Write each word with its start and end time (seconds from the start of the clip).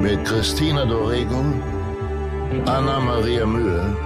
mit 0.00 0.24
Christina 0.24 0.86
Dorego, 0.86 1.44
Anna 2.64 2.98
Maria 3.00 3.44
Mühe 3.44 3.96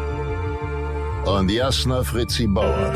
und 1.24 1.50
Jasna 1.50 2.02
Fritzi 2.02 2.46
Bauer. 2.48 2.92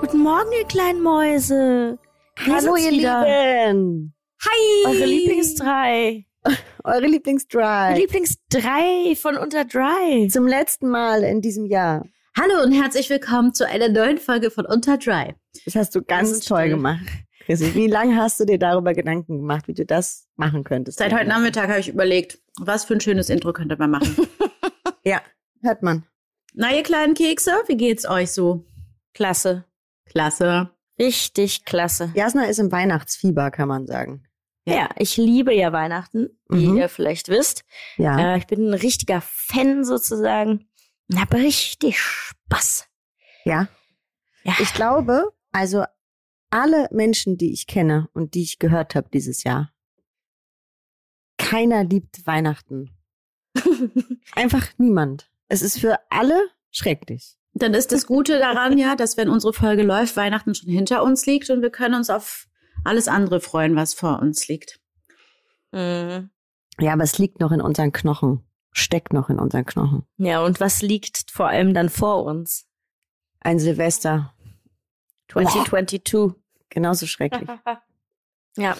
Guten 0.00 0.22
Morgen, 0.22 0.52
ihr 0.58 0.66
kleinen 0.66 1.02
Mäuse. 1.02 1.98
Hallo, 2.46 2.76
ihr 2.76 2.92
wieder. 2.92 3.24
Lieben. 3.24 4.14
Hi. 4.42 4.86
Eure 4.86 5.04
Lieblingsdrei. 5.04 6.27
Eure 6.88 7.06
Lieblingsdrive. 7.06 7.98
Lieblingsdrei 7.98 9.14
von 9.14 9.36
unter 9.36 9.66
Dry. 9.66 10.26
Zum 10.28 10.46
letzten 10.46 10.88
Mal 10.88 11.22
in 11.22 11.42
diesem 11.42 11.66
Jahr. 11.66 12.06
Hallo 12.34 12.62
und 12.64 12.72
herzlich 12.72 13.10
willkommen 13.10 13.52
zu 13.52 13.66
einer 13.68 13.90
neuen 13.90 14.16
Folge 14.16 14.50
von 14.50 14.64
Unter 14.64 14.96
Dry. 14.96 15.34
Das 15.66 15.74
hast 15.74 15.94
du 15.94 16.00
ganz 16.02 16.30
sind 16.30 16.46
toll 16.48 16.60
still. 16.60 16.70
gemacht. 16.70 17.04
Chrissy, 17.44 17.74
wie 17.74 17.88
lange 17.88 18.16
hast 18.16 18.40
du 18.40 18.46
dir 18.46 18.58
darüber 18.58 18.94
Gedanken 18.94 19.36
gemacht, 19.36 19.68
wie 19.68 19.74
du 19.74 19.84
das 19.84 20.28
machen 20.36 20.64
könntest? 20.64 20.96
Seit 20.98 21.12
heute 21.12 21.28
Nachmittag 21.28 21.68
habe 21.68 21.80
ich 21.80 21.90
überlegt, 21.90 22.38
was 22.58 22.86
für 22.86 22.94
ein 22.94 23.02
schönes 23.02 23.28
Intro 23.28 23.52
könnte 23.52 23.76
man 23.76 23.90
machen. 23.90 24.16
Ja, 25.04 25.20
hört 25.62 25.82
man. 25.82 26.04
Na, 26.54 26.74
ihr 26.74 26.82
kleinen 26.82 27.12
Kekse, 27.12 27.52
wie 27.66 27.76
geht's 27.76 28.08
euch 28.08 28.32
so? 28.32 28.64
Klasse. 29.12 29.64
Klasse. 30.06 30.70
Richtig 30.98 31.66
klasse. 31.66 32.12
Jasna 32.14 32.44
ist 32.46 32.58
im 32.58 32.72
Weihnachtsfieber, 32.72 33.50
kann 33.50 33.68
man 33.68 33.86
sagen. 33.86 34.27
Ja, 34.74 34.88
ich 34.96 35.16
liebe 35.16 35.54
ja 35.54 35.72
Weihnachten, 35.72 36.28
wie 36.48 36.66
Mhm. 36.68 36.76
ihr 36.78 36.88
vielleicht 36.88 37.28
wisst. 37.28 37.64
Ja. 37.96 38.34
Äh, 38.34 38.38
ich 38.38 38.46
bin 38.46 38.68
ein 38.68 38.74
richtiger 38.74 39.20
Fan 39.20 39.84
sozusagen. 39.84 40.68
Und 41.10 41.20
hab 41.20 41.32
richtig 41.34 41.98
Spaß. 42.00 42.86
Ja. 43.44 43.68
Ja. 44.44 44.54
Ich 44.60 44.74
glaube, 44.74 45.32
also 45.52 45.84
alle 46.50 46.88
Menschen, 46.92 47.36
die 47.38 47.52
ich 47.52 47.66
kenne 47.66 48.08
und 48.12 48.34
die 48.34 48.42
ich 48.42 48.58
gehört 48.58 48.94
habe 48.94 49.08
dieses 49.12 49.44
Jahr, 49.44 49.72
keiner 51.38 51.84
liebt 51.84 52.26
Weihnachten. 52.26 52.96
Einfach 54.34 54.66
niemand. 54.76 55.30
Es 55.48 55.62
ist 55.62 55.78
für 55.78 55.98
alle 56.10 56.38
schrecklich. 56.70 57.36
Dann 57.54 57.74
ist 57.74 57.92
das 57.92 58.06
Gute 58.06 58.38
daran 58.38 58.76
ja, 58.78 58.94
dass 58.96 59.16
wenn 59.16 59.28
unsere 59.28 59.52
Folge 59.52 59.82
läuft, 59.82 60.16
Weihnachten 60.16 60.54
schon 60.54 60.70
hinter 60.70 61.02
uns 61.02 61.26
liegt 61.26 61.48
und 61.50 61.62
wir 61.62 61.70
können 61.70 61.94
uns 61.94 62.10
auf 62.10 62.47
alles 62.84 63.08
andere 63.08 63.40
freuen, 63.40 63.76
was 63.76 63.94
vor 63.94 64.20
uns 64.20 64.48
liegt. 64.48 64.80
Mhm. 65.72 66.30
Ja, 66.80 66.92
aber 66.92 67.02
es 67.02 67.18
liegt 67.18 67.40
noch 67.40 67.52
in 67.52 67.60
unseren 67.60 67.92
Knochen. 67.92 68.44
Steckt 68.72 69.12
noch 69.12 69.30
in 69.30 69.38
unseren 69.38 69.64
Knochen. 69.64 70.06
Ja, 70.18 70.44
und 70.44 70.60
was 70.60 70.82
liegt 70.82 71.30
vor 71.30 71.48
allem 71.48 71.74
dann 71.74 71.88
vor 71.88 72.24
uns? 72.24 72.66
Ein 73.40 73.58
Silvester. 73.58 74.34
2022. 75.28 76.34
Genauso 76.68 77.06
schrecklich. 77.06 77.48
ja. 78.56 78.76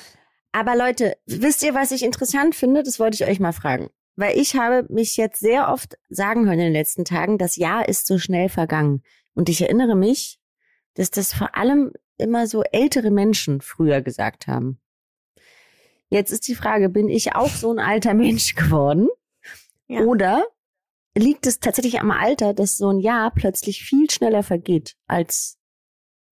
Aber 0.53 0.77
Leute, 0.77 1.17
wisst 1.27 1.63
ihr, 1.63 1.75
was 1.75 1.91
ich 1.91 2.03
interessant 2.03 2.55
finde? 2.55 2.83
Das 2.83 2.99
wollte 2.99 3.17
ich 3.17 3.29
euch 3.29 3.41
mal 3.41 3.53
fragen. 3.53 3.91
Weil 4.17 4.37
ich 4.37 4.57
habe 4.57 4.87
mich 4.93 5.17
jetzt 5.17 5.41
sehr 5.41 5.69
oft 5.69 5.97
sagen 6.09 6.47
hören 6.47 6.59
in 6.59 6.67
den 6.67 6.73
letzten 6.73 7.05
Tagen, 7.05 7.39
das 7.39 7.57
Jahr 7.57 7.89
ist 7.89 8.07
so 8.07 8.19
schnell 8.19 8.49
vergangen. 8.49 9.03
Und 9.35 9.49
ich 9.49 9.61
erinnere 9.61 9.95
mich, 9.95 10.41
dass 10.95 11.11
das 11.11 11.33
vor 11.33 11.57
allem 11.57 11.93
immer 12.19 12.47
so 12.47 12.63
ältere 12.63 13.11
Menschen 13.11 13.61
früher 13.61 14.01
gesagt 14.01 14.47
haben. 14.47 14.79
Jetzt 16.11 16.31
ist 16.31 16.49
die 16.49 16.55
Frage, 16.55 16.89
bin 16.89 17.09
ich 17.09 17.35
auch 17.35 17.51
so 17.51 17.71
ein 17.71 17.79
alter 17.79 18.15
Mensch 18.15 18.55
geworden? 18.55 19.09
Ja. 19.87 20.01
Oder 20.03 20.45
liegt 21.17 21.47
es 21.47 21.61
tatsächlich 21.61 22.01
am 22.01 22.11
Alter, 22.11 22.55
dass 22.55 22.77
so 22.79 22.91
ein 22.91 22.99
Jahr 23.01 23.31
plötzlich 23.31 23.83
viel 23.83 24.09
schneller 24.11 24.43
vergeht, 24.43 24.97
als 25.07 25.59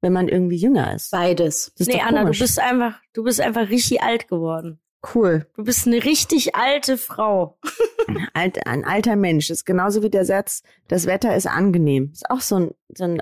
wenn 0.00 0.12
man 0.12 0.28
irgendwie 0.28 0.56
jünger 0.56 0.94
ist? 0.94 1.10
Beides. 1.10 1.72
Das 1.76 1.88
ist 1.88 1.94
Nee, 1.94 2.00
Anna, 2.00 2.24
du 2.24 2.38
bist 2.38 2.58
einfach, 2.58 3.00
du 3.12 3.24
bist 3.24 3.41
einfach 3.41 3.68
richtig 3.68 4.03
alt 4.03 4.28
geworden. 4.28 4.78
cool. 5.14 5.47
Du 5.56 5.64
bist 5.64 5.86
eine 5.86 6.04
richtig 6.04 6.54
alte 6.54 6.97
Frau. 6.98 7.58
Alt, 8.34 8.66
ein 8.66 8.84
alter 8.84 9.16
Mensch 9.16 9.50
ist 9.50 9.64
genauso 9.64 10.03
wie 10.03 10.10
der 10.10 10.24
Satz, 10.24 10.62
das 10.88 11.06
Wetter 11.06 11.34
ist 11.34 11.47
angenehm. 11.47 12.10
Ist 12.12 12.30
auch 12.30 12.41
so 12.41 12.56
ein, 12.56 12.70
so 12.94 13.04
ein 13.04 13.20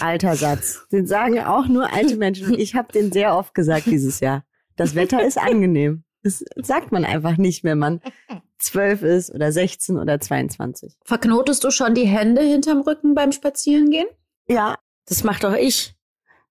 alter 0.00 0.36
Satz. 0.36 0.86
Den 0.90 1.06
sagen 1.06 1.38
auch 1.40 1.66
nur 1.66 1.92
alte 1.92 2.16
Menschen. 2.16 2.54
Ich 2.58 2.74
habe 2.74 2.92
den 2.92 3.12
sehr 3.12 3.36
oft 3.36 3.54
gesagt 3.54 3.86
dieses 3.86 4.20
Jahr. 4.20 4.44
Das 4.76 4.94
Wetter 4.94 5.22
ist 5.24 5.38
angenehm. 5.38 6.04
Das 6.22 6.42
sagt 6.56 6.90
man 6.90 7.04
einfach 7.04 7.36
nicht, 7.36 7.64
wenn 7.64 7.78
man 7.78 8.00
zwölf 8.58 9.02
ist 9.02 9.30
oder 9.34 9.52
16 9.52 9.98
oder 9.98 10.18
22. 10.20 10.94
Verknotest 11.04 11.64
du 11.64 11.70
schon 11.70 11.94
die 11.94 12.06
Hände 12.06 12.40
hinterm 12.42 12.80
Rücken 12.80 13.14
beim 13.14 13.30
Spazierengehen? 13.32 14.06
Ja, 14.48 14.76
Das 15.06 15.22
macht 15.22 15.44
doch 15.44 15.54
ich. 15.54 15.94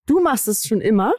du 0.06 0.20
machst 0.22 0.48
es 0.48 0.66
schon 0.68 0.80
immer. 0.80 1.14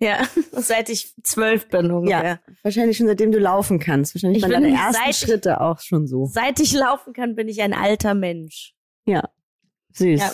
Ja, 0.00 0.18
seit 0.52 0.90
ich 0.90 1.14
zwölf 1.22 1.68
bin 1.68 1.90
ungefähr. 1.90 2.40
Wahrscheinlich 2.62 2.98
schon 2.98 3.06
seitdem 3.06 3.32
du 3.32 3.38
laufen 3.38 3.78
kannst. 3.78 4.14
Wahrscheinlich 4.14 4.38
Ich 4.38 4.42
waren 4.42 4.62
deine 4.62 4.76
ersten 4.76 5.02
seit- 5.06 5.14
Schritte 5.16 5.60
auch 5.62 5.80
schon 5.80 6.06
so. 6.06 6.26
Seit 6.26 6.60
ich 6.60 6.72
laufen 6.74 7.14
kann, 7.14 7.34
bin 7.34 7.48
ich 7.48 7.62
ein 7.62 7.72
alter 7.72 8.12
Mensch. 8.12 8.74
Ja, 9.06 9.30
süß. 9.94 10.20
Ja. 10.20 10.32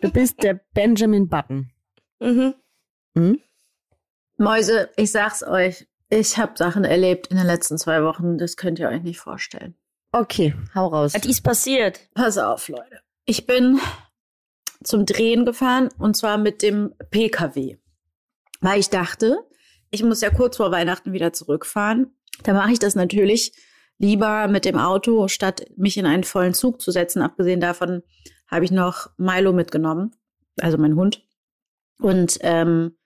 Du 0.00 0.10
bist 0.10 0.42
der 0.42 0.60
Benjamin 0.74 1.28
Button. 1.28 1.70
Mhm. 2.20 2.54
Hm? 3.16 3.40
Mäuse, 4.36 4.90
ich 4.96 5.12
sag's 5.12 5.42
euch, 5.42 5.86
ich 6.08 6.36
habe 6.38 6.52
Sachen 6.56 6.84
erlebt 6.84 7.28
in 7.28 7.36
den 7.36 7.46
letzten 7.46 7.78
zwei 7.78 8.02
Wochen, 8.02 8.38
das 8.38 8.56
könnt 8.56 8.78
ihr 8.78 8.88
euch 8.88 9.02
nicht 9.02 9.18
vorstellen. 9.18 9.74
Okay, 10.12 10.54
hau 10.74 10.88
raus. 10.88 11.14
Was 11.14 11.24
ist 11.24 11.42
passiert? 11.42 12.00
Pass 12.14 12.36
auf, 12.36 12.68
Leute. 12.68 13.00
Ich 13.24 13.46
bin 13.46 13.80
zum 14.84 15.06
Drehen 15.06 15.46
gefahren 15.46 15.88
und 15.98 16.16
zwar 16.16 16.38
mit 16.38 16.62
dem 16.62 16.94
PKW. 17.10 17.76
Weil 18.60 18.80
ich 18.80 18.90
dachte, 18.90 19.38
ich 19.90 20.02
muss 20.02 20.20
ja 20.20 20.30
kurz 20.30 20.56
vor 20.56 20.70
Weihnachten 20.70 21.12
wieder 21.12 21.32
zurückfahren. 21.32 22.14
Da 22.42 22.52
mache 22.52 22.72
ich 22.72 22.78
das 22.78 22.94
natürlich 22.94 23.52
lieber 23.98 24.48
mit 24.48 24.64
dem 24.64 24.78
Auto, 24.78 25.28
statt 25.28 25.64
mich 25.76 25.96
in 25.96 26.06
einen 26.06 26.24
vollen 26.24 26.54
Zug 26.54 26.80
zu 26.80 26.90
setzen. 26.90 27.22
Abgesehen 27.22 27.60
davon 27.60 28.02
habe 28.52 28.64
ich 28.66 28.70
noch 28.70 29.10
Milo 29.16 29.52
mitgenommen, 29.52 30.14
also 30.60 30.76
mein 30.78 30.94
Hund. 30.94 31.26
Und 31.98 32.38
ähm, 32.42 32.96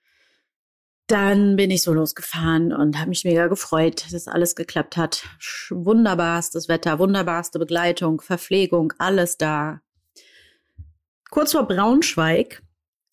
dann 1.07 1.55
bin 1.55 1.71
ich 1.71 1.83
so 1.83 1.93
losgefahren 1.93 2.73
und 2.73 2.99
habe 2.99 3.09
mich 3.09 3.23
mega 3.23 3.47
gefreut, 3.47 4.05
dass 4.11 4.27
alles 4.27 4.55
geklappt 4.55 4.97
hat. 4.97 5.23
Wunderbarstes 5.69 6.67
Wetter, 6.67 6.99
wunderbarste 6.99 7.59
Begleitung, 7.59 8.19
Verpflegung, 8.19 8.93
alles 8.97 9.37
da. 9.37 9.81
Kurz 11.29 11.53
vor 11.53 11.65
Braunschweig 11.65 12.61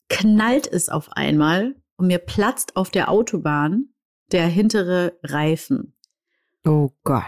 knallt 0.08 0.66
es 0.66 0.88
auf 0.88 1.12
einmal 1.12 1.76
und 1.96 2.08
mir 2.08 2.18
platzt 2.18 2.76
auf 2.76 2.90
der 2.90 3.10
Autobahn 3.10 3.90
der 4.32 4.46
hintere 4.46 5.16
Reifen. 5.22 5.94
Oh 6.64 6.90
Gott. 7.04 7.24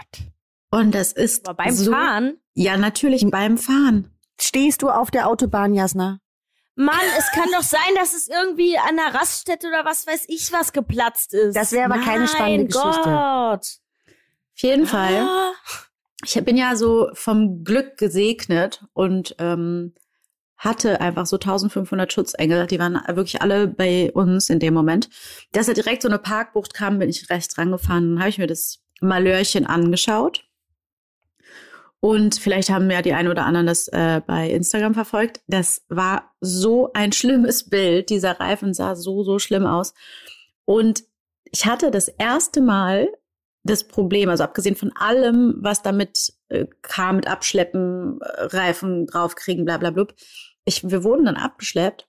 Und 0.69 0.93
das 0.93 1.13
ist 1.13 1.47
Aber 1.47 1.63
beim 1.63 1.73
so, 1.73 1.91
Fahren? 1.91 2.37
Ja, 2.55 2.75
natürlich 2.75 3.25
beim 3.29 3.57
Fahren. 3.57 4.16
Stehst 4.39 4.81
du 4.81 4.89
auf 4.89 5.11
der 5.11 5.27
Autobahn, 5.27 5.73
Jasna? 5.73 6.19
Mann, 6.75 6.95
es 7.17 7.31
kann 7.31 7.49
doch 7.53 7.63
sein, 7.63 7.95
dass 7.95 8.13
es 8.13 8.27
irgendwie 8.27 8.77
an 8.77 8.97
der 8.97 9.19
Raststätte 9.19 9.67
oder 9.67 9.83
was 9.83 10.05
weiß 10.05 10.25
ich 10.27 10.51
was 10.51 10.73
geplatzt 10.73 11.33
ist. 11.33 11.55
Das 11.55 11.71
wäre 11.71 11.85
aber 11.91 12.03
keine 12.03 12.27
spannende 12.27 12.65
Mein 12.65 12.67
Geschichte. 12.67 13.09
Gott. 13.09 13.67
Auf 14.55 14.61
jeden 14.61 14.85
Fall. 14.85 15.21
Ah. 15.21 15.53
Ich 16.23 16.33
bin 16.45 16.55
ja 16.55 16.75
so 16.75 17.09
vom 17.13 17.63
Glück 17.63 17.97
gesegnet 17.97 18.85
und 18.93 19.35
ähm, 19.39 19.93
hatte 20.57 21.01
einfach 21.01 21.25
so 21.25 21.37
1500 21.37 22.11
Schutzengel. 22.11 22.67
Die 22.67 22.79
waren 22.79 22.99
wirklich 23.07 23.41
alle 23.41 23.67
bei 23.67 24.11
uns 24.11 24.49
in 24.49 24.59
dem 24.59 24.73
Moment. 24.73 25.09
Dass 25.51 25.67
er 25.67 25.73
direkt 25.73 26.01
so 26.01 26.07
eine 26.07 26.19
Parkbucht 26.19 26.73
kam, 26.73 26.99
bin 26.99 27.09
ich 27.09 27.29
rechts 27.29 27.57
rangefahren. 27.57 28.11
Dann 28.11 28.19
habe 28.19 28.29
ich 28.29 28.37
mir 28.37 28.47
das 28.47 28.79
Malörchen 28.99 29.65
angeschaut. 29.65 30.46
Und 31.99 32.35
vielleicht 32.35 32.69
haben 32.69 32.89
ja 32.91 33.01
die 33.01 33.13
einen 33.13 33.29
oder 33.29 33.45
anderen 33.45 33.67
das 33.67 33.87
äh, 33.87 34.21
bei 34.25 34.49
Instagram 34.49 34.93
verfolgt. 34.93 35.41
Das 35.47 35.83
war 35.89 36.31
so 36.41 36.91
ein 36.93 37.11
schlimmes 37.11 37.63
Bild. 37.69 38.09
Dieser 38.09 38.39
Reifen 38.39 38.73
sah 38.73 38.95
so, 38.95 39.23
so 39.23 39.39
schlimm 39.39 39.65
aus. 39.65 39.93
Und 40.65 41.03
ich 41.51 41.65
hatte 41.65 41.91
das 41.91 42.07
erste 42.07 42.61
Mal 42.61 43.07
das 43.63 43.87
Problem. 43.87 44.29
Also 44.29 44.43
abgesehen 44.43 44.75
von 44.75 44.91
allem, 44.95 45.55
was 45.59 45.81
damit 45.81 46.33
äh, 46.49 46.65
kam, 46.81 47.17
mit 47.17 47.27
Abschleppen, 47.27 48.19
äh, 48.21 48.43
Reifen 48.43 49.07
draufkriegen, 49.07 49.65
bla 49.65 49.77
bla 49.77 49.91
blub. 49.91 50.13
Ich, 50.65 50.89
wir 50.89 51.03
wurden 51.03 51.25
dann 51.25 51.37
abgeschleppt. 51.37 52.07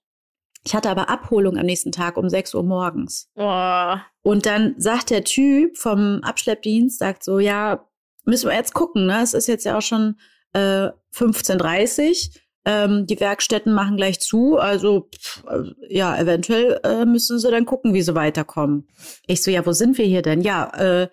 Ich 0.64 0.74
hatte 0.74 0.90
aber 0.90 1.08
Abholung 1.08 1.56
am 1.56 1.66
nächsten 1.66 1.92
Tag 1.92 2.16
um 2.16 2.28
6 2.28 2.54
Uhr 2.54 2.62
morgens. 2.62 3.30
Oh. 3.36 3.94
Und 4.22 4.44
dann 4.44 4.74
sagt 4.76 5.10
der 5.10 5.24
Typ 5.24 5.78
vom 5.78 6.20
Abschleppdienst, 6.22 6.98
sagt 6.98 7.24
so, 7.24 7.38
ja, 7.38 7.87
müssen 8.28 8.48
wir 8.48 8.56
jetzt 8.56 8.74
gucken, 8.74 9.06
ne? 9.06 9.22
Es 9.22 9.34
ist 9.34 9.48
jetzt 9.48 9.64
ja 9.64 9.78
auch 9.78 9.82
schon 9.82 10.16
äh, 10.52 10.88
15.30 11.14 12.30
ähm, 12.68 13.06
die 13.06 13.18
Werkstätten 13.18 13.72
machen 13.72 13.96
gleich 13.96 14.20
zu, 14.20 14.58
also 14.58 15.08
pff, 15.14 15.42
äh, 15.48 15.72
ja, 15.88 16.18
eventuell 16.18 16.78
äh, 16.84 17.06
müssen 17.06 17.38
sie 17.38 17.50
dann 17.50 17.64
gucken, 17.64 17.94
wie 17.94 18.02
sie 18.02 18.14
weiterkommen. 18.14 18.86
Ich 19.26 19.42
so, 19.42 19.50
ja, 19.50 19.64
wo 19.64 19.72
sind 19.72 19.96
wir 19.96 20.04
hier 20.04 20.20
denn? 20.20 20.42
Ja, 20.42 20.68
äh, 20.76 21.08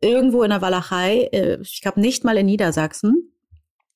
irgendwo 0.00 0.44
in 0.44 0.50
der 0.50 0.62
Walachei, 0.62 1.28
äh, 1.32 1.60
ich 1.62 1.80
glaube 1.80 2.00
nicht 2.00 2.22
mal 2.22 2.38
in 2.38 2.46
Niedersachsen. 2.46 3.32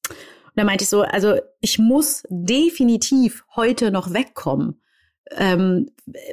Und 0.09 0.57
da 0.57 0.65
meinte 0.65 0.83
ich 0.83 0.89
so, 0.89 1.03
also 1.03 1.37
ich 1.61 1.79
muss 1.79 2.25
definitiv 2.29 3.45
heute 3.55 3.93
noch 3.93 4.13
wegkommen. 4.13 4.81
Ähm, 5.31 5.91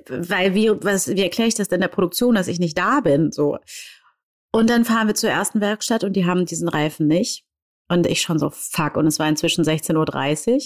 weil 0.09 0.55
wie, 0.55 0.71
was, 0.83 1.07
wie 1.07 1.21
erkläre 1.21 1.47
ich 1.47 1.55
das 1.55 1.69
denn 1.69 1.81
der 1.81 1.87
Produktion, 1.89 2.35
dass 2.35 2.47
ich 2.47 2.59
nicht 2.59 2.77
da 2.77 3.01
bin? 3.01 3.31
So. 3.31 3.59
Und 4.51 4.69
dann 4.69 4.85
fahren 4.85 5.07
wir 5.07 5.15
zur 5.15 5.29
ersten 5.29 5.61
Werkstatt 5.61 6.03
und 6.03 6.13
die 6.13 6.25
haben 6.25 6.45
diesen 6.45 6.67
Reifen 6.67 7.07
nicht. 7.07 7.45
Und 7.87 8.07
ich 8.07 8.21
schon 8.21 8.39
so, 8.39 8.49
fuck. 8.49 8.95
Und 8.95 9.07
es 9.07 9.19
war 9.19 9.27
inzwischen 9.27 9.63
16.30 9.63 10.53
Uhr. 10.53 10.61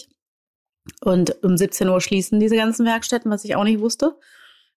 Und 1.02 1.44
um 1.44 1.58
17 1.58 1.90
Uhr 1.90 2.02
schließen 2.02 2.40
diese 2.40 2.56
ganzen 2.56 2.86
Werkstätten, 2.86 3.32
was 3.32 3.44
ich 3.44 3.56
auch 3.56 3.64
nicht 3.64 3.80
wusste. 3.80 4.16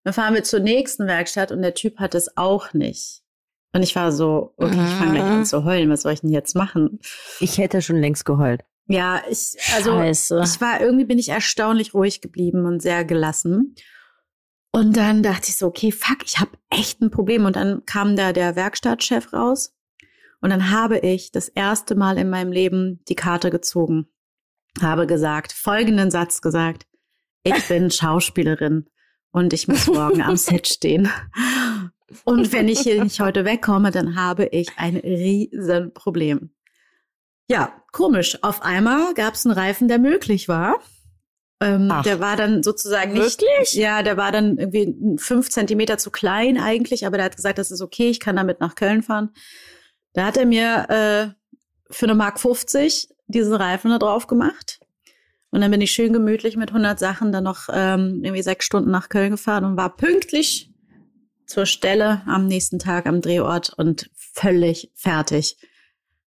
Dann 0.05 0.15
fahren 0.15 0.35
wir 0.35 0.45
zur 0.45 0.61
nächsten 0.61 1.07
Werkstatt 1.07 1.53
und 1.53 1.61
der 1.61 1.75
Typ 1.75 1.99
hat 1.99 2.15
es 2.15 2.37
auch 2.37 2.73
nicht. 2.73 3.23
Und 3.75 3.83
ich 3.83 3.95
war 3.95 4.13
so, 4.13 4.55
okay, 4.57 4.73
ich 4.73 4.95
fange 4.95 5.13
gleich 5.13 5.25
an 5.25 5.45
zu 5.45 5.65
heulen. 5.65 5.91
Was 5.91 6.03
soll 6.03 6.13
ich 6.13 6.23
denn 6.23 6.33
jetzt 6.33 6.55
machen? 6.55 7.01
Ich 7.41 7.59
hätte 7.59 7.83
schon 7.83 8.01
längst 8.01 8.25
geheult. 8.25 8.63
Ja, 8.87 9.23
ich, 9.29 9.59
also, 9.75 9.93
Scheiße. 9.93 10.43
ich 10.43 10.61
war, 10.63 10.81
irgendwie 10.81 11.05
bin 11.05 11.19
ich 11.19 11.29
erstaunlich 11.29 11.93
ruhig 11.93 12.23
geblieben 12.23 12.65
und 12.65 12.81
sehr 12.81 13.05
gelassen. 13.05 13.75
Und 14.79 14.97
dann 14.97 15.25
dachte 15.25 15.49
ich 15.49 15.57
so, 15.57 15.67
okay, 15.67 15.91
fuck, 15.91 16.19
ich 16.25 16.39
habe 16.39 16.53
echt 16.71 17.01
ein 17.01 17.11
Problem. 17.11 17.47
Und 17.47 17.57
dann 17.57 17.85
kam 17.85 18.15
da 18.15 18.33
der 18.33 18.55
Werkstattchef 18.55 19.33
raus 19.33 19.75
und 20.41 20.51
dann 20.51 20.71
habe 20.71 21.01
ich 21.01 21.33
das 21.33 21.49
erste 21.49 21.97
Mal 21.97 22.17
in 22.17 22.31
meinem 22.31 22.53
Leben 22.53 23.01
die 23.09 23.17
Karte 23.17 23.51
gezogen, 23.51 24.07
habe 24.81 25.09
gesagt, 25.09 25.53
folgenden 25.53 26.13
Satz 26.13 26.41
gesagt, 26.41 26.87
ich 27.43 27.67
bin 27.67 27.91
Schauspielerin 27.91 28.89
und 29.33 29.53
ich 29.53 29.67
muss 29.67 29.89
morgen 29.89 30.23
am 30.23 30.37
Set 30.37 30.69
stehen. 30.73 31.11
Und 32.23 32.53
wenn 32.53 32.69
ich 32.69 32.79
hier 32.79 33.03
nicht 33.03 33.19
heute 33.19 33.45
wegkomme, 33.45 33.91
dann 33.91 34.15
habe 34.15 34.47
ich 34.47 34.69
ein 34.77 34.97
riesen 34.97 35.93
Problem. 35.93 36.51
Ja, 37.51 37.73
komisch. 37.91 38.39
Auf 38.45 38.63
einmal 38.63 39.13
gab 39.15 39.35
es 39.35 39.45
einen 39.45 39.59
Reifen, 39.59 39.89
der 39.89 39.99
möglich 39.99 40.47
war. 40.47 40.77
Ähm, 41.61 41.93
der 42.05 42.21
war 42.21 42.37
dann 42.37 42.63
sozusagen 42.63 43.15
nicht. 43.15 43.41
Wirklich? 43.41 43.75
Ja, 43.75 44.03
der 44.03 44.17
war 44.17 44.31
dann 44.31 44.59
irgendwie 44.59 44.95
fünf 45.19 45.51
Zentimeter 45.51 45.99
zu 45.99 46.11
klein 46.11 46.59
eigentlich, 46.59 47.07
aber 47.07 47.17
der 47.17 47.27
hat 47.27 47.37
gesagt, 47.37 47.59
das 47.59 47.71
ist 47.71 47.81
okay, 47.81 48.09
ich 48.11 48.21
kann 48.21 48.37
damit 48.37 48.61
nach 48.61 48.77
Köln 48.77 49.03
fahren. 49.03 49.31
Da 50.13 50.27
hat 50.27 50.37
er 50.37 50.47
mir 50.47 50.87
äh, 50.89 51.93
für 51.93 52.07
eine 52.07 52.15
Mark 52.15 52.39
50 52.39 53.09
diesen 53.27 53.55
Reifen 53.55 53.91
da 53.91 53.99
drauf 53.99 54.27
gemacht. 54.27 54.81
Und 55.51 55.61
dann 55.61 55.71
bin 55.71 55.81
ich 55.81 55.93
schön 55.93 56.13
gemütlich 56.13 56.57
mit 56.57 56.71
100 56.71 56.99
Sachen 56.99 57.33
dann 57.33 57.45
noch 57.45 57.69
ähm, 57.73 58.21
irgendwie 58.23 58.43
sechs 58.43 58.67
Stunden 58.67 58.91
nach 58.91 59.09
Köln 59.09 59.31
gefahren 59.31 59.65
und 59.65 59.77
war 59.77 59.97
pünktlich 59.97 60.71
zur 61.47 61.65
Stelle 61.65 62.23
am 62.27 62.47
nächsten 62.47 62.79
Tag 62.79 63.07
am 63.07 63.21
Drehort 63.21 63.73
und 63.77 64.11
völlig 64.15 64.93
fertig. 64.95 65.57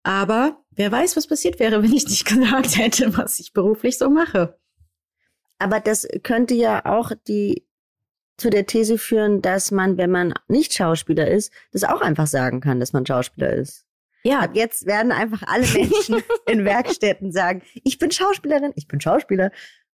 Aber 0.04 0.64
wer 0.72 0.92
weiß, 0.92 1.18
was 1.18 1.28
passiert 1.28 1.60
wäre, 1.60 1.82
wenn 1.84 1.94
ich 1.94 2.08
nicht 2.08 2.26
gesagt 2.26 2.78
hätte, 2.78 3.18
was 3.18 3.40
ich 3.40 3.54
beruflich 3.54 3.98
so 3.98 4.10
mache. 4.10 4.59
Aber 5.60 5.80
das 5.80 6.08
könnte 6.24 6.56
ja 6.56 6.86
auch 6.86 7.12
die 7.28 7.66
zu 8.38 8.50
der 8.50 8.66
These 8.66 8.98
führen, 8.98 9.42
dass 9.42 9.70
man, 9.72 9.98
wenn 9.98 10.12
man 10.12 10.34
nicht 10.48 10.74
Schauspieler 10.74 11.28
ist, 11.28 11.52
das 11.74 11.84
auch 11.84 12.00
einfach 12.02 12.28
sagen 12.28 12.62
kann, 12.62 12.80
dass 12.80 12.94
man 12.94 13.06
Schauspieler 13.06 13.52
ist. 13.54 13.86
Ja, 14.24 14.40
Ab 14.40 14.52
jetzt 14.54 14.86
werden 14.86 15.12
einfach 15.12 15.44
alle 15.48 15.68
Menschen 15.68 16.22
in 16.48 16.64
Werkstätten 16.66 17.32
sagen, 17.34 17.62
ich 17.84 18.00
bin 18.00 18.12
Schauspielerin, 18.12 18.72
ich 18.76 18.88
bin 18.88 19.00
Schauspieler. 19.02 19.52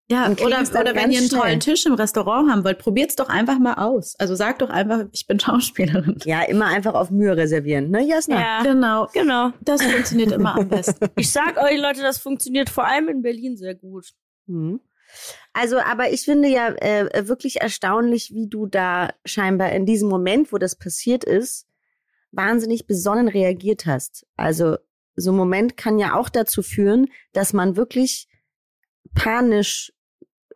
ja. 0.08 0.28
Oder, 0.30 0.60
oder 0.60 0.94
wenn 0.94 1.10
ihr 1.10 1.18
einen 1.18 1.28
schnell. 1.28 1.40
tollen 1.40 1.60
Tisch 1.60 1.86
im 1.86 1.94
Restaurant 1.94 2.50
haben 2.50 2.62
wollt, 2.64 2.78
probiert's 2.78 3.16
doch 3.16 3.28
einfach 3.28 3.58
mal 3.58 3.74
aus. 3.74 4.14
Also 4.18 4.36
sagt 4.36 4.62
doch 4.62 4.70
einfach, 4.70 5.04
ich 5.12 5.26
bin 5.26 5.38
Schauspielerin. 5.40 6.18
Ja, 6.24 6.42
immer 6.42 6.66
einfach 6.66 6.94
auf 6.94 7.10
Mühe 7.10 7.36
reservieren, 7.36 7.90
ne, 7.90 8.02
Jasna? 8.06 8.40
Ja, 8.40 8.62
Genau. 8.62 9.08
genau. 9.12 9.50
Das 9.60 9.82
funktioniert 9.82 10.30
immer 10.32 10.56
am 10.56 10.68
besten. 10.68 11.08
Ich 11.16 11.30
sag 11.32 11.56
euch, 11.56 11.80
Leute, 11.80 12.02
das 12.02 12.18
funktioniert 12.18 12.68
vor 12.70 12.84
allem 12.86 13.08
in 13.08 13.22
Berlin 13.22 13.56
sehr 13.56 13.74
gut. 13.74 14.12
Mhm. 14.46 14.80
Also, 15.52 15.78
aber 15.78 16.10
ich 16.10 16.22
finde 16.22 16.48
ja 16.48 16.68
äh, 16.68 17.28
wirklich 17.28 17.60
erstaunlich, 17.60 18.32
wie 18.34 18.48
du 18.48 18.66
da 18.66 19.10
scheinbar 19.24 19.72
in 19.72 19.86
diesem 19.86 20.08
Moment, 20.08 20.52
wo 20.52 20.58
das 20.58 20.76
passiert 20.76 21.24
ist, 21.24 21.66
wahnsinnig 22.30 22.86
besonnen 22.86 23.28
reagiert 23.28 23.86
hast. 23.86 24.26
Also, 24.36 24.76
so 25.16 25.32
ein 25.32 25.36
Moment 25.36 25.76
kann 25.76 25.98
ja 25.98 26.14
auch 26.14 26.28
dazu 26.28 26.62
führen, 26.62 27.08
dass 27.32 27.52
man 27.52 27.76
wirklich 27.76 28.28
panisch 29.14 29.92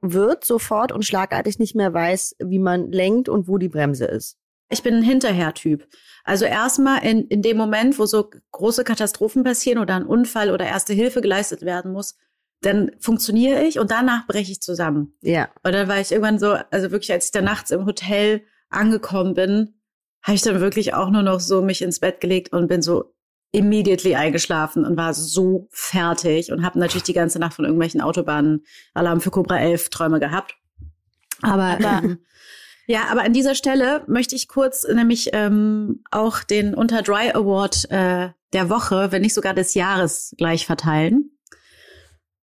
wird 0.03 0.45
sofort 0.45 0.93
und 0.93 1.05
schlagartig 1.05 1.59
nicht 1.59 1.75
mehr 1.75 1.93
weiß, 1.93 2.37
wie 2.39 2.59
man 2.59 2.91
lenkt 2.91 3.29
und 3.29 3.49
wo 3.49 3.59
die 3.59 3.69
Bremse 3.69 4.07
ist. 4.07 4.39
Ich 4.71 4.83
bin 4.83 4.95
ein 4.95 5.03
Hinterher-Typ. 5.03 5.87
Also 6.25 6.45
erstmal 6.45 7.05
in, 7.05 7.27
in 7.27 7.43
dem 7.43 7.57
Moment, 7.57 7.99
wo 7.99 8.07
so 8.07 8.31
große 8.53 8.85
Katastrophen 8.85 9.43
passieren 9.43 9.81
oder 9.81 9.97
ein 9.97 10.07
Unfall 10.07 10.51
oder 10.51 10.67
erste 10.67 10.93
Hilfe 10.93 11.21
geleistet 11.21 11.63
werden 11.63 11.93
muss, 11.93 12.17
dann 12.63 12.93
funktioniere 12.99 13.63
ich 13.63 13.79
und 13.79 13.91
danach 13.91 14.27
breche 14.27 14.53
ich 14.53 14.61
zusammen. 14.61 15.15
Ja. 15.23 15.49
Und 15.63 15.73
dann 15.73 15.89
war 15.89 16.01
ich 16.01 16.13
irgendwann 16.13 16.39
so, 16.39 16.57
also 16.71 16.91
wirklich, 16.91 17.13
als 17.13 17.27
ich 17.27 17.33
dann 17.33 17.45
nachts 17.45 17.71
im 17.71 17.87
Hotel 17.87 18.43
angekommen 18.69 19.35
bin, 19.35 19.75
habe 20.23 20.35
ich 20.35 20.43
dann 20.43 20.61
wirklich 20.61 20.95
auch 20.95 21.11
nur 21.11 21.23
noch 21.23 21.41
so 21.41 21.63
mich 21.63 21.83
ins 21.83 22.01
Bett 22.01 22.21
gelegt 22.21 22.53
und 22.53 22.69
bin 22.69 22.83
so 22.83 23.15
immediately 23.53 24.15
eingeschlafen 24.15 24.85
und 24.85 24.97
war 24.97 25.15
so 25.15 25.69
fertig 25.71 26.53
und 26.53 26.63
habe 26.65 26.79
natürlich 26.79 27.03
die 27.03 27.13
ganze 27.13 27.39
Nacht 27.39 27.55
von 27.55 27.65
irgendwelchen 27.65 28.01
Autobahnen 28.01 28.65
Alarm 28.95 29.21
für 29.21 29.31
Cobra 29.31 29.59
11 29.59 29.89
Träume 29.89 30.21
gehabt. 30.21 30.55
Aber 31.43 31.79
ähm, 31.81 32.19
ja, 32.87 33.07
aber 33.11 33.23
an 33.23 33.33
dieser 33.33 33.55
Stelle 33.55 34.05
möchte 34.07 34.37
ich 34.37 34.47
kurz 34.47 34.87
nämlich 34.87 35.31
ähm, 35.33 36.03
auch 36.11 36.45
den 36.45 36.75
Unter 36.75 37.03
Dry 37.03 37.31
Award 37.33 37.91
äh, 37.91 38.29
der 38.53 38.69
Woche, 38.69 39.11
wenn 39.11 39.23
nicht 39.23 39.35
sogar 39.35 39.55
des 39.55 39.75
Jahres, 39.75 40.35
gleich 40.37 40.67
verteilen. 40.67 41.31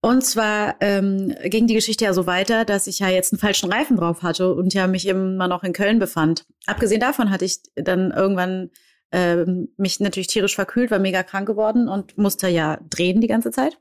Und 0.06 0.26
zwar 0.26 0.76
ähm, 0.82 1.34
ging 1.46 1.66
die 1.66 1.76
Geschichte 1.76 2.04
ja 2.04 2.12
so 2.12 2.28
weiter, 2.28 2.66
dass 2.66 2.88
ich 2.88 3.00
ja 3.00 3.08
jetzt 3.08 3.32
einen 3.32 3.40
falschen 3.40 3.72
Reifen 3.72 3.96
drauf 3.96 4.22
hatte 4.22 4.54
und 4.54 4.74
ja 4.74 4.86
mich 4.86 5.08
immer 5.08 5.48
noch 5.48 5.64
in 5.64 5.72
Köln 5.72 5.98
befand. 5.98 6.44
Abgesehen 6.66 7.00
davon 7.00 7.30
hatte 7.30 7.46
ich 7.46 7.62
dann 7.76 8.12
irgendwann 8.12 8.70
ähm, 9.14 9.70
mich 9.78 10.02
natürlich 10.02 10.28
tierisch 10.28 10.56
verkühlt, 10.56 10.92
war 10.92 11.00
mega 11.00 11.24
krank 11.24 11.48
geworden 11.48 11.88
und 11.88 12.18
musste 12.18 12.50
ja 12.50 12.82
drehen 12.90 13.22
die 13.22 13.28
ganze 13.28 13.52
Zeit. 13.52 13.80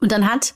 Und 0.00 0.12
dann 0.12 0.30
hat 0.30 0.52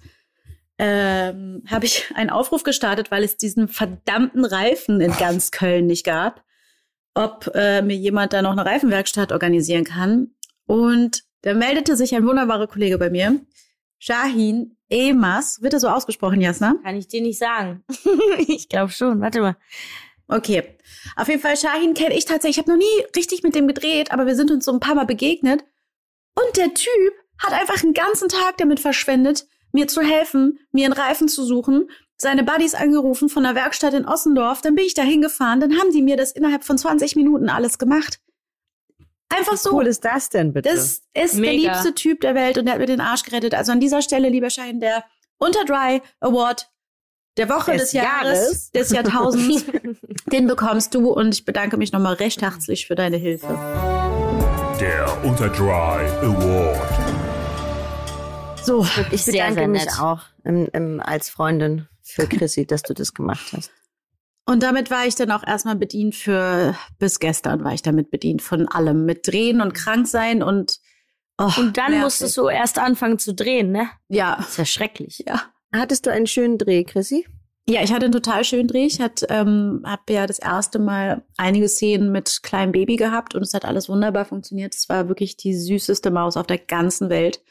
ähm, 0.77 1.63
habe 1.69 1.87
ich 1.87 2.11
einen 2.15 2.29
Aufruf 2.29 2.63
gestartet, 2.63 3.11
weil 3.11 3.25
es 3.25 3.39
diesen 3.39 3.69
verdammten 3.69 4.45
Reifen 4.45 5.01
in 5.01 5.13
ganz 5.13 5.53
Köln 5.53 5.87
nicht 5.87 6.05
gab, 6.05 6.45
ob 7.15 7.51
äh, 7.55 7.81
mir 7.81 7.97
jemand 7.97 8.35
da 8.35 8.43
noch 8.43 8.53
eine 8.53 8.67
Reifenwerkstatt 8.67 9.33
organisieren 9.33 9.85
kann. 9.85 10.35
Und 10.67 11.23
da 11.41 11.55
meldete 11.55 11.97
sich 11.97 12.15
ein 12.15 12.27
wunderbarer 12.27 12.67
Kollege 12.67 12.99
bei 12.99 13.09
mir, 13.09 13.41
Shahin 13.99 14.77
Emas. 14.89 15.63
Wird 15.63 15.73
er 15.73 15.81
so 15.81 15.89
ausgesprochen, 15.89 16.41
Jasna? 16.41 16.77
Kann 16.83 16.97
ich 16.97 17.09
dir 17.09 17.23
nicht 17.23 17.39
sagen. 17.39 17.85
ich 18.47 18.69
glaube 18.69 18.93
schon. 18.93 19.21
Warte 19.21 19.41
mal. 19.41 19.57
Okay. 20.29 20.77
Auf 21.17 21.29
jeden 21.29 21.41
Fall, 21.41 21.57
Shahin 21.57 21.95
kenne 21.95 22.17
ich 22.17 22.25
tatsächlich. 22.25 22.57
Ich 22.57 22.63
habe 22.63 22.73
noch 22.73 22.79
nie 22.79 23.07
richtig 23.15 23.43
mit 23.43 23.55
dem 23.55 23.69
gedreht, 23.69 24.13
aber 24.13 24.27
wir 24.27 24.35
sind 24.35 24.51
uns 24.51 24.65
so 24.65 24.73
ein 24.73 24.81
paar 24.81 24.95
Mal 24.95 25.07
begegnet. 25.07 25.65
Und 26.35 26.57
der 26.57 26.75
Typ 26.75 27.13
hat 27.39 27.53
einfach 27.53 27.83
einen 27.83 27.95
ganzen 27.95 28.29
Tag 28.29 28.57
damit 28.59 28.81
verschwendet, 28.81 29.47
mir 29.73 29.89
zu 29.89 30.01
helfen, 30.01 30.59
mir 30.73 30.87
einen 30.87 30.95
Reifen 30.95 31.29
zu 31.29 31.45
suchen, 31.45 31.89
seine 32.17 32.45
Buddies 32.45 32.75
angerufen 32.75 33.29
von 33.29 33.43
der 33.43 33.55
Werkstatt 33.55 33.95
in 33.95 34.07
Ossendorf. 34.07 34.63
Dann 34.63 34.75
bin 34.75 34.87
ich 34.87 34.95
da 34.95 35.03
hingefahren. 35.03 35.61
Dann 35.61 35.79
haben 35.79 35.93
die 35.93 36.03
mir 36.03 36.17
das 36.17 36.33
innerhalb 36.33 36.65
von 36.65 36.79
20 36.79 37.17
Minuten 37.17 37.49
alles 37.49 37.79
gemacht. 37.79 38.21
Einfach 39.29 39.57
so. 39.57 39.73
cool 39.73 39.87
ist 39.87 40.05
das 40.05 40.29
denn 40.29 40.53
bitte? 40.53 40.69
Das 40.69 41.03
ist 41.15 41.35
der 41.35 41.41
Mega. 41.41 41.73
liebste 41.73 41.95
Typ 41.95 42.21
der 42.21 42.35
Welt 42.35 42.59
und 42.59 42.65
der 42.67 42.75
hat 42.75 42.81
mir 42.81 42.87
den 42.87 43.01
Arsch 43.01 43.25
gerettet. 43.25 43.55
Also 43.55 43.73
an 43.73 43.81
dieser 43.81 44.01
Stelle, 44.03 44.29
lieber 44.29 44.51
Schein, 44.51 44.81
der 44.81 45.05
Unterdry 45.39 46.01
Award 46.21 46.71
der 47.37 47.49
Woche 47.51 47.73
des, 47.73 47.83
Des 47.83 47.93
Jahres, 47.93 48.39
Jahres. 48.39 48.71
des 48.71 48.91
Jahrtausends, 48.91 49.65
den 50.33 50.47
bekommst 50.47 50.95
du 50.95 51.11
und 51.11 51.35
ich 51.35 51.45
bedanke 51.45 51.77
mich 51.77 51.93
nochmal 51.93 52.15
recht 52.15 52.41
herzlich 52.41 52.87
für 52.87 52.95
deine 52.95 53.19
Hilfe. 53.19 53.49
Der 54.81 55.25
Unterdry 55.25 56.07
Award. 56.23 56.81
So, 58.65 58.87
ich 59.11 59.23
Sehr, 59.25 59.33
bedanke 59.33 59.55
sehr 59.61 59.69
mich 59.69 59.85
nett. 59.85 60.01
auch 60.01 60.21
ähm, 60.45 60.69
ähm, 60.73 61.01
als 61.05 61.29
Freundin 61.29 61.87
für 62.03 62.27
Chrissy, 62.27 62.67
dass 62.67 62.83
du 62.83 62.95
das 62.95 63.13
gemacht 63.13 63.53
hast. 63.55 63.71
Und 64.49 64.63
damit 64.63 64.91
war 64.91 65.07
ich 65.07 65.17
dann 65.17 65.33
auch 65.33 65.45
erstmal 65.45 65.75
bedient 65.77 66.15
für, 66.15 66.77
bis 66.99 67.19
gestern 67.19 67.65
war 67.65 67.75
ich 67.75 67.83
damit 67.83 68.11
bedient 68.11 68.43
von 68.43 68.69
allem. 68.69 69.05
Mit 69.05 69.27
Drehen 69.27 69.61
und 69.61 69.75
Kranksein 69.75 70.43
und. 70.43 70.79
Oh, 71.39 71.51
Und 71.59 71.77
dann 71.77 71.91
nervig. 71.91 72.05
musstest 72.05 72.37
du 72.39 72.49
erst 72.49 72.79
anfangen 72.79 73.19
zu 73.19 73.35
drehen, 73.35 73.71
ne? 73.71 73.91
Ja. 74.09 74.37
Das 74.39 74.51
ist 74.51 74.59
ja 74.59 74.65
schrecklich. 74.65 75.25
Ja. 75.27 75.43
Hattest 75.75 76.07
du 76.07 76.11
einen 76.11 76.27
schönen 76.27 76.57
Dreh, 76.57 76.85
Chrissy? 76.85 77.27
Ja, 77.69 77.83
ich 77.83 77.93
hatte 77.93 78.05
einen 78.07 78.13
total 78.13 78.45
schönen 78.45 78.69
Dreh. 78.69 78.87
Ich 78.87 79.01
hatte, 79.01 79.27
ähm, 79.29 79.83
habe 79.85 80.13
ja 80.13 80.27
das 80.27 80.39
erste 80.39 80.79
Mal 80.79 81.25
einige 81.37 81.69
Szenen 81.69 82.13
mit 82.13 82.45
kleinem 82.45 82.71
Baby 82.71 82.95
gehabt 82.95 83.35
und 83.35 83.43
es 83.43 83.53
hat 83.53 83.65
alles 83.65 83.89
wunderbar 83.89 84.25
funktioniert. 84.25 84.75
Es 84.75 84.89
war 84.89 85.09
wirklich 85.09 85.37
die 85.37 85.53
süßeste 85.55 86.13
Maus 86.13 86.37
auf 86.37 86.47
der 86.47 86.59
ganzen 86.59 87.11
Welt. 87.11 87.43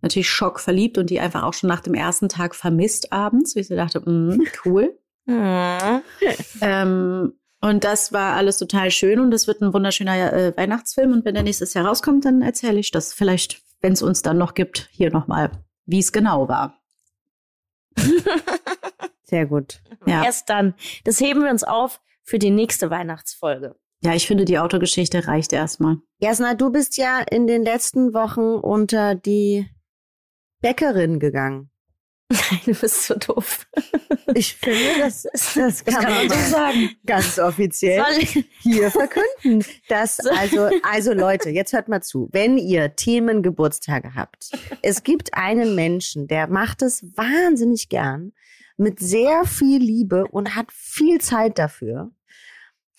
Natürlich 0.00 0.28
schockverliebt 0.28 0.98
und 0.98 1.08
die 1.10 1.20
einfach 1.20 1.44
auch 1.44 1.54
schon 1.54 1.68
nach 1.68 1.80
dem 1.80 1.94
ersten 1.94 2.28
Tag 2.28 2.56
vermisst 2.56 3.12
abends. 3.12 3.54
Wie 3.54 3.60
ich 3.60 3.68
so 3.68 3.76
dachte, 3.76 4.00
mm, 4.00 4.42
cool. 4.64 4.98
Hm. 5.26 6.02
ähm, 6.60 7.32
und 7.60 7.84
das 7.84 8.12
war 8.12 8.34
alles 8.34 8.58
total 8.58 8.90
schön 8.90 9.20
und 9.20 9.30
das 9.30 9.46
wird 9.46 9.60
ein 9.60 9.72
wunderschöner 9.72 10.32
äh, 10.32 10.56
Weihnachtsfilm. 10.56 11.12
Und 11.12 11.24
wenn 11.24 11.34
der 11.34 11.44
nächstes 11.44 11.74
Jahr 11.74 11.86
rauskommt, 11.86 12.24
dann 12.24 12.42
erzähle 12.42 12.80
ich 12.80 12.90
das 12.90 13.14
vielleicht, 13.14 13.62
wenn 13.80 13.92
es 13.92 14.02
uns 14.02 14.22
dann 14.22 14.36
noch 14.36 14.54
gibt, 14.54 14.88
hier 14.90 15.12
nochmal, 15.12 15.52
wie 15.86 16.00
es 16.00 16.12
genau 16.12 16.48
war. 16.48 16.82
Sehr 19.22 19.46
gut. 19.46 19.80
Ja. 20.06 20.24
Erst 20.24 20.50
dann. 20.50 20.74
Das 21.04 21.20
heben 21.20 21.44
wir 21.44 21.50
uns 21.50 21.62
auf 21.62 22.00
für 22.24 22.38
die 22.38 22.50
nächste 22.50 22.90
Weihnachtsfolge. 22.90 23.76
Ja, 24.02 24.14
ich 24.14 24.26
finde, 24.26 24.44
die 24.44 24.58
Autogeschichte 24.58 25.28
reicht 25.28 25.52
erstmal. 25.52 25.98
Jasna, 26.18 26.54
du 26.54 26.70
bist 26.70 26.96
ja 26.96 27.20
in 27.20 27.46
den 27.46 27.62
letzten 27.62 28.12
Wochen 28.12 28.56
unter 28.56 29.14
die 29.14 29.70
Bäckerin 30.60 31.20
gegangen. 31.20 31.70
Nein, 32.30 32.60
du 32.64 32.74
bist 32.74 33.02
so 33.06 33.14
doof. 33.14 33.66
Ich 34.34 34.54
finde, 34.54 35.00
das, 35.00 35.26
das 35.54 35.84
kann, 35.84 36.04
man 36.04 36.28
so 36.30 36.50
sagen. 36.50 36.90
ganz 37.04 37.38
offiziell 37.38 38.02
Soll 38.02 38.22
ich- 38.22 38.44
hier 38.60 38.90
verkünden. 38.90 39.64
Dass 39.88 40.18
also, 40.20 40.70
also 40.82 41.12
Leute, 41.12 41.50
jetzt 41.50 41.72
hört 41.74 41.88
mal 41.88 42.02
zu. 42.02 42.28
Wenn 42.32 42.56
ihr 42.56 42.96
Themengeburtstage 42.96 44.14
habt, 44.14 44.50
es 44.80 45.02
gibt 45.02 45.34
einen 45.34 45.74
Menschen, 45.74 46.26
der 46.28 46.46
macht 46.46 46.80
es 46.82 47.02
wahnsinnig 47.16 47.88
gern, 47.90 48.32
mit 48.78 49.00
sehr 49.00 49.44
viel 49.44 49.82
Liebe 49.82 50.26
und 50.26 50.54
hat 50.56 50.72
viel 50.72 51.20
Zeit 51.20 51.58
dafür. 51.58 52.10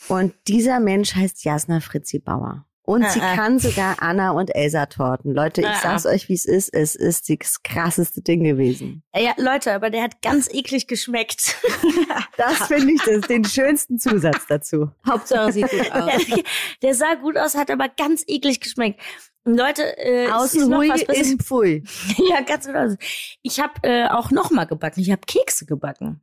Und 0.09 0.33
dieser 0.47 0.79
Mensch 0.79 1.15
heißt 1.15 1.43
Jasna 1.43 1.79
Fritzi 1.79 2.19
Bauer. 2.19 2.67
Und 2.85 3.09
sie 3.11 3.21
Ah, 3.21 3.31
ah. 3.31 3.35
kann 3.35 3.59
sogar 3.59 3.95
Anna 4.01 4.31
und 4.31 4.53
Elsa 4.53 4.87
Torten. 4.87 5.33
Leute, 5.33 5.61
ich 5.61 5.67
Ah, 5.67 5.71
ah. 5.75 5.79
sag's 5.99 6.05
euch, 6.05 6.27
wie 6.27 6.33
es 6.33 6.43
ist. 6.43 6.67
Es 6.73 6.95
ist 6.95 7.29
das 7.29 7.63
krasseste 7.63 8.21
Ding 8.21 8.43
gewesen. 8.43 9.03
Ja, 9.15 9.31
Leute, 9.37 9.71
aber 9.73 9.89
der 9.89 10.03
hat 10.03 10.21
ganz 10.21 10.49
eklig 10.53 10.87
geschmeckt. 10.87 11.55
Das 12.37 12.67
finde 12.67 12.93
ich 12.93 13.01
das, 13.03 13.21
den 13.27 13.45
schönsten 13.45 13.99
Zusatz 13.99 14.45
dazu. 14.49 14.89
Hauptsache 15.07 15.51
sieht 15.53 15.69
gut 15.69 15.91
aus. 15.93 16.25
Der, 16.25 16.43
der 16.81 16.93
sah 16.95 17.13
gut 17.15 17.37
aus, 17.37 17.55
hat 17.55 17.69
aber 17.71 17.87
ganz 17.89 18.23
eklig 18.27 18.59
geschmeckt. 18.59 18.99
Leute, 19.45 19.83
äh, 19.97 20.29
Außen 20.31 20.69
passiert. 20.69 21.09
innen 21.15 21.39
pfui. 21.39 21.83
Ja, 22.29 22.41
ganz 22.41 22.65
genau. 22.65 22.95
Ich 23.43 23.59
habe 23.59 23.73
äh, 23.83 24.07
auch 24.07 24.31
noch 24.31 24.51
mal 24.51 24.65
gebacken. 24.65 24.99
Ich 25.01 25.11
habe 25.11 25.21
Kekse 25.27 25.65
gebacken. 25.65 26.21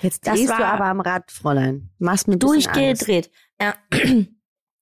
Jetzt 0.00 0.26
Das 0.26 0.34
drehst 0.34 0.50
du 0.50 0.58
war- 0.58 0.64
aber 0.74 0.84
am 0.86 1.00
Rad, 1.00 1.30
Fräulein. 1.32 1.90
Machst 1.98 2.28
mir. 2.28 2.36
Durchgedreht. 2.36 3.30
Ja. 3.60 3.74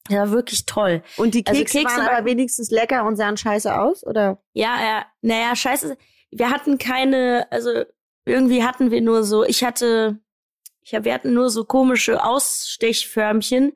War 0.08 0.30
wirklich 0.30 0.66
toll. 0.66 1.02
Und 1.16 1.34
die 1.34 1.46
Also 1.46 1.60
Kekse, 1.60 1.78
Kekse 1.78 1.96
waren 1.96 2.08
aber 2.08 2.24
wenigstens 2.24 2.70
lecker 2.70 3.04
und 3.04 3.16
sahen 3.16 3.36
scheiße 3.36 3.78
aus, 3.78 4.04
oder? 4.04 4.42
Ja, 4.52 4.78
ja, 4.80 5.06
naja, 5.22 5.54
scheiße. 5.54 5.96
Wir 6.30 6.50
hatten 6.50 6.78
keine, 6.78 7.46
also 7.50 7.84
irgendwie 8.24 8.62
hatten 8.62 8.90
wir 8.90 9.00
nur 9.00 9.24
so, 9.24 9.44
ich 9.44 9.64
hatte, 9.64 10.18
ich 10.82 10.94
hab, 10.94 11.04
wir 11.04 11.14
hatten 11.14 11.32
nur 11.32 11.50
so 11.50 11.64
komische 11.64 12.22
Ausstechförmchen, 12.22 13.72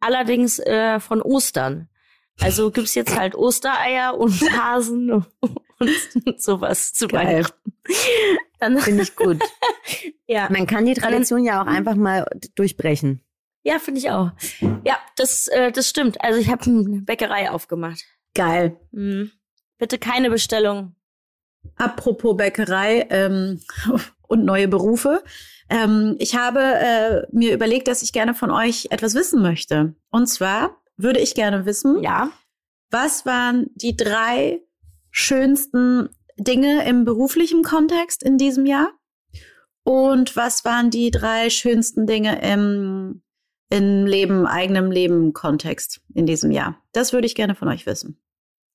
allerdings 0.00 0.58
äh, 0.58 1.00
von 1.00 1.22
Ostern. 1.22 1.88
Also 2.40 2.70
gibt's 2.70 2.94
jetzt 2.94 3.18
halt 3.18 3.34
Ostereier 3.34 4.18
und 4.18 4.32
Hasen 4.58 5.12
und, 5.12 5.26
und 5.80 6.40
sowas 6.40 6.92
zu 6.94 7.08
Geil. 7.08 7.26
Weihnachten. 7.26 7.72
Dann, 8.58 8.78
Finde 8.78 9.02
ich 9.02 9.16
gut. 9.16 9.38
ja, 10.26 10.48
Man 10.50 10.66
kann 10.66 10.86
die 10.86 10.94
Tradition 10.94 11.44
ja 11.44 11.62
auch 11.62 11.66
einfach 11.66 11.94
mal 11.94 12.26
durchbrechen. 12.54 13.22
Ja, 13.62 13.78
finde 13.78 14.00
ich 14.00 14.10
auch. 14.10 14.30
Ja, 14.84 14.98
das, 15.16 15.48
äh, 15.48 15.72
das 15.72 15.88
stimmt. 15.88 16.20
Also 16.22 16.38
ich 16.40 16.48
habe 16.50 16.64
eine 16.64 17.02
Bäckerei 17.02 17.50
aufgemacht. 17.50 18.04
Geil. 18.34 18.78
Hm. 18.92 19.30
Bitte 19.78 19.98
keine 19.98 20.30
Bestellung. 20.30 20.94
Apropos 21.76 22.36
Bäckerei 22.36 23.06
ähm, 23.10 23.60
und 24.28 24.44
neue 24.44 24.68
Berufe. 24.68 25.22
Ähm, 25.68 26.16
ich 26.18 26.36
habe 26.36 26.60
äh, 26.60 27.22
mir 27.32 27.52
überlegt, 27.54 27.88
dass 27.88 28.02
ich 28.02 28.12
gerne 28.12 28.34
von 28.34 28.50
euch 28.50 28.88
etwas 28.90 29.14
wissen 29.14 29.42
möchte. 29.42 29.94
Und 30.10 30.26
zwar 30.26 30.76
würde 30.96 31.20
ich 31.20 31.34
gerne 31.34 31.66
wissen, 31.66 32.02
Ja. 32.02 32.30
was 32.90 33.24
waren 33.26 33.66
die 33.74 33.96
drei 33.96 34.60
schönsten 35.10 36.08
Dinge 36.36 36.86
im 36.88 37.04
beruflichen 37.04 37.62
Kontext 37.62 38.22
in 38.22 38.38
diesem 38.38 38.66
Jahr? 38.66 38.90
Und 39.82 40.36
was 40.36 40.64
waren 40.64 40.90
die 40.90 41.10
drei 41.10 41.50
schönsten 41.50 42.06
Dinge 42.06 42.40
im, 42.42 43.22
im 43.70 44.04
Leben, 44.06 44.46
eigenem 44.46 44.90
Leben 44.90 45.32
Kontext 45.32 46.00
in 46.14 46.26
diesem 46.26 46.50
Jahr? 46.50 46.76
Das 46.92 47.12
würde 47.12 47.26
ich 47.26 47.34
gerne 47.34 47.54
von 47.54 47.68
euch 47.68 47.86
wissen. 47.86 48.20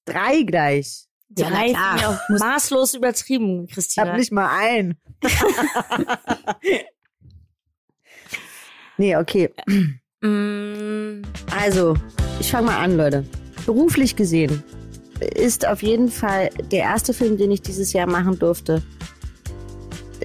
Drei 0.05 0.43
gleich. 0.43 1.05
Ja, 1.37 1.49
Drei 1.49 1.67
ich 1.71 1.77
auch 2.05 2.17
maßlos 2.29 2.93
übertrieben, 2.93 3.65
Ich 3.67 3.73
Christina. 3.73 4.07
hab 4.07 4.17
nicht 4.17 4.31
mal 4.31 4.47
ein. 4.57 4.97
nee, 8.97 9.15
okay. 9.15 9.51
Mm, 10.21 11.23
Also, 11.55 11.95
ich 12.39 12.51
fange 12.51 12.67
mal 12.67 12.77
an, 12.77 12.95
Leute. 12.97 13.25
Beruflich 13.65 14.15
gesehen 14.15 14.63
ist 15.35 15.65
auf 15.67 15.81
jeden 15.81 16.09
Fall 16.09 16.49
der 16.71 16.79
erste 16.83 17.13
Film, 17.13 17.37
den 17.37 17.49
ich 17.51 17.61
dieses 17.61 17.93
Jahr 17.93 18.07
machen 18.07 18.37
durfte. 18.37 18.83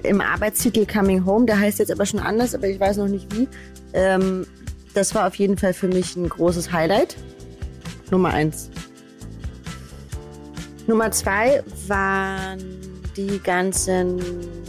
Im 0.03 0.21
Arbeitstitel 0.21 0.85
Coming 0.85 1.25
Home, 1.25 1.45
der 1.45 1.59
heißt 1.59 1.79
jetzt 1.79 1.91
aber 1.91 2.05
schon 2.05 2.19
anders, 2.19 2.53
aber 2.55 2.67
ich 2.67 2.79
weiß 2.79 2.97
noch 2.97 3.07
nicht 3.07 3.33
wie. 3.35 3.47
Ähm, 3.93 4.45
das 4.93 5.15
war 5.15 5.27
auf 5.27 5.35
jeden 5.35 5.57
Fall 5.57 5.73
für 5.73 5.87
mich 5.87 6.15
ein 6.15 6.29
großes 6.29 6.71
Highlight. 6.71 7.15
Nummer 8.09 8.29
eins. 8.29 8.69
Nummer 10.87 11.11
zwei 11.11 11.63
waren 11.87 12.59
die 13.15 13.39
ganzen 13.39 14.19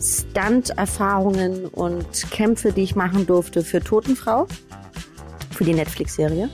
Stunt-Erfahrungen 0.00 1.66
und 1.66 2.30
Kämpfe, 2.30 2.72
die 2.72 2.82
ich 2.82 2.96
machen 2.96 3.26
durfte 3.26 3.62
für 3.62 3.80
Totenfrau 3.80 4.46
für 5.50 5.64
die 5.64 5.74
Netflix-Serie. 5.74 6.48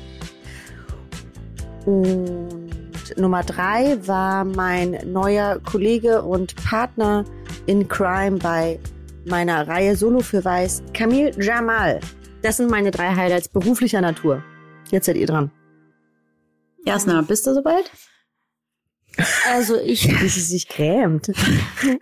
Und 1.87 3.17
Nummer 3.17 3.43
drei 3.43 3.97
war 4.07 4.45
mein 4.45 4.99
neuer 5.07 5.61
Kollege 5.61 6.23
und 6.23 6.55
Partner 6.57 7.25
in 7.67 7.89
Crime 7.89 8.39
bei 8.39 8.79
meiner 9.25 9.67
Reihe 9.67 9.97
Solo 9.97 10.21
für 10.21 10.45
Weiß, 10.45 10.83
Camille 10.93 11.33
Jamal. 11.41 12.01
Das 12.43 12.57
sind 12.57 12.71
meine 12.71 12.91
drei 12.91 13.15
Highlights 13.15 13.49
beruflicher 13.49 14.01
Natur. 14.01 14.45
Jetzt 14.91 15.07
seid 15.07 15.17
ihr 15.17 15.27
dran. 15.27 15.51
Jasna, 16.85 17.23
bist 17.23 17.47
du 17.47 17.55
soweit? 17.55 17.91
also 19.51 19.77
ich, 19.77 20.09
Wie 20.23 20.29
sie 20.29 20.41
sich 20.41 20.69
grämt. 20.69 21.31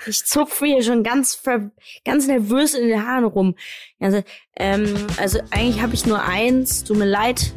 ich 0.07 0.25
zupfe 0.25 0.67
hier 0.67 0.83
schon 0.83 1.03
ganz 1.03 1.35
ver, 1.35 1.71
ganz 2.05 2.27
nervös 2.27 2.75
in 2.75 2.89
den 2.89 3.07
Haaren 3.07 3.25
rum. 3.25 3.55
Also, 4.01 4.23
ähm, 4.57 4.95
also 5.17 5.41
eigentlich 5.51 5.83
habe 5.83 5.95
ich 5.95 6.07
nur 6.07 6.23
eins. 6.23 6.85
Tut 6.85 6.99
mir 6.99 7.07
leid, 7.07 7.55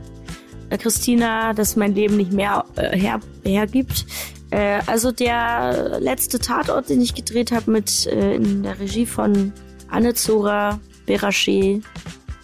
äh, 0.69 0.77
Christina, 0.77 1.53
dass 1.53 1.75
mein 1.75 1.95
Leben 1.95 2.17
nicht 2.17 2.31
mehr 2.31 2.65
äh, 2.75 2.97
her, 2.97 3.19
hergibt. 3.43 4.05
Äh, 4.51 4.81
also 4.85 5.11
der 5.11 5.99
letzte 5.99 6.39
Tatort, 6.39 6.89
den 6.89 7.01
ich 7.01 7.13
gedreht 7.13 7.51
habe 7.51 7.71
mit 7.71 8.07
äh, 8.07 8.35
in 8.35 8.63
der 8.63 8.79
Regie 8.79 9.05
von 9.05 9.53
Anne 9.89 10.13
Zora 10.13 10.79
Beraché, 11.05 11.81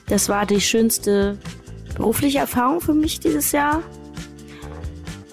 das 0.08 0.30
war 0.30 0.46
die 0.46 0.62
schönste 0.62 1.38
berufliche 1.96 2.40
Erfahrung 2.40 2.82
für 2.82 2.94
mich 2.94 3.20
dieses 3.20 3.52
Jahr. 3.52 3.82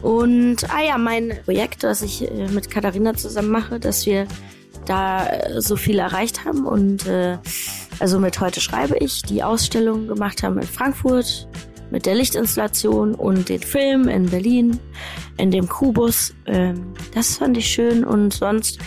Und, 0.03 0.69
ah 0.71 0.83
ja, 0.83 0.99
mein 0.99 1.39
Projekt, 1.45 1.85
das 1.85 2.03
ich 2.03 2.29
äh, 2.29 2.49
mit 2.49 2.71
Katharina 2.71 3.15
zusammen 3.15 3.51
mache, 3.51 3.79
dass 3.79 4.05
wir 4.05 4.27
da 4.85 5.27
äh, 5.27 5.61
so 5.61 5.77
viel 5.77 6.01
erreicht 6.01 6.45
haben 6.45 6.67
und 6.67 7.07
äh, 7.07 7.39
also 8.01 8.19
mit 8.19 8.41
heute 8.41 8.61
schreibe 8.61 8.97
ich 8.99 9.23
die 9.23 9.45
Ausstellung 9.45 10.09
gemacht 10.09 10.43
haben 10.43 10.59
in 10.59 10.67
Frankfurt 10.67 11.47
mit 11.93 12.07
der 12.07 12.17
Lichtinstallation 12.17 13.15
und 13.15 13.49
den 13.49 13.61
Film 13.61 14.09
in 14.09 14.29
Berlin 14.29 14.81
in 15.37 15.53
dem 15.53 15.69
Kubus. 15.69 16.35
Ähm, 16.47 16.95
das 17.15 17.37
fand 17.37 17.57
ich 17.57 17.69
schön 17.69 18.03
und 18.03 18.35
sonst 18.35 18.81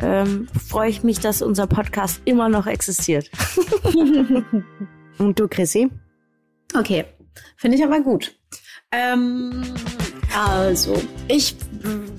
ähm, 0.00 0.48
freue 0.68 0.90
ich 0.90 1.04
mich, 1.04 1.20
dass 1.20 1.40
unser 1.40 1.68
Podcast 1.68 2.20
immer 2.24 2.48
noch 2.48 2.66
existiert. 2.66 3.30
Und 5.18 5.38
du, 5.38 5.48
Chrissy? 5.48 5.90
Okay, 6.78 7.04
finde 7.56 7.76
ich 7.76 7.84
aber 7.84 8.00
gut. 8.00 8.34
Ähm, 8.92 9.62
also, 10.36 11.00
ich 11.28 11.56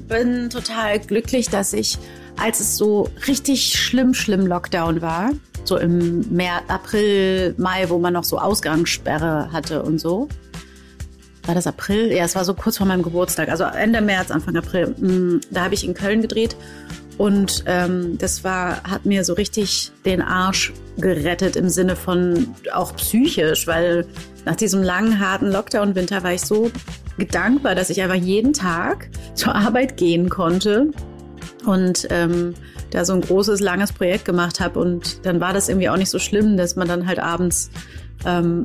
bin 0.08 0.50
total 0.50 1.00
glücklich, 1.00 1.50
dass 1.50 1.74
ich, 1.74 1.98
als 2.38 2.60
es 2.60 2.78
so 2.78 3.10
richtig 3.28 3.74
schlimm, 3.78 4.14
schlimm 4.14 4.46
Lockdown 4.46 5.02
war, 5.02 5.32
so 5.64 5.78
im 5.78 6.22
März, 6.34 6.64
April, 6.68 7.54
Mai, 7.58 7.90
wo 7.90 8.00
man 8.00 8.14
noch 8.14 8.24
so 8.24 8.40
Ausgangssperre 8.40 9.52
hatte 9.52 9.84
und 9.84 10.00
so. 10.00 10.28
War 11.46 11.56
das 11.56 11.68
April? 11.68 12.12
Ja, 12.12 12.26
es 12.26 12.36
war 12.36 12.46
so 12.46 12.54
kurz 12.54 12.78
vor 12.78 12.86
meinem 12.88 13.02
Geburtstag, 13.02 13.50
also 13.50 13.64
Ende 13.64 14.02
März, 14.02 14.30
Anfang 14.32 14.56
April. 14.56 14.90
Mm, 15.00 15.42
Da 15.52 15.64
habe 15.64 15.74
ich 15.74 15.84
in 15.84 15.94
Köln 15.94 16.22
gedreht 16.22 16.56
und 17.20 17.66
ähm, 17.66 18.18
das 18.18 18.46
war, 18.46 18.82
hat 18.84 19.06
mir 19.06 19.26
so 19.26 19.34
richtig 19.34 19.92
den 20.06 20.22
Arsch 20.22 20.72
gerettet 20.98 21.58
im 21.58 21.68
Sinne 21.68 21.98
von 21.98 22.56
auch 22.74 22.96
psychisch, 22.96 23.68
weil 23.68 24.08
nach 24.46 24.56
diesem 24.56 24.82
langen, 24.82 25.20
harten 25.20 25.52
Lockdown-Winter 25.52 26.24
war 26.24 26.32
ich 26.32 26.40
so 26.40 26.72
gedankbar, 27.18 27.76
dass 27.76 27.90
ich 27.90 28.02
einfach 28.02 28.16
jeden 28.16 28.54
Tag 28.54 29.10
zur 29.36 29.54
Arbeit 29.54 29.98
gehen 29.98 30.30
konnte 30.30 30.92
und 31.66 32.08
ähm, 32.10 32.54
da 32.92 33.04
so 33.04 33.12
ein 33.12 33.22
großes, 33.22 33.60
langes 33.60 33.92
Projekt 33.92 34.24
gemacht 34.24 34.62
habe. 34.62 34.80
Und 34.80 35.26
dann 35.26 35.42
war 35.42 35.52
das 35.52 35.68
irgendwie 35.68 35.90
auch 35.90 35.98
nicht 35.98 36.10
so 36.10 36.20
schlimm, 36.20 36.56
dass 36.56 36.78
man 36.78 36.88
dann 36.88 37.06
halt 37.06 37.20
abends 37.20 37.70
ähm, 38.26 38.64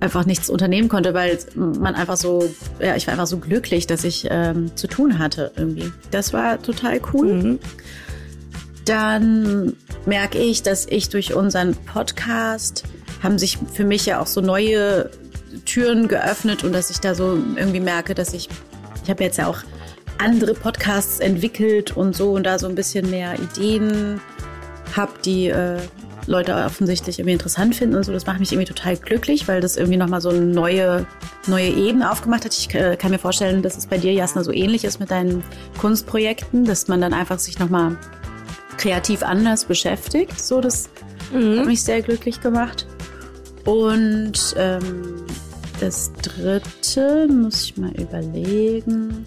einfach 0.00 0.24
nichts 0.26 0.48
unternehmen 0.48 0.88
konnte, 0.88 1.14
weil 1.14 1.38
man 1.54 1.94
einfach 1.94 2.16
so, 2.16 2.48
ja, 2.80 2.94
ich 2.96 3.06
war 3.06 3.12
einfach 3.12 3.26
so 3.26 3.38
glücklich, 3.38 3.86
dass 3.86 4.04
ich 4.04 4.26
ähm, 4.30 4.74
zu 4.76 4.86
tun 4.86 5.18
hatte 5.18 5.50
irgendwie. 5.56 5.92
Das 6.10 6.32
war 6.32 6.62
total 6.62 7.00
cool. 7.12 7.34
Mhm. 7.34 7.58
Dann 8.84 9.76
merke 10.06 10.38
ich, 10.38 10.62
dass 10.62 10.86
ich 10.86 11.08
durch 11.08 11.34
unseren 11.34 11.74
Podcast 11.74 12.84
haben 13.22 13.38
sich 13.38 13.58
für 13.72 13.84
mich 13.84 14.06
ja 14.06 14.20
auch 14.20 14.26
so 14.26 14.40
neue 14.40 15.10
Türen 15.64 16.08
geöffnet 16.08 16.64
und 16.64 16.72
dass 16.72 16.90
ich 16.90 17.00
da 17.00 17.14
so 17.14 17.36
irgendwie 17.56 17.80
merke, 17.80 18.14
dass 18.14 18.32
ich, 18.32 18.48
ich 19.02 19.10
habe 19.10 19.24
jetzt 19.24 19.36
ja 19.38 19.48
auch 19.48 19.58
andere 20.18 20.54
Podcasts 20.54 21.20
entwickelt 21.20 21.96
und 21.96 22.14
so 22.16 22.32
und 22.32 22.44
da 22.44 22.58
so 22.58 22.68
ein 22.68 22.74
bisschen 22.74 23.10
mehr 23.10 23.34
Ideen 23.38 24.20
habe, 24.96 25.12
die 25.24 25.48
äh, 25.48 25.78
Leute 26.28 26.54
offensichtlich 26.54 27.18
irgendwie 27.18 27.32
interessant 27.32 27.74
finden 27.74 27.96
und 27.96 28.04
so. 28.04 28.12
Das 28.12 28.26
macht 28.26 28.38
mich 28.38 28.52
irgendwie 28.52 28.68
total 28.72 28.96
glücklich, 28.96 29.48
weil 29.48 29.60
das 29.60 29.76
irgendwie 29.76 29.96
nochmal 29.96 30.20
so 30.20 30.28
eine 30.28 30.40
neue, 30.40 31.06
neue 31.46 31.68
Ebene 31.68 32.10
aufgemacht 32.10 32.44
hat. 32.44 32.54
Ich 32.54 32.72
äh, 32.74 32.96
kann 32.96 33.10
mir 33.10 33.18
vorstellen, 33.18 33.62
dass 33.62 33.76
es 33.76 33.86
bei 33.86 33.98
dir, 33.98 34.12
Jasna, 34.12 34.44
so 34.44 34.52
ähnlich 34.52 34.84
ist 34.84 35.00
mit 35.00 35.10
deinen 35.10 35.42
Kunstprojekten, 35.78 36.64
dass 36.64 36.86
man 36.86 37.00
dann 37.00 37.14
einfach 37.14 37.38
sich 37.38 37.58
nochmal 37.58 37.96
kreativ 38.76 39.22
anders 39.22 39.64
beschäftigt. 39.64 40.38
So, 40.38 40.60
das 40.60 40.88
hat 41.32 41.66
mich 41.66 41.82
sehr 41.82 42.02
glücklich 42.02 42.40
gemacht. 42.40 42.86
Und 43.64 44.54
ähm, 44.56 45.24
das 45.80 46.12
dritte 46.22 47.28
muss 47.28 47.64
ich 47.64 47.76
mal 47.76 47.92
überlegen. 48.00 49.26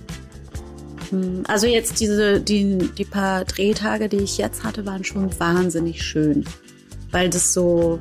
Hm, 1.09 1.43
Also 1.47 1.67
jetzt 1.67 1.99
diese, 1.99 2.39
die, 2.41 2.77
die 2.97 3.05
paar 3.05 3.45
Drehtage, 3.45 4.09
die 4.09 4.17
ich 4.17 4.37
jetzt 4.37 4.63
hatte, 4.63 4.85
waren 4.85 5.03
schon 5.03 5.37
wahnsinnig 5.39 6.03
schön. 6.03 6.45
Weil 7.11 7.29
das 7.29 7.53
so, 7.53 7.99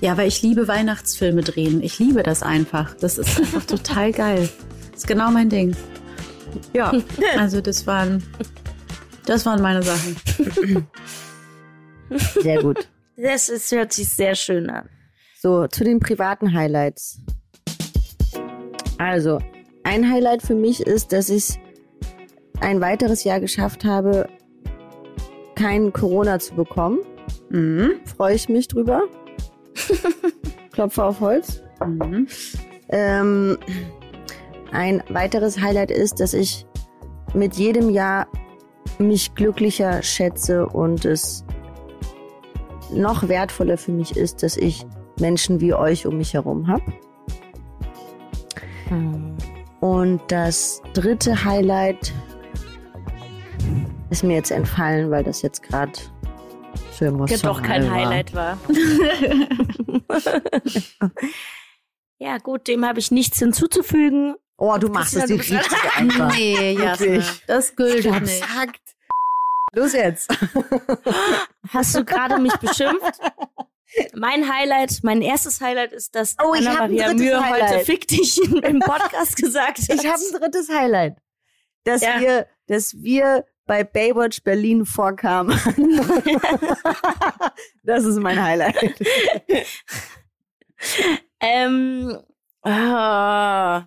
ja, 0.00 0.16
weil 0.16 0.28
ich 0.28 0.42
liebe 0.42 0.68
Weihnachtsfilme 0.68 1.42
drehen. 1.42 1.82
Ich 1.82 1.98
liebe 1.98 2.22
das 2.22 2.42
einfach. 2.42 2.94
Das 2.94 3.18
ist 3.18 3.38
einfach 3.38 3.64
total 3.64 4.12
geil. 4.12 4.48
Das 4.90 5.00
ist 5.00 5.06
genau 5.06 5.30
mein 5.30 5.48
Ding. 5.48 5.76
Ja, 6.72 6.92
also 7.38 7.60
das 7.60 7.86
waren, 7.86 8.22
das 9.26 9.44
waren 9.46 9.60
meine 9.62 9.82
Sachen. 9.82 10.16
Sehr 12.42 12.62
gut. 12.62 12.88
Das 13.16 13.48
ist, 13.48 13.70
hört 13.72 13.92
sich 13.92 14.08
sehr 14.08 14.34
schön 14.36 14.70
an. 14.70 14.88
So, 15.40 15.66
zu 15.66 15.84
den 15.84 15.98
privaten 15.98 16.54
Highlights. 16.54 17.20
Also, 18.96 19.40
ein 19.82 20.10
Highlight 20.10 20.42
für 20.42 20.54
mich 20.54 20.80
ist, 20.80 21.12
dass 21.12 21.28
ich 21.28 21.58
ein 22.60 22.80
weiteres 22.80 23.24
Jahr 23.24 23.40
geschafft 23.40 23.84
habe, 23.84 24.28
kein 25.54 25.92
Corona 25.92 26.38
zu 26.38 26.54
bekommen. 26.54 27.00
Mhm. 27.50 27.92
Freue 28.16 28.34
ich 28.34 28.48
mich 28.48 28.68
drüber. 28.68 29.02
Klopfe 30.72 31.04
auf 31.04 31.20
Holz. 31.20 31.62
Mhm. 31.84 32.26
Ähm, 32.88 33.58
ein 34.72 35.02
weiteres 35.08 35.60
Highlight 35.60 35.90
ist, 35.90 36.20
dass 36.20 36.34
ich 36.34 36.66
mit 37.34 37.54
jedem 37.56 37.90
Jahr 37.90 38.26
mich 38.98 39.34
glücklicher 39.34 40.02
schätze 40.02 40.66
und 40.66 41.04
es 41.04 41.44
noch 42.92 43.28
wertvoller 43.28 43.76
für 43.76 43.92
mich 43.92 44.16
ist, 44.16 44.42
dass 44.42 44.56
ich 44.56 44.84
Menschen 45.20 45.60
wie 45.60 45.74
euch 45.74 46.06
um 46.06 46.16
mich 46.16 46.34
herum 46.34 46.66
habe. 46.68 46.82
Und 49.80 50.20
das 50.28 50.82
dritte 50.94 51.44
Highlight 51.44 52.12
ist 54.10 54.24
mir 54.24 54.34
jetzt 54.34 54.50
entfallen, 54.50 55.10
weil 55.10 55.22
das 55.22 55.42
jetzt 55.42 55.62
gerade 55.62 55.92
so 56.98 57.04
emotional 57.06 57.54
doch 57.54 57.62
kein 57.62 57.84
war. 57.84 57.90
Highlight 57.94 58.34
war. 58.34 58.58
ja, 62.18 62.38
gut, 62.38 62.66
dem 62.68 62.84
habe 62.84 62.98
ich 62.98 63.10
nichts 63.10 63.38
hinzuzufügen. 63.38 64.36
Oh, 64.56 64.76
du 64.78 64.88
machst 64.88 65.14
es 65.16 65.28
bist- 65.28 65.50
richtige 65.52 65.92
einfach. 65.96 66.34
Nee, 66.34 66.72
Jasna, 66.72 67.22
das 67.46 67.76
gilt 67.76 68.04
nicht. 68.04 68.20
gesagt. 68.20 68.80
Los 69.72 69.92
jetzt. 69.92 70.30
Hast 71.68 71.94
du 71.94 72.04
gerade 72.04 72.38
mich 72.38 72.54
beschimpft? 72.56 73.20
Mein 74.14 74.52
Highlight, 74.52 75.00
mein 75.02 75.22
erstes 75.22 75.60
Highlight 75.60 75.92
ist, 75.92 76.14
dass 76.14 76.36
Oh, 76.42 76.54
ich 76.54 76.66
hab 76.66 76.80
ein 76.80 76.98
Anna-Maria 76.98 77.06
drittes 77.08 77.22
Mühe 77.22 77.48
heute 77.50 77.64
Highlight. 77.66 77.86
fick 77.86 78.08
dich 78.08 78.38
im 78.62 78.80
Podcast 78.80 79.36
gesagt 79.36 79.78
hat. 79.78 79.88
Ich 79.88 80.06
habe 80.06 80.18
ein 80.20 80.40
drittes 80.40 80.68
Highlight. 80.68 81.16
Dass 81.84 82.02
Ja. 82.02 82.20
wir, 82.20 82.46
dass 82.66 82.94
wir 83.02 83.44
bei 83.68 83.84
Baywatch 83.84 84.42
Berlin 84.42 84.84
vorkamen. 84.84 85.56
das 87.84 88.04
ist 88.04 88.18
mein 88.18 88.42
Highlight. 88.42 88.96
Ähm, 91.40 92.18
ah, 92.62 93.84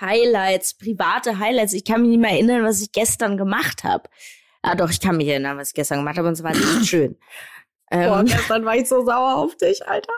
Highlights, 0.00 0.74
private 0.74 1.38
Highlights. 1.38 1.74
Ich 1.74 1.84
kann 1.84 2.00
mich 2.00 2.10
nicht 2.10 2.20
mehr 2.20 2.30
erinnern, 2.30 2.64
was 2.64 2.80
ich 2.80 2.92
gestern 2.92 3.36
gemacht 3.36 3.84
habe. 3.84 4.08
Ah, 4.62 4.74
doch, 4.74 4.88
ich 4.90 5.00
kann 5.00 5.16
mich 5.18 5.28
erinnern, 5.28 5.58
was 5.58 5.68
ich 5.68 5.74
gestern 5.74 5.98
gemacht 5.98 6.16
habe, 6.16 6.28
und 6.28 6.34
es 6.34 6.42
war 6.42 6.52
nicht 6.52 6.86
schön. 6.86 7.18
Boah, 7.90 8.20
Ähm, 8.20 8.26
gestern 8.26 8.64
war 8.64 8.76
ich 8.76 8.88
so 8.88 9.04
sauer 9.04 9.36
auf 9.36 9.56
dich, 9.56 9.86
Alter. 9.86 10.12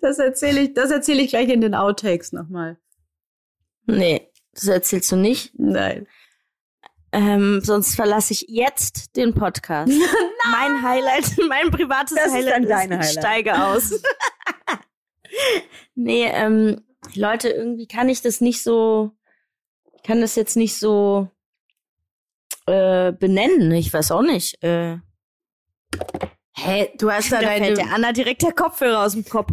Das 0.00 0.18
erzähle 0.18 0.60
ich, 0.62 0.74
das 0.74 0.90
erzähle 0.90 1.22
ich 1.22 1.30
gleich 1.30 1.48
in 1.48 1.60
den 1.60 1.74
Outtakes 1.74 2.32
nochmal. 2.32 2.76
nee, 3.86 4.28
das 4.56 4.68
erzählst 4.68 5.12
du 5.12 5.16
nicht. 5.16 5.52
Nein. 5.58 6.06
Ähm, 7.12 7.60
sonst 7.62 7.94
verlasse 7.94 8.32
ich 8.32 8.46
jetzt 8.48 9.16
den 9.16 9.32
Podcast. 9.32 9.92
mein 10.50 10.82
Highlight, 10.82 11.36
mein 11.48 11.70
privates 11.70 12.14
Das 12.14 12.26
ist 12.26 12.32
Highlight 12.34 12.62
ist, 12.62 12.68
dein 12.68 12.92
ich 12.92 12.98
Highlight. 12.98 13.12
steige 13.12 13.64
aus. 13.64 14.02
nee, 15.94 16.24
ähm, 16.24 16.82
Leute, 17.14 17.48
irgendwie 17.48 17.86
kann 17.86 18.08
ich 18.08 18.20
das 18.22 18.40
nicht 18.40 18.62
so, 18.62 19.12
ich 19.94 20.02
kann 20.02 20.20
das 20.20 20.34
jetzt 20.34 20.56
nicht 20.56 20.76
so 20.78 21.30
äh, 22.66 23.12
benennen. 23.12 23.70
Ich 23.72 23.92
weiß 23.92 24.10
auch 24.10 24.22
nicht. 24.22 24.62
Äh, 24.62 24.98
Hä, 26.58 26.90
du 26.98 27.10
hast 27.10 27.30
da 27.32 27.40
da 27.40 27.48
deine, 27.48 27.66
fällt 27.66 27.78
der 27.78 27.94
Anna 27.94 28.12
direkt 28.12 28.42
der 28.42 28.52
Kopfhörer 28.52 29.04
aus 29.04 29.12
dem 29.12 29.24
Kopf. 29.24 29.52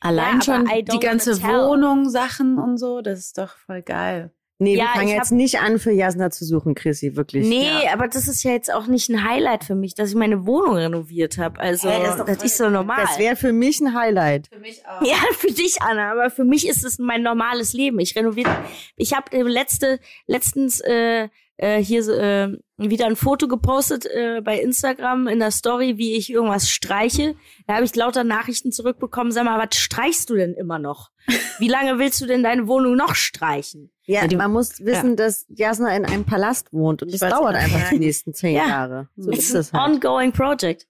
Allein 0.00 0.40
Ja, 0.40 0.42
schon 0.42 0.66
die 0.66 0.98
ganze. 1.00 1.42
Wohnung, 1.42 2.08
Sachen 2.08 2.58
und 2.58 2.78
so, 2.78 3.00
das 3.00 3.18
ist 3.20 3.38
doch 3.38 3.56
voll 3.56 3.82
geil. 3.82 4.32
Nee, 4.60 4.76
Ja, 4.76 4.84
wir 4.84 4.90
fangen 4.92 5.08
jetzt 5.08 5.32
nicht 5.32 5.58
an, 5.58 5.80
für 5.80 5.90
Jasna 5.90 6.30
zu 6.30 6.44
suchen, 6.44 6.76
Chrissy, 6.76 7.16
wirklich. 7.16 7.46
Nee, 7.48 7.88
aber 7.92 8.06
das 8.06 8.28
ist 8.28 8.44
ja 8.44 8.52
jetzt 8.52 8.72
auch 8.72 8.86
nicht 8.86 9.08
ein 9.08 9.28
Highlight 9.28 9.64
für 9.64 9.74
mich, 9.74 9.94
dass 9.94 10.10
ich 10.10 10.14
meine 10.14 10.46
Wohnung 10.46 10.76
renoviert 10.76 11.38
habe. 11.38 11.58
Also, 11.58 11.90
Hä, 11.90 11.98
das 12.04 12.18
ist 12.18 12.28
das 12.28 12.44
ist 12.44 12.56
so 12.58 12.70
normal. 12.70 12.98
Das 13.00 13.18
wäre 13.18 13.34
für 13.34 13.52
mich 13.52 13.80
ein 13.80 13.94
Highlight. 13.94 14.46
Für 14.52 14.60
mich 14.60 14.86
auch. 14.86 15.02
Ja, 15.04 15.16
für 15.38 15.52
dich, 15.52 15.82
Anna, 15.82 16.12
aber 16.12 16.30
für 16.30 16.44
mich 16.44 16.68
ist 16.68 16.84
es 16.84 17.00
mein 17.00 17.22
normales 17.22 17.72
Leben. 17.72 17.98
Ich 17.98 18.14
renoviere. 18.14 18.56
Ich 18.96 19.12
habe 19.12 19.36
letzte, 19.42 19.98
letztens 20.28 20.80
äh, 20.80 21.28
äh, 21.56 21.78
hier 21.82 22.06
äh, 22.08 22.56
wieder 22.76 23.06
ein 23.06 23.16
Foto 23.16 23.46
gepostet 23.48 24.06
äh, 24.06 24.40
bei 24.42 24.58
Instagram 24.60 25.28
in 25.28 25.38
der 25.38 25.50
Story, 25.52 25.96
wie 25.98 26.16
ich 26.16 26.30
irgendwas 26.30 26.68
streiche. 26.68 27.36
Da 27.66 27.74
habe 27.74 27.84
ich 27.84 27.94
lauter 27.94 28.24
Nachrichten 28.24 28.72
zurückbekommen. 28.72 29.30
Sag 29.32 29.44
mal, 29.44 29.58
was 29.64 29.76
streichst 29.78 30.30
du 30.30 30.34
denn 30.34 30.54
immer 30.54 30.78
noch? 30.78 31.10
Wie 31.58 31.68
lange 31.68 31.98
willst 31.98 32.20
du 32.20 32.26
denn 32.26 32.42
deine 32.42 32.66
Wohnung 32.66 32.96
noch 32.96 33.14
streichen? 33.14 33.90
Ja, 34.04 34.26
die- 34.26 34.36
man 34.36 34.52
muss 34.52 34.84
wissen, 34.84 35.16
dass 35.16 35.46
Jasna 35.48 35.96
in 35.96 36.04
einem 36.04 36.24
Palast 36.24 36.72
wohnt 36.72 37.02
und 37.02 37.12
das 37.12 37.20
dauert 37.20 37.54
einfach 37.54 37.88
die 37.90 37.98
nächsten 38.00 38.34
zehn 38.34 38.56
Ja. 38.56 38.66
Jahre. 38.68 39.08
So 39.16 39.30
It's 39.30 39.50
ist 39.50 39.72
an 39.72 39.80
halt. 39.80 40.04
ongoing 40.04 40.32
project. 40.32 40.86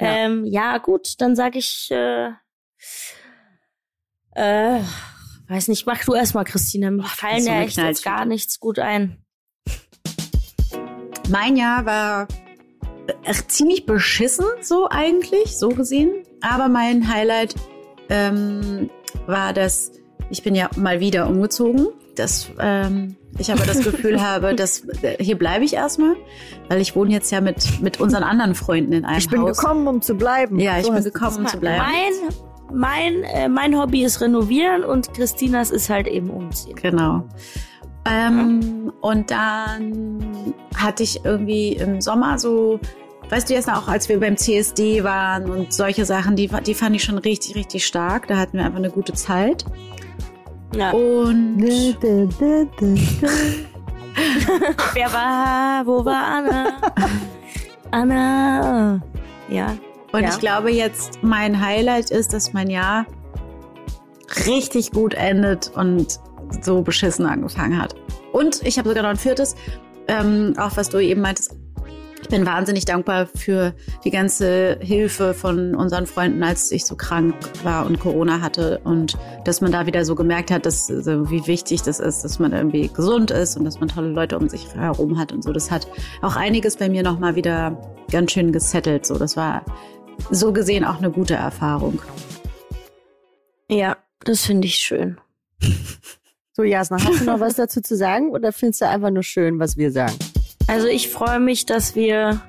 Ja. 0.00 0.06
Ähm, 0.08 0.44
ja, 0.44 0.76
gut, 0.78 1.14
dann 1.18 1.36
sage 1.36 1.58
ich, 1.58 1.88
äh, 1.90 2.30
äh, 4.32 4.80
weiß 5.48 5.68
nicht, 5.68 5.86
mach 5.86 6.04
du 6.04 6.14
erst 6.14 6.34
mal, 6.34 6.44
Christina. 6.44 6.90
Mir 6.90 7.04
fallen 7.04 7.44
ja 7.44 7.60
echt 7.62 7.76
jetzt 7.76 8.04
gar 8.04 8.24
nichts 8.24 8.58
gut 8.60 8.78
ein. 8.78 9.24
Mein 11.30 11.56
Jahr 11.56 11.86
war 11.86 12.28
äh, 13.24 13.34
ziemlich 13.48 13.86
beschissen, 13.86 14.46
so 14.60 14.88
eigentlich, 14.90 15.58
so 15.58 15.68
gesehen. 15.68 16.10
Aber 16.40 16.68
mein 16.68 17.12
Highlight 17.12 17.54
ähm, 18.08 18.90
war, 19.26 19.52
dass 19.52 19.92
ich 20.30 20.42
bin 20.42 20.54
ja 20.54 20.68
mal 20.76 21.00
wieder 21.00 21.28
umgezogen. 21.28 21.88
dass 22.16 22.50
ähm, 22.58 23.16
ich 23.38 23.52
aber 23.52 23.64
das 23.64 23.82
Gefühl 23.82 24.20
habe, 24.22 24.54
dass 24.54 24.84
äh, 25.02 25.22
hier 25.22 25.38
bleibe 25.38 25.64
ich 25.64 25.74
erstmal, 25.74 26.16
weil 26.68 26.80
ich 26.80 26.94
wohne 26.96 27.12
jetzt 27.12 27.30
ja 27.30 27.40
mit 27.40 27.80
mit 27.80 28.00
unseren 28.00 28.22
anderen 28.22 28.54
Freunden 28.54 28.92
in 28.92 29.04
einem 29.04 29.18
Ich 29.18 29.28
bin 29.28 29.40
Haus. 29.40 29.58
gekommen, 29.58 29.86
um 29.86 30.02
zu 30.02 30.14
bleiben. 30.16 30.58
Ja, 30.58 30.78
ich 30.78 30.86
So 30.86 30.92
bin 30.92 31.02
gekommen, 31.04 31.38
um 31.38 31.46
zu 31.46 31.58
bleiben. 31.58 31.82
Mein, 31.82 32.12
mein, 32.72 33.22
äh, 33.24 33.48
mein 33.48 33.78
Hobby 33.78 34.04
ist 34.04 34.20
renovieren 34.20 34.84
und 34.84 35.12
Christinas 35.14 35.70
ist 35.70 35.90
halt 35.90 36.06
eben 36.06 36.30
umziehen. 36.30 36.76
Genau. 36.80 37.24
Ähm, 38.04 38.92
Und 39.00 39.30
dann 39.30 40.54
hatte 40.76 41.02
ich 41.02 41.24
irgendwie 41.24 41.72
im 41.74 42.00
Sommer 42.00 42.38
so, 42.38 42.80
weißt 43.28 43.48
du 43.50 43.54
jetzt 43.54 43.68
auch, 43.70 43.88
als 43.88 44.08
wir 44.08 44.18
beim 44.20 44.36
CSD 44.36 45.04
waren 45.04 45.50
und 45.50 45.72
solche 45.72 46.04
Sachen, 46.04 46.36
die, 46.36 46.48
die 46.66 46.74
fand 46.74 46.96
ich 46.96 47.04
schon 47.04 47.18
richtig, 47.18 47.54
richtig 47.56 47.86
stark. 47.86 48.26
Da 48.28 48.36
hatten 48.38 48.56
wir 48.58 48.64
einfach 48.64 48.78
eine 48.78 48.90
gute 48.90 49.12
Zeit. 49.12 49.64
Ja. 50.74 50.90
Und. 50.92 51.58
Wer 54.94 55.12
war, 55.12 55.86
wo 55.86 56.04
war 56.04 56.22
Anna? 56.26 56.66
Anna. 57.90 59.00
Ja. 59.48 59.76
Und 60.12 60.22
Ja. 60.22 60.28
ich 60.30 60.38
glaube 60.38 60.70
jetzt, 60.72 61.22
mein 61.22 61.60
Highlight 61.64 62.10
ist, 62.10 62.32
dass 62.32 62.52
mein 62.52 62.68
Jahr 62.70 63.06
richtig 64.46 64.90
gut 64.92 65.14
endet 65.14 65.70
und 65.74 66.18
so 66.60 66.82
beschissen 66.82 67.26
angefangen 67.26 67.80
hat. 67.80 67.94
Und 68.32 68.64
ich 68.64 68.78
habe 68.78 68.88
sogar 68.88 69.02
noch 69.02 69.10
ein 69.10 69.16
viertes, 69.16 69.54
ähm, 70.08 70.54
auch 70.58 70.76
was 70.76 70.88
du 70.88 70.98
eben 70.98 71.20
meintest. 71.20 71.56
Ich 72.22 72.28
bin 72.28 72.44
wahnsinnig 72.44 72.84
dankbar 72.84 73.26
für 73.26 73.72
die 74.04 74.10
ganze 74.10 74.78
Hilfe 74.80 75.32
von 75.32 75.74
unseren 75.74 76.06
Freunden, 76.06 76.42
als 76.42 76.70
ich 76.70 76.84
so 76.84 76.94
krank 76.94 77.34
war 77.64 77.86
und 77.86 77.98
Corona 77.98 78.40
hatte 78.40 78.80
und 78.84 79.16
dass 79.44 79.62
man 79.62 79.72
da 79.72 79.86
wieder 79.86 80.04
so 80.04 80.14
gemerkt 80.14 80.50
hat, 80.50 80.66
dass, 80.66 80.90
also 80.90 81.30
wie 81.30 81.46
wichtig 81.46 81.82
das 81.82 81.98
ist, 81.98 82.22
dass 82.22 82.38
man 82.38 82.52
irgendwie 82.52 82.88
gesund 82.88 83.30
ist 83.30 83.56
und 83.56 83.64
dass 83.64 83.80
man 83.80 83.88
tolle 83.88 84.10
Leute 84.10 84.38
um 84.38 84.48
sich 84.48 84.72
herum 84.74 85.18
hat 85.18 85.32
und 85.32 85.42
so. 85.42 85.52
Das 85.52 85.70
hat 85.70 85.88
auch 86.20 86.36
einiges 86.36 86.76
bei 86.76 86.90
mir 86.90 87.02
nochmal 87.02 87.36
wieder 87.36 87.80
ganz 88.12 88.32
schön 88.32 88.52
gesettelt. 88.52 89.06
So, 89.06 89.18
das 89.18 89.36
war 89.36 89.64
so 90.30 90.52
gesehen 90.52 90.84
auch 90.84 90.98
eine 90.98 91.10
gute 91.10 91.34
Erfahrung. 91.34 92.00
Ja, 93.70 93.96
das 94.24 94.44
finde 94.44 94.66
ich 94.66 94.74
schön. 94.76 95.18
So, 96.60 96.64
Jasna, 96.64 96.98
hast 97.02 97.22
du 97.22 97.24
noch 97.24 97.40
was 97.40 97.54
dazu 97.54 97.80
zu 97.80 97.96
sagen 97.96 98.32
oder 98.32 98.52
findest 98.52 98.82
du 98.82 98.86
einfach 98.86 99.08
nur 99.08 99.22
schön, 99.22 99.58
was 99.58 99.78
wir 99.78 99.90
sagen? 99.90 100.12
Also 100.66 100.88
ich 100.88 101.08
freue 101.08 101.40
mich, 101.40 101.64
dass 101.64 101.94
wir 101.94 102.42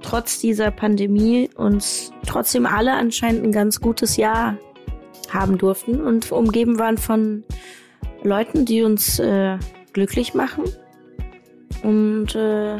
trotz 0.00 0.38
dieser 0.38 0.70
Pandemie 0.70 1.50
uns 1.54 2.12
trotzdem 2.26 2.64
alle 2.64 2.94
anscheinend 2.94 3.44
ein 3.44 3.52
ganz 3.52 3.82
gutes 3.82 4.16
Jahr 4.16 4.56
haben 5.28 5.58
durften 5.58 6.00
und 6.00 6.32
umgeben 6.32 6.78
waren 6.78 6.96
von 6.96 7.44
Leuten, 8.22 8.64
die 8.64 8.82
uns 8.82 9.18
äh, 9.18 9.58
glücklich 9.92 10.32
machen. 10.32 10.64
Und 11.82 12.34
äh, 12.34 12.78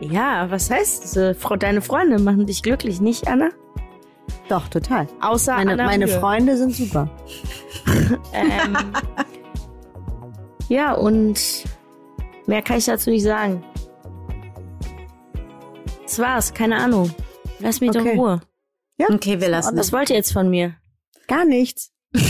ja, 0.00 0.50
was 0.50 0.72
heißt? 0.72 1.16
Äh, 1.18 1.36
Deine 1.60 1.82
Freunde 1.82 2.18
machen 2.18 2.46
dich 2.46 2.64
glücklich, 2.64 3.00
nicht, 3.00 3.28
Anna? 3.28 3.50
Doch, 4.48 4.66
total. 4.66 5.06
Außer 5.20 5.54
Meine, 5.54 5.74
Anna 5.74 5.84
meine. 5.84 6.08
Freunde 6.08 6.56
sind 6.56 6.74
super. 6.74 7.08
Ähm, 8.32 8.76
ja, 10.72 10.92
und 10.94 11.64
mehr 12.46 12.62
kann 12.62 12.78
ich 12.78 12.86
dazu 12.86 13.10
nicht 13.10 13.22
sagen. 13.24 13.62
Das 16.02 16.18
war's, 16.18 16.54
keine 16.54 16.76
Ahnung. 16.76 17.14
Lass 17.60 17.80
mich 17.80 17.90
doch 17.90 18.00
Okay. 18.00 18.12
in 18.12 18.18
Ruhe. 18.18 18.40
Okay, 19.08 19.40
wir 19.40 19.48
lassen. 19.48 19.76
Was 19.76 19.92
wollt 19.92 20.10
ihr 20.10 20.16
jetzt 20.16 20.32
von 20.32 20.48
mir? 20.48 20.76
Gar 21.26 21.44
nichts. 21.44 21.92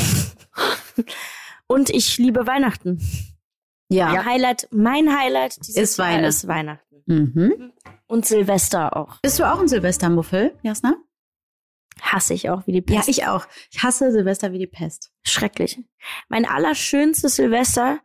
Und 1.67 1.91
ich 1.91 2.19
liebe 2.19 2.47
Weihnachten. 2.47 3.01
Ja. 3.89 4.09
Mein 4.09 4.25
Highlight, 4.25 4.69
mein 4.71 5.19
Highlight 5.19 5.57
dieses 5.67 5.77
Ist 5.77 5.99
Jahr 5.99 6.09
Weihnachten. 6.09 6.25
ist 6.29 6.49
Weihnachten. 6.49 7.03
Mhm. 7.07 7.73
Und 8.07 8.27
Silvester 8.27 8.97
auch. 8.97 9.21
Bist 9.23 9.39
du 9.39 9.45
auch 9.51 9.59
ein 9.61 9.69
Silvestermuffel, 9.69 10.57
Jasna? 10.63 10.97
Hasse 12.01 12.35
ich 12.35 12.49
auch 12.51 12.67
wie 12.67 12.73
die 12.73 12.85
Ja, 12.93 12.97
Pest. 12.99 13.09
ich 13.09 13.27
auch. 13.27 13.47
Ich 13.71 13.83
hasse 13.83 14.11
Silvester 14.13 14.53
wie 14.53 14.59
die 14.59 14.67
Pest. 14.67 15.13
Schrecklich. 15.25 15.79
Mein 16.29 16.47
allerschönstes 16.47 17.37
Silvester, 17.37 18.01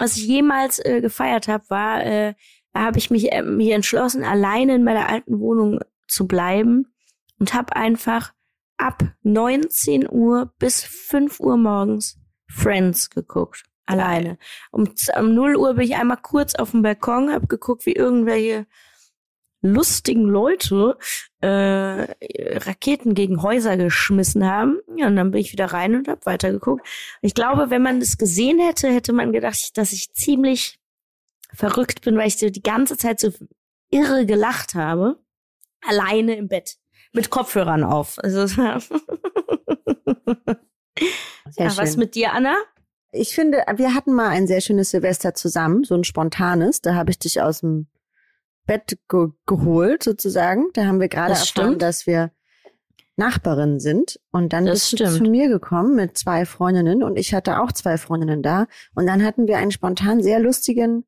was 0.00 0.16
ich 0.16 0.26
jemals 0.26 0.78
äh, 0.78 1.00
gefeiert 1.00 1.46
habe, 1.46 1.64
war, 1.68 2.04
äh, 2.04 2.34
habe 2.74 2.98
ich 2.98 3.10
mich, 3.10 3.32
äh, 3.32 3.42
mich 3.42 3.70
entschlossen, 3.70 4.24
alleine 4.24 4.74
in 4.74 4.84
meiner 4.84 5.08
alten 5.08 5.38
Wohnung 5.40 5.80
zu 6.08 6.26
bleiben 6.26 6.92
und 7.38 7.54
habe 7.54 7.76
einfach 7.76 8.32
ab 8.78 9.02
19 9.22 10.08
Uhr 10.10 10.52
bis 10.58 10.82
5 10.82 11.38
Uhr 11.38 11.56
morgens 11.56 12.18
Friends 12.48 13.10
geguckt. 13.10 13.64
Alleine. 13.86 14.38
Um, 14.70 14.88
um 15.18 15.34
0 15.34 15.56
Uhr 15.56 15.74
bin 15.74 15.84
ich 15.84 15.96
einmal 15.96 16.18
kurz 16.22 16.54
auf 16.54 16.70
dem 16.70 16.82
Balkon, 16.82 17.32
habe 17.32 17.48
geguckt, 17.48 17.86
wie 17.86 17.92
irgendwelche 17.92 18.66
lustigen 19.62 20.24
Leute 20.24 20.96
äh, 21.40 22.06
Raketen 22.58 23.14
gegen 23.14 23.42
Häuser 23.42 23.76
geschmissen 23.76 24.46
haben. 24.46 24.80
Ja, 24.96 25.06
und 25.06 25.16
dann 25.16 25.30
bin 25.30 25.40
ich 25.40 25.52
wieder 25.52 25.66
rein 25.66 25.94
und 25.94 26.08
habe 26.08 26.24
weitergeguckt. 26.24 26.86
Ich 27.20 27.34
glaube, 27.34 27.70
wenn 27.70 27.82
man 27.82 28.00
das 28.00 28.18
gesehen 28.18 28.58
hätte, 28.58 28.90
hätte 28.90 29.12
man 29.12 29.32
gedacht, 29.32 29.76
dass 29.76 29.92
ich 29.92 30.12
ziemlich 30.12 30.78
verrückt 31.52 32.02
bin, 32.02 32.16
weil 32.16 32.28
ich 32.28 32.38
so 32.38 32.48
die 32.48 32.62
ganze 32.62 32.96
Zeit 32.96 33.20
so 33.20 33.30
irre 33.90 34.26
gelacht 34.26 34.74
habe. 34.74 35.18
Alleine 35.86 36.36
im 36.36 36.48
Bett. 36.48 36.76
Mit 37.12 37.30
Kopfhörern 37.30 37.84
auf. 37.84 38.18
Also, 38.18 38.40
es 38.42 38.54
ja, 41.56 41.76
was 41.76 41.96
mit 41.96 42.14
dir, 42.14 42.32
Anna? 42.32 42.56
Ich 43.12 43.34
finde, 43.34 43.64
wir 43.74 43.94
hatten 43.94 44.12
mal 44.14 44.28
ein 44.28 44.46
sehr 44.46 44.60
schönes 44.60 44.90
Silvester 44.90 45.34
zusammen, 45.34 45.82
so 45.82 45.96
ein 45.96 46.04
spontanes. 46.04 46.80
Da 46.80 46.94
habe 46.94 47.10
ich 47.10 47.18
dich 47.18 47.42
aus 47.42 47.60
dem 47.60 47.88
Bett 48.70 48.98
ge 49.08 49.28
geholt, 49.46 50.04
sozusagen. 50.04 50.66
Da 50.74 50.84
haben 50.86 51.00
wir 51.00 51.08
gerade 51.08 51.30
Das 51.30 51.40
erfahren, 51.48 51.66
stimmt. 51.70 51.82
dass 51.82 52.06
wir 52.06 52.30
Nachbarinnen 53.16 53.80
sind. 53.80 54.20
Und 54.30 54.52
dann 54.52 54.64
Das 54.66 54.74
bist 54.74 54.92
du 54.92 54.96
stimmt. 55.08 55.12
zu 55.16 55.22
mir 55.30 55.48
gekommen 55.48 55.96
mit 55.96 56.16
zwei 56.16 56.46
Freundinnen 56.46 57.02
und 57.02 57.16
ich 57.16 57.34
hatte 57.34 57.60
auch 57.60 57.72
zwei 57.72 57.98
Freundinnen 57.98 58.42
da. 58.42 58.66
Und 58.94 59.06
dann 59.06 59.24
hatten 59.24 59.46
wir 59.48 59.58
einen 59.58 59.72
spontan 59.72 60.22
sehr 60.22 60.38
lustigen 60.38 61.04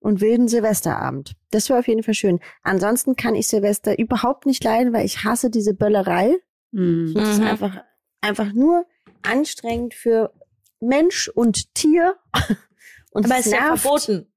und 0.00 0.20
wilden 0.20 0.48
Silvesterabend. 0.48 1.34
Das 1.50 1.70
war 1.70 1.78
auf 1.78 1.86
jeden 1.88 2.02
Fall 2.02 2.14
schön. 2.14 2.40
Ansonsten 2.62 3.14
kann 3.16 3.34
ich 3.34 3.46
Silvester 3.48 3.98
überhaupt 3.98 4.46
nicht 4.46 4.64
leiden, 4.64 4.92
weil 4.92 5.04
ich 5.06 5.24
hasse 5.24 5.50
diese 5.50 5.74
Böllerei. 5.74 6.34
Mhm. 6.72 7.12
Das 7.14 7.28
ist 7.30 7.38
Mhm. 7.38 7.46
einfach, 7.46 7.84
einfach 8.20 8.52
nur 8.52 8.84
anstrengend 9.22 9.94
für 9.94 10.32
Mensch 10.80 11.28
und 11.28 11.74
Tier. 11.74 12.16
Und 13.12 13.26
Aber 13.26 13.38
es 13.38 13.46
ist 13.46 13.52
ja 13.52 13.76
verboten. 13.76 14.32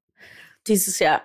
Dieses 0.68 0.98
Jahr. 1.00 1.22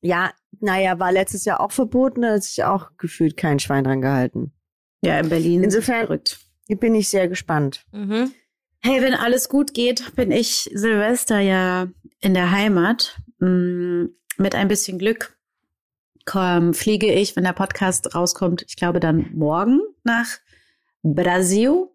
Ja, 0.00 0.32
naja, 0.60 0.98
war 0.98 1.12
letztes 1.12 1.44
Jahr 1.44 1.60
auch 1.60 1.72
verboten, 1.72 2.22
da 2.22 2.34
hat 2.34 2.42
sich 2.42 2.64
auch 2.64 2.90
gefühlt 2.98 3.36
kein 3.36 3.58
Schwein 3.58 3.84
dran 3.84 4.00
gehalten. 4.00 4.52
Ja, 5.02 5.18
in 5.20 5.28
Berlin. 5.28 5.62
Insofern- 5.64 6.06
verrückt. 6.06 6.38
Hier 6.66 6.76
bin 6.78 6.94
ich 6.94 7.08
sehr 7.08 7.28
gespannt. 7.28 7.84
Mhm. 7.92 8.32
Hey, 8.80 9.00
wenn 9.02 9.14
alles 9.14 9.48
gut 9.48 9.72
geht, 9.74 10.14
bin 10.16 10.30
ich 10.32 10.68
Silvester 10.74 11.38
ja 11.38 11.88
in 12.20 12.34
der 12.34 12.50
Heimat. 12.50 13.16
Mm, 13.38 14.06
Mit 14.38 14.54
ein 14.54 14.68
bisschen 14.68 14.98
Glück 14.98 15.36
komm, 16.26 16.74
fliege 16.74 17.10
ich, 17.10 17.36
wenn 17.36 17.44
der 17.44 17.52
Podcast 17.54 18.14
rauskommt, 18.14 18.64
ich 18.68 18.76
glaube 18.76 19.00
dann 19.00 19.30
morgen 19.32 19.80
nach 20.04 20.26
Brasil, 21.02 21.86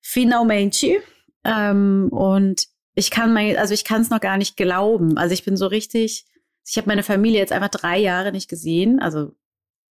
finalmente. 0.00 0.96
Ähm, 1.44 2.08
und 2.10 2.66
ich 2.94 3.10
kann 3.10 3.32
mein, 3.32 3.56
also 3.56 3.74
ich 3.74 3.84
kann 3.84 4.00
es 4.02 4.10
noch 4.10 4.20
gar 4.20 4.38
nicht 4.38 4.56
glauben. 4.56 5.16
Also 5.18 5.34
ich 5.34 5.44
bin 5.44 5.56
so 5.56 5.66
richtig, 5.66 6.24
ich 6.66 6.76
habe 6.76 6.88
meine 6.88 7.02
Familie 7.02 7.38
jetzt 7.38 7.52
einfach 7.52 7.68
drei 7.68 7.98
Jahre 7.98 8.32
nicht 8.32 8.48
gesehen. 8.48 9.00
Also 9.00 9.34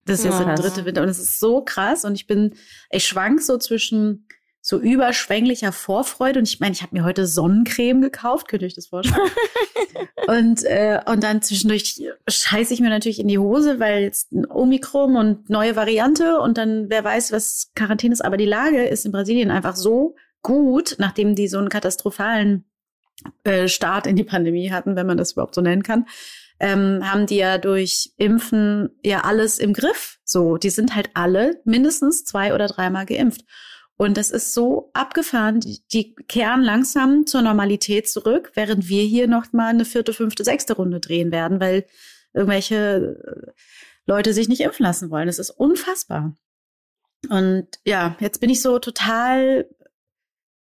das 0.06 0.20
ist 0.20 0.26
jetzt 0.26 0.40
der 0.40 0.56
dritte 0.56 0.86
Winter 0.86 1.02
und 1.02 1.10
es 1.10 1.20
ist 1.20 1.40
so 1.40 1.64
krass 1.64 2.04
und 2.04 2.16
ich 2.16 2.28
bin, 2.28 2.56
ich 2.92 3.08
schwank 3.08 3.42
so 3.42 3.58
zwischen 3.58 4.28
so 4.66 4.80
überschwänglicher 4.80 5.72
Vorfreude 5.72 6.40
und 6.40 6.48
ich 6.48 6.60
meine, 6.60 6.74
ich 6.74 6.82
habe 6.82 6.96
mir 6.96 7.04
heute 7.04 7.28
Sonnencreme 7.28 8.02
gekauft, 8.02 8.48
könnt 8.48 8.64
ihr 8.64 8.68
euch 8.68 8.76
das 8.76 8.88
vorstellen? 8.88 9.30
und 10.28 10.64
äh, 10.64 11.02
und 11.06 11.24
dann 11.24 11.42
zwischendurch 11.42 12.02
scheiße 12.30 12.74
ich 12.74 12.80
mir 12.80 12.90
natürlich 12.90 13.20
in 13.20 13.28
die 13.28 13.38
Hose, 13.38 13.80
weil 13.80 14.04
jetzt 14.04 14.32
ein 14.32 14.50
Omikron 14.50 15.18
und 15.18 15.50
neue 15.50 15.76
Variante 15.76 16.40
und 16.40 16.58
dann 16.58 16.90
wer 16.90 17.04
weiß, 17.04 17.34
was 17.34 17.72
Quarantäne 17.76 18.14
ist, 18.14 18.24
aber 18.24 18.38
die 18.38 18.46
Lage 18.46 18.86
ist 18.86 19.06
in 19.06 19.12
Brasilien 19.12 19.52
einfach 19.52 19.76
so 19.76 20.16
gut, 20.42 20.96
nachdem 20.98 21.36
die 21.36 21.50
so 21.50 21.58
einen 21.58 21.70
katastrophalen 21.70 22.66
äh, 23.44 23.68
Start 23.68 24.08
in 24.08 24.16
die 24.16 24.24
Pandemie 24.24 24.72
hatten, 24.72 24.96
wenn 24.96 25.08
man 25.08 25.18
das 25.18 25.34
überhaupt 25.34 25.56
so 25.56 25.62
nennen 25.62 25.84
kann, 25.84 26.06
ähm, 26.64 27.02
haben 27.04 27.26
die 27.26 27.36
ja 27.36 27.58
durch 27.58 28.14
Impfen 28.16 28.90
ja 29.04 29.26
alles 29.26 29.60
im 29.60 29.74
Griff. 29.74 30.20
So, 30.24 30.56
die 30.56 30.70
sind 30.70 30.96
halt 30.96 31.10
alle 31.14 31.62
mindestens 31.66 32.24
zwei 32.24 32.56
oder 32.56 32.68
dreimal 32.68 33.06
geimpft. 33.06 33.42
Und 33.98 34.16
das 34.16 34.32
ist 34.32 34.54
so 34.54 34.90
abgefahren. 34.94 35.60
Die, 35.60 35.84
die 35.92 36.16
kehren 36.16 36.64
langsam 36.64 37.28
zur 37.28 37.42
Normalität 37.42 38.10
zurück, 38.10 38.52
während 38.54 38.88
wir 38.88 39.04
hier 39.04 39.28
noch 39.28 39.52
mal 39.52 39.72
eine 39.72 39.84
vierte, 39.84 40.14
fünfte, 40.14 40.46
sechste 40.46 40.74
Runde 40.74 41.02
drehen 41.02 41.34
werden, 41.34 41.60
weil 41.60 41.86
irgendwelche 42.34 43.18
äh, 43.26 43.52
Leute 44.06 44.34
sich 44.34 44.48
nicht 44.48 44.62
impfen 44.62 44.86
lassen 44.86 45.12
wollen. 45.12 45.28
Das 45.28 45.40
ist 45.40 45.50
unfassbar. 45.50 46.34
Und 47.30 47.68
ja, 47.86 48.16
jetzt 48.22 48.40
bin 48.40 48.50
ich 48.50 48.62
so 48.62 48.80
total 48.80 49.68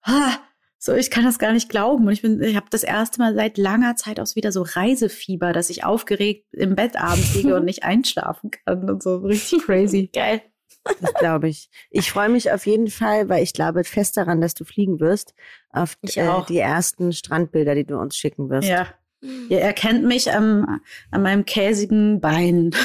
ah, 0.04 0.38
So, 0.82 0.94
ich 0.94 1.12
kann 1.12 1.26
das 1.26 1.40
gar 1.40 1.52
nicht 1.52 1.68
glauben. 1.68 2.08
Und 2.08 2.14
ich 2.14 2.22
bin, 2.22 2.42
ich 2.42 2.56
habe 2.56 2.68
das 2.70 2.84
erste 2.84 3.20
Mal 3.20 3.36
seit 3.36 3.58
langer 3.58 3.98
Zeit 3.98 4.20
auch 4.20 4.36
wieder 4.36 4.54
so 4.54 4.62
Reisefieber, 4.64 5.52
dass 5.52 5.70
ich 5.70 5.84
aufgeregt 5.84 6.48
im 6.54 6.76
Bett 6.76 6.96
abends 6.96 7.36
liege 7.36 7.56
und 7.56 7.66
nicht 7.66 7.84
einschlafen 7.84 8.52
kann 8.52 8.90
und 8.90 9.04
so 9.04 9.18
richtig 9.18 9.64
crazy. 9.64 10.10
Geil. 10.14 10.42
Das 11.02 11.14
glaube 11.16 11.50
ich. 11.50 11.70
Ich 11.92 12.10
freue 12.10 12.30
mich 12.30 12.52
auf 12.52 12.66
jeden 12.66 12.88
Fall, 12.88 13.28
weil 13.28 13.44
ich 13.44 13.54
glaube 13.54 13.84
fest 13.84 14.16
daran, 14.16 14.40
dass 14.40 14.54
du 14.54 14.64
fliegen 14.64 15.02
wirst, 15.02 15.36
auf 15.70 15.98
Ich 16.02 16.18
äh, 16.18 16.42
die 16.48 16.58
ersten 16.58 17.12
Strandbilder, 17.12 17.76
die 17.76 17.86
du 17.86 17.98
uns 17.98 18.16
schicken 18.16 18.50
wirst. 18.50 18.70
Ja. 18.70 18.88
Ihr 19.22 19.60
erkennt 19.60 20.06
mich 20.06 20.32
am, 20.32 20.80
an 21.12 21.22
meinem 21.22 21.44
käsigen 21.46 22.22
Bein. 22.22 22.72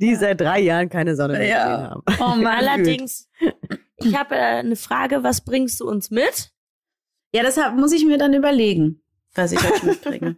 Die 0.00 0.14
seit 0.14 0.40
drei 0.40 0.60
Jahren 0.60 0.88
keine 0.88 1.16
Sonne 1.16 1.38
mehr 1.38 1.46
Ja. 1.46 1.64
gesehen 1.64 1.90
haben. 1.90 2.02
oh. 2.44 2.46
Allerdings, 2.48 3.28
ich 3.98 4.14
habe 4.16 4.34
äh, 4.34 4.38
eine 4.58 4.76
Frage, 4.76 5.22
was 5.22 5.42
bringst 5.44 5.80
du 5.80 5.88
uns 5.88 6.10
mit? 6.10 6.50
Ja, 7.34 7.42
deshalb 7.42 7.76
muss 7.76 7.92
ich 7.92 8.04
mir 8.04 8.18
dann 8.18 8.34
überlegen, 8.34 9.02
was 9.34 9.52
ich 9.52 9.58
euch 9.64 9.82
mitbringe. 9.82 10.36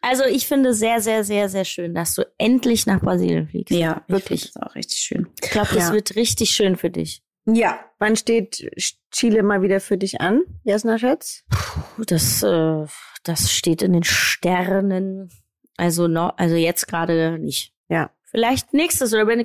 Also 0.00 0.24
ich 0.24 0.46
finde 0.46 0.74
sehr, 0.74 1.00
sehr, 1.00 1.24
sehr, 1.24 1.48
sehr 1.48 1.64
schön, 1.64 1.94
dass 1.94 2.14
du 2.14 2.22
endlich 2.38 2.86
nach 2.86 3.00
Brasilien 3.00 3.48
fliegst. 3.48 3.74
ja, 3.74 4.02
Wirklich. 4.06 4.52
Das 4.52 4.62
auch 4.62 4.74
richtig 4.74 4.98
schön. 4.98 5.28
Ich 5.42 5.50
glaube, 5.50 5.68
das 5.74 5.88
Ja. 5.88 5.92
wird 5.94 6.14
richtig 6.16 6.50
schön 6.50 6.76
für 6.76 6.90
dich. 6.90 7.22
Ja. 7.46 7.78
Wann 7.98 8.16
steht 8.16 8.70
Chile 9.10 9.42
mal 9.42 9.62
wieder 9.62 9.80
für 9.80 9.98
dich 9.98 10.20
an, 10.20 10.42
Jasna 10.64 10.98
Schätz? 10.98 11.44
Puh, 11.50 12.04
Das, 12.06 12.42
äh, 12.42 12.86
das 13.22 13.52
steht 13.52 13.82
in 13.82 13.92
den 13.92 14.04
Sternen. 14.04 15.30
Also 15.76 16.06
noch, 16.08 16.36
also 16.38 16.54
jetzt 16.56 16.86
gerade 16.86 17.38
nicht. 17.38 17.74
Ja. 17.88 18.10
Vielleicht 18.24 18.72
nächstes 18.74 19.12
oder 19.12 19.26
wenn 19.26 19.44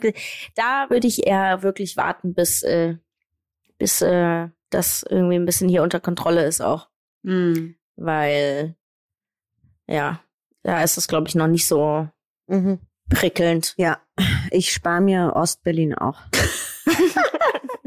da 0.55 0.87
würde 0.89 1.07
ich 1.07 1.27
eher 1.27 1.61
wirklich 1.61 1.95
warten, 1.97 2.33
bis 2.33 2.63
äh, 2.63 2.95
bis 3.77 4.01
äh, 4.01 4.47
das 4.71 5.03
irgendwie 5.07 5.35
ein 5.35 5.45
bisschen 5.45 5.69
hier 5.69 5.83
unter 5.83 5.99
Kontrolle 5.99 6.45
ist 6.45 6.61
auch, 6.61 6.89
Hm. 7.23 7.75
weil 7.95 8.75
ja, 9.87 10.21
da 10.63 10.83
ist 10.83 10.97
es 10.97 11.07
glaube 11.07 11.27
ich 11.27 11.35
noch 11.35 11.47
nicht 11.47 11.67
so 11.67 12.07
Mhm. 12.47 12.79
prickelnd. 13.09 13.75
Ja, 13.77 13.99
ich 14.51 14.71
spare 14.73 15.01
mir 15.01 15.33
Ostberlin 15.35 15.93
auch. 15.95 16.19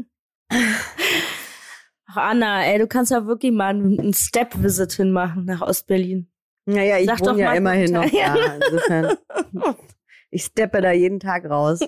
Ach 2.07 2.17
Anna, 2.17 2.65
ey, 2.65 2.79
du 2.79 2.87
kannst 2.87 3.11
ja 3.11 3.25
wirklich 3.25 3.51
mal 3.51 3.69
einen 3.69 4.13
Step-Visit 4.13 4.93
hinmachen 4.93 5.45
nach 5.45 5.61
Ostberlin. 5.61 6.29
Naja, 6.65 6.97
ich 6.99 7.07
Sag 7.07 7.19
doch 7.19 7.31
wohne 7.33 7.41
ja 7.41 7.49
mal 7.49 7.57
immerhin 7.57 7.91
noch 7.91 8.09
da. 8.09 8.55
Insofern, 8.71 9.17
ich 10.29 10.43
steppe 10.45 10.81
da 10.81 10.91
jeden 10.91 11.19
Tag 11.19 11.45
raus. 11.49 11.79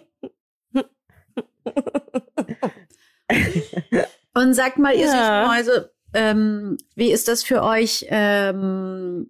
Und 4.33 4.53
sagt 4.53 4.77
mal, 4.77 4.93
ihr 4.95 5.05
Ja. 5.07 5.47
Mäuse, 5.47 5.91
ähm, 6.13 6.77
wie 6.95 7.11
ist 7.11 7.27
das 7.27 7.43
für 7.43 7.63
euch 7.63 8.05
ähm, 8.09 9.29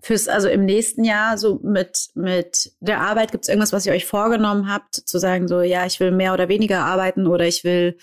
fürs, 0.00 0.28
also 0.28 0.48
im 0.48 0.64
nächsten 0.64 1.04
Jahr 1.04 1.38
so 1.38 1.58
mit, 1.62 2.10
mit 2.14 2.72
der 2.80 3.00
Arbeit? 3.00 3.32
Gibt 3.32 3.44
es 3.44 3.48
irgendwas, 3.48 3.72
was 3.72 3.86
ihr 3.86 3.92
euch 3.92 4.06
vorgenommen 4.06 4.72
habt, 4.72 4.94
zu 4.94 5.18
sagen, 5.18 5.48
so, 5.48 5.60
ja, 5.62 5.86
ich 5.86 5.98
will 6.00 6.10
mehr 6.12 6.32
oder 6.34 6.48
weniger 6.48 6.84
arbeiten 6.84 7.26
oder 7.26 7.46
ich 7.46 7.64
will 7.64 7.98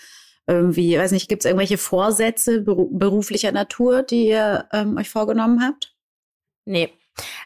irgendwie, 0.52 0.98
weiß 0.98 1.12
nicht, 1.12 1.28
gibt 1.28 1.44
es 1.44 1.46
irgendwelche 1.46 1.78
Vorsätze 1.78 2.60
beru 2.60 2.88
beruflicher 2.90 3.52
Natur, 3.52 4.02
die 4.02 4.28
ihr 4.28 4.68
ähm, 4.72 4.96
euch 4.96 5.10
vorgenommen 5.10 5.62
habt? 5.62 5.94
Nee. 6.64 6.90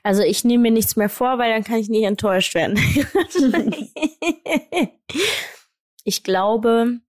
Also 0.03 0.23
ich 0.23 0.45
nehme 0.45 0.63
mir 0.63 0.71
nichts 0.71 0.97
mehr 0.97 1.09
vor, 1.09 1.39
weil 1.39 1.51
dann 1.51 1.65
kann 1.65 1.79
ich 1.79 1.89
nicht 1.89 2.05
enttäuscht 2.05 2.55
werden. 2.55 2.79
ich 6.05 6.23
glaube, 6.23 7.01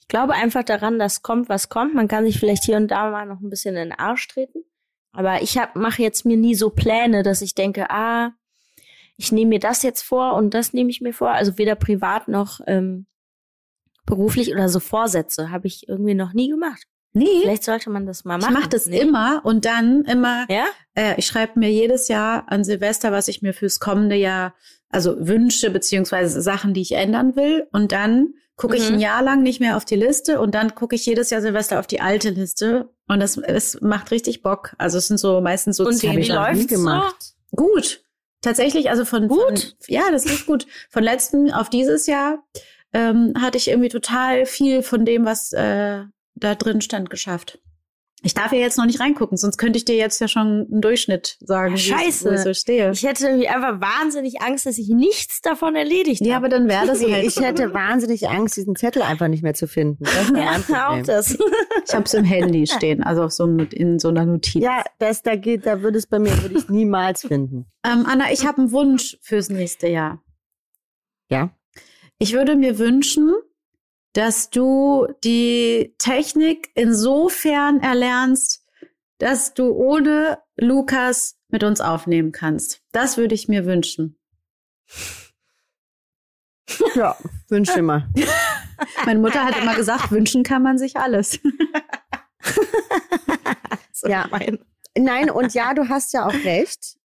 ich 0.00 0.08
glaube 0.08 0.34
einfach 0.34 0.64
daran, 0.64 0.98
dass 0.98 1.22
kommt, 1.22 1.48
was 1.48 1.68
kommt. 1.68 1.94
Man 1.94 2.08
kann 2.08 2.26
sich 2.26 2.38
vielleicht 2.38 2.64
hier 2.64 2.76
und 2.76 2.88
da 2.88 3.10
mal 3.10 3.26
noch 3.26 3.40
ein 3.40 3.48
bisschen 3.48 3.76
in 3.76 3.90
den 3.90 3.98
Arsch 3.98 4.28
treten. 4.28 4.64
Aber 5.12 5.42
ich 5.42 5.58
mache 5.74 6.02
jetzt 6.02 6.24
mir 6.24 6.36
nie 6.36 6.54
so 6.54 6.70
Pläne, 6.70 7.22
dass 7.22 7.42
ich 7.42 7.54
denke, 7.54 7.90
ah, 7.90 8.32
ich 9.16 9.30
nehme 9.32 9.50
mir 9.50 9.60
das 9.60 9.82
jetzt 9.82 10.02
vor 10.02 10.34
und 10.34 10.54
das 10.54 10.72
nehme 10.72 10.90
ich 10.90 11.00
mir 11.00 11.12
vor. 11.12 11.30
Also 11.30 11.58
weder 11.58 11.74
privat 11.74 12.28
noch 12.28 12.60
ähm, 12.66 13.06
beruflich 14.06 14.52
oder 14.52 14.68
so 14.68 14.80
Vorsätze 14.80 15.50
habe 15.50 15.66
ich 15.66 15.88
irgendwie 15.88 16.14
noch 16.14 16.32
nie 16.32 16.48
gemacht. 16.48 16.82
Nee, 17.14 17.26
Vielleicht 17.42 17.64
sollte 17.64 17.90
man 17.90 18.06
das 18.06 18.24
mal 18.24 18.38
ich 18.38 18.42
machen. 18.44 18.54
mache 18.54 18.68
das 18.70 18.86
Nee? 18.86 19.00
immer 19.00 19.42
und 19.44 19.66
dann 19.66 20.02
immer 20.06 20.46
Ja? 20.48 20.64
Äh, 20.94 21.14
ich 21.18 21.26
schreibe 21.26 21.58
mir 21.58 21.70
jedes 21.70 22.08
Jahr 22.08 22.44
an 22.50 22.64
Silvester, 22.64 23.12
was 23.12 23.28
ich 23.28 23.42
mir 23.42 23.52
fürs 23.52 23.80
kommende 23.80 24.16
Jahr, 24.16 24.54
also 24.88 25.14
wünsche 25.18 25.68
beziehungsweise 25.70 26.40
Sachen, 26.40 26.72
die 26.72 26.80
ich 26.80 26.92
ändern 26.92 27.36
will. 27.36 27.66
Und 27.70 27.92
dann 27.92 28.32
gucke 28.56 28.76
ich 28.76 28.88
Mhm. 28.88 28.94
ein 28.94 29.00
Jahr 29.00 29.22
lang 29.22 29.42
nicht 29.42 29.60
mehr 29.60 29.76
auf 29.76 29.84
die 29.84 29.96
Liste 29.96 30.40
und 30.40 30.54
dann 30.54 30.74
gucke 30.74 30.94
ich 30.96 31.04
jedes 31.04 31.28
Jahr 31.28 31.42
Silvester 31.42 31.80
auf 31.80 31.86
die 31.86 32.00
alte 32.00 32.30
Liste. 32.30 32.88
Und 33.08 33.20
das 33.20 33.36
es 33.36 33.78
macht 33.82 34.10
richtig 34.10 34.42
Bock. 34.42 34.74
Also 34.78 34.96
es 34.96 35.08
sind 35.08 35.18
so 35.18 35.42
meistens 35.42 35.76
so 35.76 35.84
Und 35.84 35.92
zehn 35.94 36.16
wie 36.16 36.20
ich 36.20 36.28
nie 36.30 36.34
läuft's 36.34 36.66
gemacht. 36.68 37.16
so? 37.50 37.56
Gut. 37.56 38.04
Tatsächlich, 38.40 38.88
also 38.90 39.04
von 39.04 39.28
Gut? 39.28 39.76
Von, 39.78 39.94
ja, 39.94 40.10
das 40.10 40.24
ist 40.24 40.46
gut. 40.46 40.66
Von 40.90 41.02
letzten 41.04 41.52
auf 41.52 41.68
dieses 41.68 42.06
Jahr 42.06 42.42
ähm, 42.92 43.32
hatte 43.40 43.58
ich 43.58 43.68
irgendwie 43.68 43.88
total 43.88 44.46
viel 44.46 44.82
von 44.82 45.04
dem, 45.04 45.24
was 45.24 45.52
äh, 45.52 46.02
da 46.34 46.54
drin 46.54 46.80
stand, 46.80 47.10
geschafft. 47.10 47.58
Ich 48.24 48.34
darf 48.34 48.52
ja 48.52 48.58
jetzt 48.60 48.78
noch 48.78 48.86
nicht 48.86 49.00
reingucken, 49.00 49.36
sonst 49.36 49.58
könnte 49.58 49.78
ich 49.78 49.84
dir 49.84 49.96
jetzt 49.96 50.20
ja 50.20 50.28
schon 50.28 50.68
einen 50.70 50.80
Durchschnitt 50.80 51.38
sagen, 51.40 51.74
Ja, 51.74 51.98
scheiße. 51.98 52.30
wo 52.30 52.34
ich 52.34 52.40
so 52.42 52.54
stehe. 52.54 52.92
Ich 52.92 53.02
hätte 53.02 53.26
irgendwie 53.26 53.48
einfach 53.48 53.80
wahnsinnig 53.80 54.40
Angst, 54.40 54.64
dass 54.64 54.78
ich 54.78 54.88
nichts 54.90 55.40
davon 55.40 55.74
erledigt 55.74 56.24
Ja, 56.24 56.36
habe. 56.36 56.46
aber 56.46 56.56
dann 56.56 56.68
wäre 56.68 56.86
das 56.86 57.02
halt. 57.10 57.24
Ich 57.24 57.40
hätte 57.40 57.74
wahnsinnig 57.74 58.28
Angst, 58.28 58.56
diesen 58.56 58.76
Zettel 58.76 59.02
einfach 59.02 59.26
nicht 59.26 59.42
mehr 59.42 59.54
zu 59.54 59.66
finden. 59.66 60.04
Das 60.04 60.30
ja, 60.68 60.88
auch 60.88 61.02
das. 61.02 61.32
ich 61.84 61.94
habe 61.94 62.04
es 62.04 62.14
im 62.14 62.22
Handy 62.24 62.64
stehen, 62.72 63.02
also 63.02 63.24
auf 63.24 63.32
so 63.32 63.42
einem, 63.42 63.66
in 63.72 63.98
so 63.98 64.10
einer 64.10 64.24
Notiz. 64.24 64.62
Ja, 64.62 64.84
das 65.00 65.22
da 65.22 65.34
geht, 65.34 65.66
da 65.66 65.82
würde 65.82 65.98
es 65.98 66.06
bei 66.06 66.20
mir 66.20 66.40
würde 66.42 66.56
ich 66.58 66.68
niemals 66.68 67.22
finden. 67.22 67.66
Ähm, 67.84 68.06
Anna, 68.06 68.30
ich 68.30 68.46
habe 68.46 68.58
einen 68.58 68.70
Wunsch 68.70 69.18
fürs 69.20 69.48
nächste 69.48 69.88
Jahr. 69.88 70.22
Ja. 71.28 71.50
Ich 72.22 72.34
würde 72.34 72.54
mir 72.54 72.78
wünschen, 72.78 73.34
dass 74.12 74.48
du 74.48 75.08
die 75.24 75.92
Technik 75.98 76.70
insofern 76.76 77.80
erlernst, 77.80 78.64
dass 79.18 79.54
du 79.54 79.72
ohne 79.72 80.38
Lukas 80.54 81.36
mit 81.48 81.64
uns 81.64 81.80
aufnehmen 81.80 82.30
kannst. 82.30 82.80
Das 82.92 83.16
würde 83.16 83.34
ich 83.34 83.48
mir 83.48 83.66
wünschen. 83.66 84.16
Ja, 86.94 87.18
wünsche 87.48 87.82
mal. 87.82 88.08
Meine 89.04 89.20
Mutter 89.20 89.44
hat 89.44 89.58
immer 89.58 89.74
gesagt, 89.74 90.10
wünschen 90.10 90.42
kann 90.42 90.62
man 90.62 90.78
sich 90.78 90.96
alles. 90.96 91.40
Ja. 94.04 94.28
Nein, 94.98 95.30
und 95.30 95.54
ja, 95.54 95.74
du 95.74 95.88
hast 95.88 96.12
ja 96.12 96.26
auch 96.26 96.34
recht. 96.44 96.98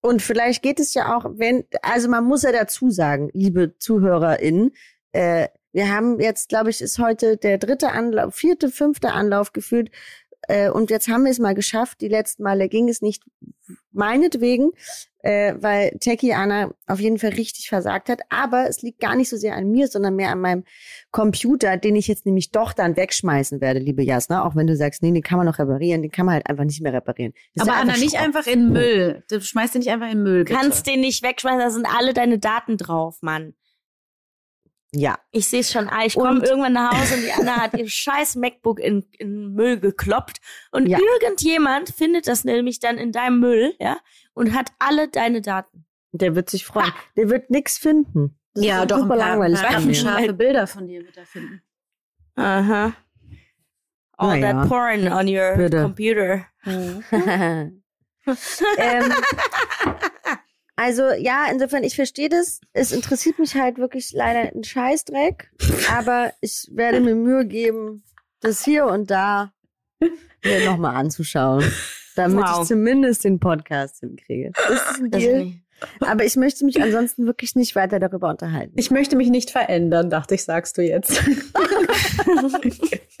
Und 0.00 0.22
vielleicht 0.22 0.62
geht 0.62 0.80
es 0.80 0.94
ja 0.94 1.16
auch, 1.16 1.24
wenn, 1.34 1.64
also 1.82 2.08
man 2.08 2.24
muss 2.24 2.42
ja 2.42 2.52
dazu 2.52 2.90
sagen, 2.90 3.30
liebe 3.32 3.76
ZuhörerInnen, 3.78 4.72
äh, 5.12 5.48
wir 5.72 5.92
haben 5.92 6.18
jetzt, 6.20 6.48
glaube 6.48 6.70
ich, 6.70 6.80
ist 6.80 6.98
heute 6.98 7.36
der 7.36 7.58
dritte 7.58 7.92
Anlauf, 7.92 8.34
vierte, 8.34 8.70
fünfte 8.70 9.12
Anlauf 9.12 9.52
gefühlt. 9.52 9.90
Äh, 10.48 10.70
und 10.70 10.90
jetzt 10.90 11.08
haben 11.08 11.24
wir 11.24 11.30
es 11.30 11.38
mal 11.38 11.54
geschafft. 11.54 12.00
Die 12.00 12.08
letzten 12.08 12.42
Male 12.42 12.68
ging 12.68 12.88
es 12.88 13.02
nicht 13.02 13.22
meinetwegen, 13.92 14.70
äh, 15.18 15.54
weil 15.58 15.90
Techie 16.00 16.32
Anna 16.32 16.72
auf 16.86 17.00
jeden 17.00 17.18
Fall 17.18 17.30
richtig 17.30 17.68
versagt 17.68 18.08
hat. 18.08 18.20
Aber 18.30 18.66
es 18.68 18.80
liegt 18.80 18.98
gar 19.00 19.14
nicht 19.14 19.28
so 19.28 19.36
sehr 19.36 19.54
an 19.54 19.70
mir, 19.70 19.88
sondern 19.88 20.16
mehr 20.16 20.30
an 20.30 20.40
meinem 20.40 20.64
Computer, 21.10 21.76
den 21.76 21.96
ich 21.96 22.08
jetzt 22.08 22.24
nämlich 22.24 22.50
doch 22.50 22.72
dann 22.72 22.96
wegschmeißen 22.96 23.60
werde, 23.60 23.80
liebe 23.80 24.02
Jasna. 24.02 24.44
Auch 24.44 24.56
wenn 24.56 24.66
du 24.66 24.74
sagst, 24.74 25.02
nee, 25.02 25.12
den 25.12 25.22
kann 25.22 25.36
man 25.36 25.46
noch 25.46 25.58
reparieren, 25.58 26.00
den 26.02 26.10
kann 26.10 26.26
man 26.26 26.34
halt 26.36 26.48
einfach 26.48 26.64
nicht 26.64 26.80
mehr 26.80 26.92
reparieren. 26.94 27.34
Ist 27.54 27.62
Aber 27.62 27.72
ja 27.72 27.80
Anna, 27.80 27.96
nicht 27.98 28.16
Schrott. 28.16 28.24
einfach 28.24 28.46
in 28.46 28.72
Müll. 28.72 29.24
Du 29.28 29.40
schmeißt 29.40 29.74
den 29.74 29.80
nicht 29.80 29.90
einfach 29.90 30.10
in 30.10 30.22
Müll. 30.22 30.44
Du 30.44 30.52
Bitte. 30.52 30.58
kannst 30.60 30.86
den 30.86 31.00
nicht 31.00 31.22
wegschmeißen, 31.22 31.58
da 31.60 31.70
sind 31.70 31.86
alle 31.86 32.14
deine 32.14 32.38
Daten 32.38 32.78
drauf, 32.78 33.18
Mann. 33.20 33.54
Ja. 34.92 35.18
Ich 35.32 35.46
sehe 35.48 35.60
es 35.60 35.70
schon. 35.70 35.88
ah, 35.88 36.04
Ich 36.04 36.14
komme 36.14 36.40
Und- 36.40 36.44
irgendwann 36.48 36.72
nach 36.72 36.98
Hause 36.98 37.16
und 37.16 37.22
die 37.22 37.32
Anna 37.32 37.56
hat 37.60 37.74
ihr 37.74 37.88
scheiß 37.90 38.36
MacBook 38.36 38.80
in, 38.80 39.04
in 39.18 39.52
Müll 39.52 39.78
gekloppt. 39.80 40.38
Und 40.72 40.86
Ja. 40.86 40.98
irgendjemand 40.98 41.90
findet 41.90 42.26
das 42.26 42.44
nämlich 42.44 42.80
dann 42.80 42.96
in 42.98 43.12
deinem 43.12 43.38
Müll, 43.40 43.74
ja, 43.78 43.98
und 44.34 44.54
hat 44.54 44.70
alle 44.78 45.08
deine 45.08 45.42
Daten. 45.42 45.84
Der 46.12 46.34
wird 46.34 46.48
sich 46.48 46.64
freuen. 46.64 46.92
Der 47.16 47.28
wird 47.28 47.50
nix 47.50 47.76
finden. 47.76 48.38
Das 48.54 48.64
ja, 48.64 48.82
ist 48.82 48.90
doch 48.90 48.96
ein 48.96 49.02
super 49.02 49.16
paar, 49.18 49.28
langweilig. 49.28 49.60
paar 49.62 49.94
scharfe 49.94 50.32
Bilder 50.32 50.66
von 50.66 50.86
dir 50.86 51.02
wird 51.04 51.16
er 51.18 51.26
finden. 51.26 51.62
Aha. 52.36 52.94
All 54.16 54.40
Naja. 54.40 54.52
that 54.62 54.68
porn 54.68 55.06
on 55.12 55.28
your 55.28 55.54
Bitte. 55.56 55.82
computer. 55.82 56.46
ähm, 58.78 59.12
also 60.78 61.10
ja, 61.10 61.46
insofern, 61.50 61.82
ich 61.82 61.96
verstehe 61.96 62.28
das. 62.28 62.60
Es 62.72 62.92
interessiert 62.92 63.40
mich 63.40 63.56
halt 63.56 63.78
wirklich 63.78 64.12
leider 64.12 64.54
ein 64.54 64.62
Scheißdreck. 64.62 65.50
Aber 65.90 66.32
ich 66.40 66.68
werde 66.70 67.00
mir 67.00 67.16
Mühe 67.16 67.44
geben, 67.44 68.04
das 68.40 68.64
hier 68.64 68.86
und 68.86 69.10
da 69.10 69.52
mir 70.44 70.64
nochmal 70.64 70.94
anzuschauen. 70.94 71.64
Damit 72.14 72.44
Wow. 72.44 72.60
ich 72.62 72.68
zumindest 72.68 73.24
den 73.24 73.40
Podcast 73.40 73.98
hinkriege. 73.98 74.50
Ist 74.50 74.68
das 74.68 74.98
ein 75.00 75.10
Das 75.10 75.20
Deal? 75.20 75.52
Aber 75.98 76.24
ich 76.24 76.36
möchte 76.36 76.64
mich 76.64 76.80
ansonsten 76.80 77.26
wirklich 77.26 77.56
nicht 77.56 77.74
weiter 77.74 77.98
darüber 77.98 78.30
unterhalten. 78.30 78.74
Ich 78.76 78.92
möchte 78.92 79.16
mich 79.16 79.30
nicht 79.30 79.50
verändern, 79.50 80.10
dachte 80.10 80.36
ich, 80.36 80.44
sagst 80.44 80.78
du 80.78 80.82
jetzt. 80.82 81.10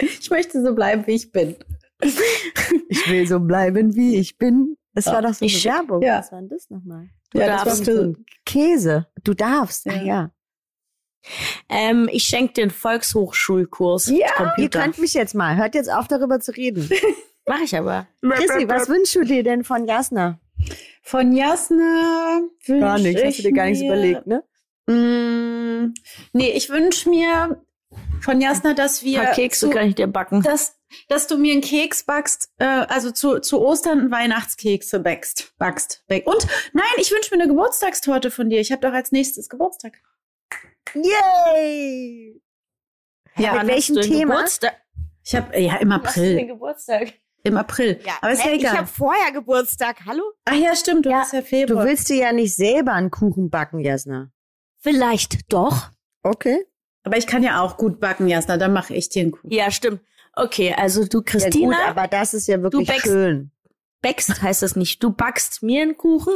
ich 0.00 0.30
möchte 0.30 0.62
so 0.62 0.76
bleiben, 0.76 1.08
wie 1.08 1.16
ich 1.16 1.32
bin. 1.32 1.56
Ich 2.00 3.08
will 3.10 3.26
so 3.26 3.40
bleiben, 3.40 3.94
wie 3.96 4.16
ich 4.16 4.38
bin. 4.38 4.76
Das 4.94 5.06
war 5.06 5.22
doch 5.22 5.34
so 5.34 5.44
eine 5.44 5.52
Werbung. 5.64 6.02
ja. 6.02 6.18
Was 6.18 6.32
war 6.32 6.40
denn 6.40 6.48
das 6.48 6.70
nochmal? 6.70 7.08
Du 7.30 7.38
Ja, 7.38 7.46
das 7.46 7.64
darfst. 7.64 7.86
war 7.86 7.94
So 7.94 8.02
ein 8.02 8.24
Käse. 8.46 9.06
Du 9.24 9.34
darfst. 9.34 9.86
Ja. 9.86 9.92
Ja. 9.92 10.00
Ah, 10.00 10.04
ja. 10.04 10.30
Ähm, 11.68 12.08
ich 12.10 12.24
schenke 12.24 12.54
den 12.54 12.70
Volkshochschulkurs 12.70 14.06
Ja, 14.06 14.14
ihr 14.16 14.26
Computer. 14.36 14.80
könnt 14.80 14.98
mich 14.98 15.14
jetzt 15.14 15.34
mal. 15.34 15.56
Hört 15.56 15.74
jetzt 15.74 15.90
auf, 15.92 16.08
darüber 16.08 16.40
zu 16.40 16.52
reden. 16.52 16.88
Mach 17.46 17.60
ich 17.60 17.76
aber. 17.76 18.06
Chrissy, 18.22 18.68
was 18.68 18.88
wünschst 18.88 19.14
du 19.16 19.24
dir 19.24 19.42
denn 19.42 19.64
von 19.64 19.86
Jasna? 19.86 20.40
von 21.02 21.32
Jasna 21.32 22.40
wünsch 22.66 22.80
Gar 22.80 22.98
nichts. 22.98 23.22
Hast 23.22 23.30
ich 23.30 23.36
du 23.38 23.42
dir 23.44 23.52
gar 23.54 23.66
nichts 23.66 23.82
überlegt, 23.82 24.26
ne? 24.26 24.42
Mm, 24.86 25.94
nee, 26.32 26.50
ich 26.50 26.68
wünsche 26.70 27.08
mir 27.08 27.62
von 28.20 28.40
Jasna, 28.40 28.74
dass 28.74 29.02
Ein 29.02 29.06
wir 29.06 29.20
paar 29.22 29.32
Kekse 29.34 29.66
zu, 29.68 29.70
kann 29.72 29.86
ich 29.88 29.94
dir 29.94 30.06
backen. 30.08 30.42
dass, 30.42 30.76
dass 31.08 31.26
du 31.26 31.36
mir 31.38 31.52
einen 31.52 31.60
Keks 31.62 32.04
backst, 32.04 32.50
äh, 32.58 32.64
also 32.64 33.10
zu, 33.10 33.38
zu 33.40 33.60
Ostern 33.60 34.00
einen 34.00 34.10
Weihnachtskekse 34.10 35.00
backst. 35.00 35.54
backst. 35.58 36.04
Back. 36.06 36.26
Und 36.26 36.46
nein, 36.72 36.84
ich 36.98 37.10
wünsche 37.10 37.34
mir 37.34 37.42
eine 37.42 37.50
Geburtstagstorte 37.52 38.30
von 38.30 38.48
dir. 38.50 38.60
Ich 38.60 38.72
habe 38.72 38.86
doch 38.86 38.92
als 38.94 39.12
nächstes 39.12 39.48
Geburtstag. 39.48 39.94
Yay! 40.94 42.40
Ja, 43.36 43.54
mit 43.62 43.68
welchem 43.68 43.94
du 43.96 44.00
Thema? 44.02 44.34
Geburtstag? 44.36 44.74
Ich 45.24 45.34
habe 45.34 45.58
ja 45.60 45.76
im 45.76 45.90
du 45.90 45.94
April. 45.94 46.46
Geburtstag? 46.46 47.12
Im 47.44 47.56
April. 47.56 48.00
Aber 48.20 48.32
ist 48.32 48.44
ja 48.44 48.50
ich 48.50 48.60
egal. 48.60 48.78
habe 48.78 48.86
vorher 48.86 49.32
Geburtstag. 49.32 49.98
Hallo? 50.06 50.22
Ach 50.44 50.54
ja, 50.54 50.74
stimmt, 50.74 51.06
du 51.06 51.14
hast 51.14 51.32
ja 51.32 51.40
Du 51.40 51.46
Februar. 51.46 51.84
willst 51.84 52.08
dir 52.08 52.16
ja 52.16 52.32
nicht 52.32 52.56
selber 52.56 52.92
einen 52.94 53.10
Kuchen 53.10 53.48
backen, 53.50 53.78
Jasna. 53.80 54.32
Vielleicht 54.80 55.52
doch. 55.52 55.90
Okay. 56.22 56.64
Aber 57.04 57.16
ich 57.16 57.26
kann 57.26 57.42
ja 57.42 57.62
auch 57.62 57.76
gut 57.76 58.00
backen, 58.00 58.26
Jasna. 58.26 58.56
Dann 58.56 58.72
mache 58.72 58.94
ich 58.94 59.08
dir 59.08 59.22
einen 59.22 59.32
Kuchen. 59.32 59.50
Ja, 59.50 59.70
stimmt. 59.70 60.00
Okay, 60.40 60.74
also 60.76 61.04
du, 61.04 61.18
Ja, 61.18 61.24
Christina, 61.24 61.76
gut, 61.76 61.88
aber 61.88 62.06
das 62.08 62.34
ist 62.34 62.46
ja 62.48 62.62
wirklich 62.62 62.88
backst- 62.88 63.02
schön. 63.06 63.50
backst 64.02 64.42
heißt 64.42 64.62
das 64.62 64.76
nicht. 64.76 65.02
Du 65.02 65.10
backst 65.10 65.62
mir 65.62 65.82
einen 65.82 65.96
Kuchen, 65.96 66.34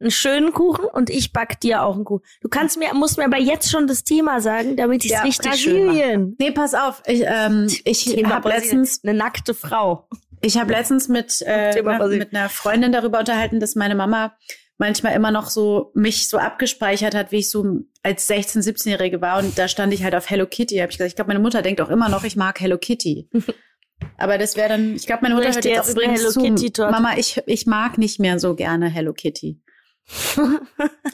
einen 0.00 0.10
schönen 0.10 0.52
Kuchen 0.52 0.84
und 0.86 1.10
ich 1.10 1.32
back 1.32 1.60
dir 1.60 1.82
auch 1.82 1.94
einen 1.94 2.04
Kuchen. 2.04 2.24
Du 2.40 2.48
kannst 2.48 2.78
mir, 2.78 2.92
musst 2.94 3.18
mir 3.18 3.24
aber 3.24 3.38
jetzt 3.38 3.70
schon 3.70 3.86
das 3.86 4.02
Thema 4.04 4.40
sagen, 4.40 4.76
damit 4.76 5.04
ich 5.04 5.10
es 5.12 5.18
Ja, 5.18 5.22
richtig 5.24 5.54
schön 5.56 5.86
mache. 5.86 5.96
Brasilien. 5.98 6.36
Nee, 6.38 6.50
pass 6.52 6.74
auf. 6.74 7.02
Ich, 7.06 7.22
ähm, 7.26 7.66
ich 7.84 8.06
habe 8.24 8.40
Brasilien. 8.42 8.42
letztens 8.42 9.00
eine 9.04 9.14
nackte 9.14 9.52
Frau. 9.54 10.08
Ich 10.40 10.56
habe 10.56 10.72
letztens 10.72 11.08
mit, 11.08 11.42
äh, 11.42 11.82
Brasilien. 11.82 12.18
mit 12.20 12.34
einer 12.34 12.48
Freundin 12.48 12.92
darüber 12.92 13.18
unterhalten, 13.18 13.60
dass 13.60 13.74
meine 13.74 13.94
Mama 13.94 14.34
manchmal 14.80 15.14
immer 15.14 15.30
noch 15.30 15.48
so 15.50 15.92
mich 15.94 16.28
so 16.28 16.38
abgespeichert 16.38 17.14
hat, 17.14 17.30
wie 17.30 17.38
ich 17.38 17.50
so 17.50 17.64
als 18.02 18.28
16-, 18.28 18.58
17-Jährige 18.66 19.20
war. 19.20 19.38
Und 19.38 19.56
da 19.58 19.68
stand 19.68 19.92
ich 19.94 20.02
halt 20.02 20.14
auf 20.16 20.28
Hello 20.28 20.46
Kitty. 20.46 20.76
Da 20.76 20.82
habe 20.82 20.90
ich 20.90 20.98
gesagt, 20.98 21.10
ich 21.10 21.16
glaube, 21.16 21.28
meine 21.28 21.38
Mutter 21.40 21.62
denkt 21.62 21.80
auch 21.80 21.90
immer 21.90 22.08
noch, 22.08 22.24
ich 22.24 22.34
mag 22.34 22.60
Hello 22.60 22.78
Kitty. 22.78 23.28
Aber 24.16 24.38
das 24.38 24.56
wäre 24.56 24.70
dann, 24.70 24.96
ich 24.96 25.06
glaube, 25.06 25.22
meine 25.22 25.34
Mutter 25.34 25.52
hört 25.52 25.64
jetzt 25.64 25.80
auch 25.80 25.86
jetzt 25.86 25.90
eine 25.90 25.92
übrigens 25.92 26.20
Hello 26.20 26.32
zu. 26.32 26.40
Kitty-Torte? 26.40 26.90
Mama, 26.92 27.16
ich, 27.18 27.40
ich 27.46 27.66
mag 27.66 27.98
nicht 27.98 28.18
mehr 28.18 28.38
so 28.38 28.54
gerne 28.54 28.88
Hello 28.88 29.12
Kitty. 29.12 29.60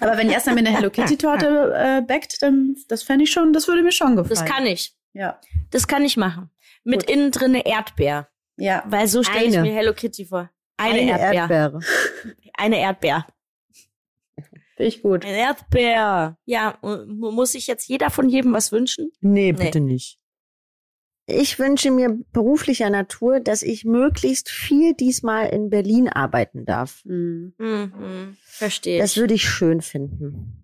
Aber 0.00 0.16
wenn 0.16 0.30
erst 0.30 0.46
mir 0.46 0.52
eine 0.56 0.70
Hello 0.74 0.88
Kitty 0.88 1.18
Torte 1.18 1.74
äh, 1.76 2.02
backt, 2.02 2.40
dann 2.40 2.76
das 2.88 3.02
fände 3.02 3.24
ich 3.24 3.32
schon, 3.32 3.52
das 3.52 3.66
würde 3.68 3.82
mir 3.82 3.92
schon 3.92 4.16
gefallen. 4.16 4.28
Das 4.30 4.44
kann 4.44 4.64
ich. 4.66 4.94
ja, 5.12 5.40
Das 5.70 5.86
kann 5.88 6.04
ich 6.04 6.16
machen. 6.16 6.50
Mit 6.84 7.06
Gut. 7.06 7.10
innen 7.14 7.30
drin 7.32 7.54
eine 7.54 7.66
Erdbeer. 7.66 8.28
ja. 8.56 8.84
Weil 8.86 9.08
so 9.08 9.22
stelle 9.24 9.44
ich 9.46 9.58
Eine. 9.58 9.68
mir 9.68 9.74
Hello 9.74 9.92
Kitty 9.92 10.24
vor. 10.26 10.48
Eine, 10.76 11.00
Erdbeer. 11.02 11.32
Erdbeere. 11.40 11.80
Eine 12.56 12.80
Erdbeer. 12.80 13.26
Finde 14.76 14.88
ich 14.88 15.02
gut. 15.02 15.24
Eine 15.24 15.38
Erdbeer. 15.38 16.36
Ja, 16.44 16.78
mu- 16.82 17.30
muss 17.32 17.52
sich 17.52 17.66
jetzt 17.66 17.88
jeder 17.88 18.10
von 18.10 18.28
jedem 18.28 18.52
was 18.52 18.72
wünschen? 18.72 19.10
Nee, 19.20 19.52
bitte 19.52 19.80
nicht. 19.80 20.18
Ich 21.28 21.58
wünsche 21.58 21.90
mir 21.90 22.16
beruflicher 22.32 22.88
Natur, 22.88 23.40
dass 23.40 23.62
ich 23.62 23.84
möglichst 23.84 24.48
viel 24.48 24.94
diesmal 24.94 25.48
in 25.48 25.70
Berlin 25.70 26.08
arbeiten 26.08 26.64
darf. 26.64 27.02
Mhm. 27.04 27.54
Mhm. 27.58 28.36
Verstehe 28.44 29.00
Das 29.00 29.16
würde 29.16 29.34
ich 29.34 29.42
schön 29.48 29.80
finden. 29.80 30.62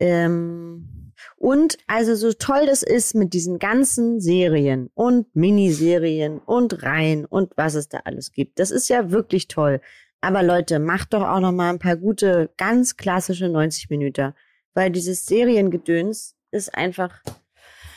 Ähm, 0.00 1.12
und 1.36 1.76
also 1.86 2.14
so 2.14 2.32
toll 2.32 2.66
das 2.66 2.82
ist 2.82 3.14
mit 3.14 3.32
diesen 3.34 3.58
ganzen 3.58 4.20
Serien 4.20 4.90
und 4.94 5.34
Miniserien 5.36 6.38
und 6.38 6.82
Reihen 6.82 7.24
und 7.26 7.52
was 7.56 7.74
es 7.74 7.88
da 7.88 8.00
alles 8.04 8.32
gibt. 8.32 8.58
Das 8.58 8.70
ist 8.70 8.88
ja 8.88 9.10
wirklich 9.10 9.48
toll. 9.48 9.80
Aber 10.20 10.42
Leute, 10.42 10.78
macht 10.78 11.14
doch 11.14 11.22
auch 11.22 11.40
noch 11.40 11.52
mal 11.52 11.70
ein 11.70 11.78
paar 11.78 11.96
gute, 11.96 12.50
ganz 12.56 12.96
klassische 12.96 13.48
90 13.48 13.88
Minuten, 13.90 14.34
weil 14.74 14.90
dieses 14.90 15.24
Seriengedöns 15.26 16.36
ist 16.50 16.74
einfach 16.74 17.22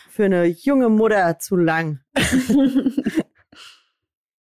für 0.09 0.25
eine 0.25 0.45
junge 0.45 0.89
Mutter 0.89 1.39
zu 1.39 1.55
lang. 1.55 1.99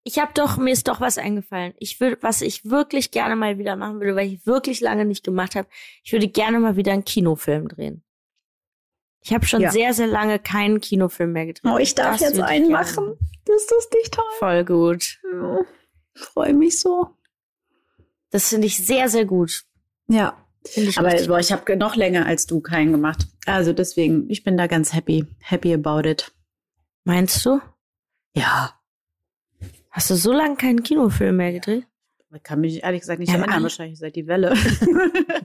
Ich 0.09 0.21
habe 0.21 0.31
doch, 0.35 0.57
mir 0.57 0.71
ist 0.71 0.87
doch 0.87 1.01
was 1.01 1.19
eingefallen. 1.19 1.75
Ich 1.79 1.99
würde, 1.99 2.19
was 2.21 2.41
ich 2.41 2.65
wirklich 2.65 3.11
gerne 3.11 3.35
mal 3.35 3.59
wieder 3.59 3.75
machen 3.75 3.99
würde, 3.99 4.15
weil 4.15 4.29
ich 4.29 4.47
wirklich 4.47 4.81
lange 4.81 5.05
nicht 5.05 5.25
gemacht 5.25 5.57
habe. 5.57 5.67
Ich 6.05 6.13
würde 6.13 6.29
gerne 6.29 6.61
mal 6.61 6.77
wieder 6.77 6.93
einen 6.93 7.05
Kinofilm 7.05 7.67
drehen. 7.67 8.05
Ich 9.21 9.35
habe 9.35 9.45
schon 9.47 9.63
Ja. 9.63 9.73
sehr, 9.73 9.95
sehr 9.95 10.07
lange 10.07 10.39
keinen 10.39 10.81
Kinofilm 10.81 11.33
mehr 11.33 11.47
gedreht. 11.47 11.73
Oh, 11.75 11.79
ich 11.79 11.97
darf 11.97 12.21
Das 12.21 12.21
jetzt 12.21 12.41
einen 12.41 12.71
machen. 12.71 13.19
Ist 13.49 13.73
das 13.73 13.89
nicht 13.97 14.15
toll? 14.15 14.25
Voll 14.39 14.65
gut. 14.65 15.21
Freue 16.15 16.55
mich 16.55 16.79
so. 16.79 17.16
Das 18.31 18.49
finde 18.49 18.67
ich 18.67 18.85
sehr, 18.85 19.09
sehr 19.09 19.25
gut. 19.25 19.65
Ja. 20.09 20.37
Ich 20.75 20.99
Aber 20.99 21.11
boah, 21.27 21.39
ich 21.39 21.53
habe 21.53 21.77
noch 21.77 21.95
länger 21.95 22.27
als 22.27 22.47
du 22.47 22.61
keinen 22.61 22.93
gemacht. 22.93 23.29
Also 23.47 23.73
deswegen, 23.73 24.29
ich 24.29 24.43
bin 24.43 24.57
da 24.57 24.67
ganz 24.67 24.93
happy. 24.93 25.27
Happy 25.39 25.73
about 25.73 26.09
it. 26.09 26.33
Meinst 27.05 27.45
du? 27.47 27.61
Ja. 28.35 28.75
Hast 29.91 30.11
du 30.11 30.17
so 30.17 30.33
lange 30.33 30.57
keinen 30.57 30.83
Kinofilm 30.83 31.37
mehr 31.37 31.53
gedreht? 31.53 31.87
Ich 32.35 32.43
kann 32.43 32.61
mich 32.61 32.83
ehrlich 32.83 33.01
gesagt 33.01 33.21
nicht 33.21 33.33
Ja, 33.33 33.39
erinnern, 33.39 33.63
wahrscheinlich 33.63 33.99
seit 33.99 34.17
die 34.17 34.27
Welle. 34.27 34.51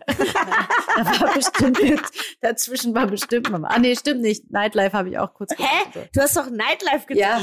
da 0.05 1.05
war 1.05 1.33
bestimmt 1.33 1.79
jetzt, 1.79 2.13
dazwischen 2.41 2.93
war 2.93 3.07
bestimmt 3.07 3.49
mal. 3.49 3.63
Ah, 3.65 3.79
nee, 3.79 3.95
stimmt 3.95 4.21
nicht. 4.21 4.51
Nightlife 4.51 4.97
habe 4.97 5.09
ich 5.09 5.17
auch 5.19 5.33
kurz 5.33 5.51
Hä? 5.51 5.63
gemacht. 5.93 6.09
Du 6.13 6.21
hast 6.21 6.35
doch 6.35 6.49
Nightlife 6.49 7.05
gedreht. 7.07 7.17
Ja. 7.17 7.41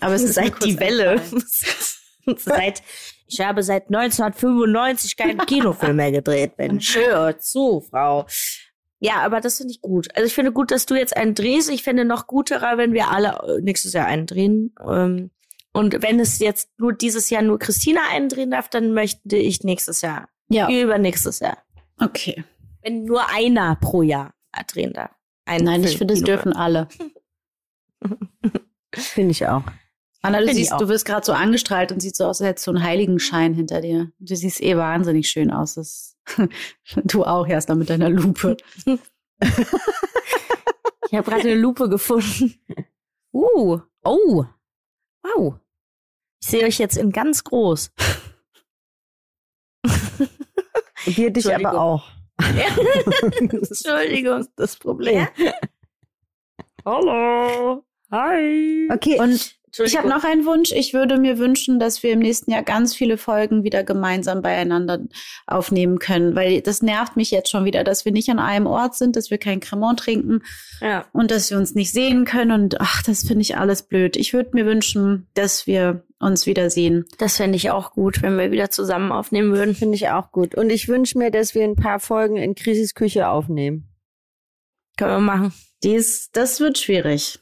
Aber 0.00 0.14
es 0.14 0.22
ist 0.24 0.34
Seit 0.34 0.64
die 0.64 0.80
Welle. 0.80 1.22
seit, 2.36 2.82
ich 3.26 3.40
habe 3.40 3.62
seit 3.62 3.86
1995 3.88 5.16
keinen 5.16 5.38
Kinofilm 5.46 5.96
mehr 5.96 6.12
gedreht. 6.12 6.52
Mensch, 6.58 6.96
hör 6.96 7.38
zu, 7.38 7.80
Frau. 7.90 8.26
Ja, 8.98 9.16
aber 9.22 9.40
das 9.40 9.56
finde 9.58 9.72
ich 9.72 9.80
gut. 9.80 10.08
Also 10.14 10.26
ich 10.26 10.34
finde 10.34 10.52
gut, 10.52 10.70
dass 10.70 10.86
du 10.86 10.94
jetzt 10.94 11.16
einen 11.16 11.34
drehst. 11.34 11.70
Ich 11.70 11.82
finde 11.82 12.04
noch 12.04 12.26
guterer, 12.26 12.76
wenn 12.76 12.92
wir 12.92 13.10
alle 13.10 13.38
äh, 13.46 13.60
nächstes 13.62 13.94
Jahr 13.94 14.06
einen 14.06 14.26
drehen. 14.26 14.74
Ähm, 14.86 15.30
Und 15.72 16.02
wenn 16.02 16.20
es 16.20 16.38
jetzt 16.38 16.70
nur 16.78 16.92
dieses 16.92 17.30
Jahr 17.30 17.42
nur 17.42 17.58
Christina 17.58 18.00
einen 18.10 18.28
drehen 18.28 18.50
darf, 18.50 18.68
dann 18.68 18.92
möchte 18.92 19.36
ich 19.36 19.64
nächstes 19.64 20.02
Jahr. 20.02 20.28
Ja. 20.50 20.68
Übernächstes 20.68 21.40
Jahr. 21.40 21.58
Okay. 21.98 22.44
Wenn 22.82 23.04
nur 23.04 23.30
einer 23.30 23.76
pro 23.76 24.02
Jahr 24.02 24.34
drehen 24.66 24.92
darf. 24.92 25.10
Einen 25.46 25.64
Nein, 25.64 25.80
ich 25.82 25.90
Film, 25.90 25.98
finde, 25.98 26.14
es 26.14 26.22
dürfen 26.22 26.52
alle. 26.52 26.88
Finde 28.94 29.30
ich 29.30 29.46
auch. 29.46 29.62
Anna, 30.22 30.40
du, 30.40 30.52
siehst, 30.52 30.72
wirst 30.72 31.06
gerade 31.06 31.24
so 31.24 31.32
angestrahlt 31.32 31.92
und 31.92 32.00
sieht 32.00 32.14
so 32.14 32.26
aus, 32.26 32.40
als 32.40 32.48
hättest 32.48 32.66
du 32.66 32.72
einen 32.72 32.82
Heiligenschein 32.82 33.54
hinter 33.54 33.80
dir. 33.80 34.12
Du 34.18 34.36
siehst 34.36 34.62
eh 34.62 34.76
wahnsinnig 34.76 35.28
schön 35.28 35.50
aus. 35.50 35.74
Das 35.74 36.16
du 37.04 37.24
auch 37.24 37.46
erst 37.46 37.70
da 37.70 37.74
mit 37.74 37.90
deiner 37.90 38.10
Lupe. 38.10 38.56
Ich 41.10 41.16
habe 41.16 41.28
gerade 41.28 41.42
eine 41.42 41.58
Lupe 41.58 41.88
gefunden. 41.88 42.54
Uh, 43.32 43.80
oh, 44.04 44.44
wow. 45.22 45.56
Ich 46.40 46.48
sehe 46.48 46.64
euch 46.64 46.78
jetzt 46.78 46.96
in 46.96 47.10
ganz 47.10 47.42
groß. 47.42 47.90
Wir 51.06 51.32
dich 51.32 51.52
aber 51.52 51.80
auch. 51.80 52.08
Entschuldigung. 52.38 54.46
Das 54.54 54.76
Problem. 54.76 55.26
Hallo. 56.84 57.84
Hi. 58.12 58.88
Okay, 58.92 59.18
Und 59.18 59.59
ich 59.78 59.96
habe 59.96 60.08
noch 60.08 60.24
einen 60.24 60.44
Wunsch. 60.46 60.72
Ich 60.72 60.94
würde 60.94 61.18
mir 61.18 61.38
wünschen, 61.38 61.78
dass 61.78 62.02
wir 62.02 62.12
im 62.12 62.18
nächsten 62.18 62.50
Jahr 62.50 62.62
ganz 62.62 62.94
viele 62.94 63.16
Folgen 63.16 63.62
wieder 63.64 63.84
gemeinsam 63.84 64.42
beieinander 64.42 65.00
aufnehmen 65.46 65.98
können, 65.98 66.34
weil 66.34 66.60
das 66.60 66.82
nervt 66.82 67.16
mich 67.16 67.30
jetzt 67.30 67.50
schon 67.50 67.64
wieder, 67.64 67.84
dass 67.84 68.04
wir 68.04 68.12
nicht 68.12 68.28
an 68.30 68.38
einem 68.38 68.66
Ort 68.66 68.96
sind, 68.96 69.16
dass 69.16 69.30
wir 69.30 69.38
kein 69.38 69.60
Cremant 69.60 70.00
trinken 70.00 70.42
Ja. 70.80 71.04
und 71.12 71.30
dass 71.30 71.50
wir 71.50 71.56
uns 71.58 71.74
nicht 71.74 71.92
sehen 71.92 72.24
können 72.24 72.50
und 72.50 72.80
ach, 72.80 73.02
das 73.02 73.22
finde 73.22 73.42
ich 73.42 73.56
alles 73.56 73.82
blöd. 73.82 74.16
Ich 74.16 74.32
würde 74.32 74.50
mir 74.54 74.66
wünschen, 74.66 75.26
dass 75.34 75.66
wir 75.66 76.02
uns 76.18 76.46
wiedersehen. 76.46 77.06
Das 77.18 77.36
fände 77.36 77.56
ich 77.56 77.70
auch 77.70 77.92
gut, 77.92 78.22
wenn 78.22 78.36
wir 78.36 78.50
wieder 78.50 78.70
zusammen 78.70 79.10
aufnehmen 79.12 79.52
würden. 79.52 79.74
finde 79.74 79.94
ich 79.94 80.08
auch 80.10 80.32
gut. 80.32 80.54
Und 80.54 80.70
ich 80.70 80.88
wünsche 80.88 81.16
mir, 81.16 81.30
dass 81.30 81.54
wir 81.54 81.64
ein 81.64 81.76
paar 81.76 81.98
Folgen 82.00 82.36
in 82.36 82.54
Krisis 82.54 82.94
Küche 82.94 83.28
aufnehmen. 83.28 83.88
Können 84.96 85.12
wir 85.12 85.20
machen. 85.20 85.52
Dies, 85.82 86.30
das 86.32 86.60
wird 86.60 86.76
schwierig. 86.76 87.38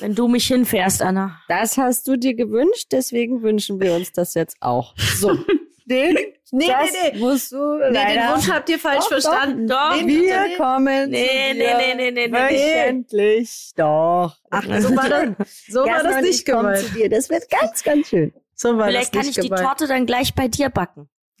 Wenn 0.00 0.14
du 0.14 0.28
mich 0.28 0.46
hinfährst, 0.46 1.00
Anna. 1.02 1.40
Das 1.48 1.78
hast 1.78 2.06
du 2.08 2.16
dir 2.16 2.34
gewünscht, 2.34 2.88
deswegen 2.92 3.42
wünschen 3.42 3.80
wir 3.80 3.94
uns 3.94 4.12
das 4.12 4.34
jetzt 4.34 4.56
auch. 4.60 4.94
So. 4.96 5.36
Den, 5.88 6.16
Nee, 6.52 6.66
das 6.68 6.92
nee, 6.92 7.10
nee. 7.12 7.18
musst 7.18 7.50
du 7.52 7.56
Nee, 7.90 8.14
den 8.14 8.28
Wunsch 8.32 8.48
habt 8.50 8.68
ihr 8.68 8.78
falsch 8.78 9.04
Doch, 9.08 9.10
doch. 9.10 9.20
verstanden. 9.22 9.66
Doch. 9.68 9.96
Den 9.96 10.06
Wir 10.08 10.46
ihr- 10.46 10.56
kommen 10.56 11.10
Nee, 11.10 11.26
zu 11.26 11.58
nee, 11.58 11.74
nee, 11.74 11.94
nee, 11.96 12.10
nee, 12.12 12.26
nee. 12.28 12.32
wöchentlich. 12.32 13.70
Doch. 13.76 14.36
Ach, 14.50 14.62
so 14.80 14.96
war 14.96 15.08
das, 15.08 15.28
so 15.68 15.80
war 15.84 16.02
das 16.04 16.22
nicht 16.22 16.38
ich 16.40 16.44
gemeint. 16.44 16.78
zu 16.78 16.90
dir. 16.94 17.08
Das 17.08 17.30
wird 17.30 17.48
ganz, 17.50 17.82
ganz 17.82 18.08
schön. 18.08 18.32
So 18.54 18.76
war 18.78 18.86
Vielleicht 18.88 19.14
das 19.14 19.20
kann 19.20 19.26
nicht 19.26 19.38
ich 19.38 19.42
die 19.42 19.48
gemeint. 19.48 19.64
Torte 19.66 19.86
dann 19.88 20.06
gleich 20.06 20.34
bei 20.34 20.46
dir 20.48 20.70
backen. 20.70 21.08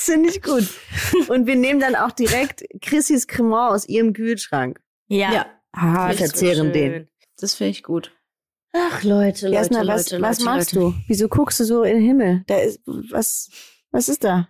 Das 0.00 0.06
finde 0.06 0.30
ich 0.30 0.40
gut. 0.42 0.64
Und 1.28 1.46
wir 1.46 1.56
nehmen 1.56 1.78
dann 1.78 1.94
auch 1.94 2.10
direkt 2.12 2.64
Chrissys 2.80 3.26
Cremant 3.26 3.72
aus 3.72 3.86
ihrem 3.86 4.14
Kühlschrank. 4.14 4.80
Ja. 5.08 5.30
Ja, 5.32 5.46
Ah, 5.72 6.10
so 6.12 6.18
verzehren 6.18 6.66
schön. 6.68 6.72
den. 6.72 7.08
das 7.38 7.54
finde 7.54 7.70
ich 7.72 7.82
gut. 7.82 8.12
Ach, 8.72 9.02
Leute, 9.02 9.46
Leute, 9.46 9.54
Jasna, 9.56 9.86
was, 9.86 10.10
Leute, 10.10 10.22
was 10.22 10.38
Leute, 10.38 10.44
machst 10.50 10.72
Leute. 10.72 10.94
du? 10.96 11.02
Wieso 11.06 11.28
guckst 11.28 11.60
du 11.60 11.64
so 11.64 11.82
in 11.82 11.96
den 11.96 12.04
Himmel? 12.04 12.44
Da 12.46 12.58
ist, 12.60 12.80
was, 12.86 13.50
was 13.90 14.08
ist 14.08 14.24
da? 14.24 14.48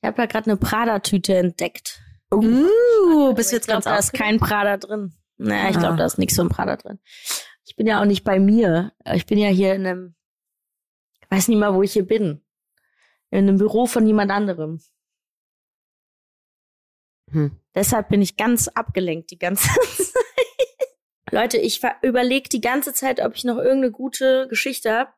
Ich 0.00 0.06
habe 0.06 0.16
da 0.16 0.26
gerade 0.26 0.50
eine 0.50 0.56
Prada-Tüte 0.58 1.34
entdeckt. 1.34 2.00
Uh, 2.32 3.32
bist 3.34 3.50
ich 3.50 3.56
jetzt 3.56 3.66
glaube, 3.66 3.82
ganz 3.82 3.84
da 3.84 3.96
ist 3.98 4.12
kein 4.12 4.38
Prada 4.38 4.76
drin. 4.76 5.14
Naja, 5.38 5.70
ich 5.70 5.76
Ah. 5.76 5.80
glaube, 5.80 5.96
da 5.96 6.04
ist 6.06 6.18
nichts 6.18 6.36
von 6.36 6.48
Prada 6.48 6.76
drin. 6.76 6.98
Ich 7.66 7.74
bin 7.76 7.86
ja 7.86 8.00
auch 8.00 8.04
nicht 8.04 8.22
bei 8.22 8.38
mir. 8.38 8.92
Ich 9.14 9.26
bin 9.26 9.38
ja 9.38 9.48
hier 9.48 9.74
in 9.74 9.86
einem, 9.86 10.14
ich 11.22 11.30
weiß 11.30 11.48
nicht 11.48 11.58
mal, 11.58 11.74
wo 11.74 11.82
ich 11.82 11.92
hier 11.94 12.06
bin. 12.06 12.43
In 13.34 13.48
einem 13.48 13.58
Büro 13.58 13.86
von 13.86 14.06
jemand 14.06 14.30
anderem. 14.30 14.80
Hm. 17.32 17.50
Deshalb 17.74 18.08
bin 18.08 18.22
ich 18.22 18.36
ganz 18.36 18.68
abgelenkt 18.68 19.32
die 19.32 19.38
ganze 19.38 19.68
Zeit. 19.96 20.12
Leute, 21.32 21.58
ich 21.58 21.80
überlege 22.02 22.48
die 22.48 22.60
ganze 22.60 22.92
Zeit, 22.92 23.18
ob 23.20 23.34
ich 23.34 23.42
noch 23.42 23.56
irgendeine 23.56 23.90
gute 23.90 24.46
Geschichte 24.48 24.92
habe, 24.92 25.10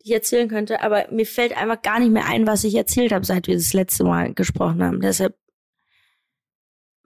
die 0.00 0.04
ich 0.10 0.12
erzählen 0.12 0.48
könnte, 0.48 0.82
aber 0.82 1.08
mir 1.10 1.26
fällt 1.26 1.56
einfach 1.56 1.82
gar 1.82 1.98
nicht 1.98 2.12
mehr 2.12 2.26
ein, 2.26 2.46
was 2.46 2.62
ich 2.62 2.76
erzählt 2.76 3.10
habe, 3.10 3.24
seit 3.24 3.48
wir 3.48 3.56
das 3.56 3.72
letzte 3.72 4.04
Mal 4.04 4.34
gesprochen 4.34 4.80
haben. 4.80 5.00
Deshalb, 5.00 5.36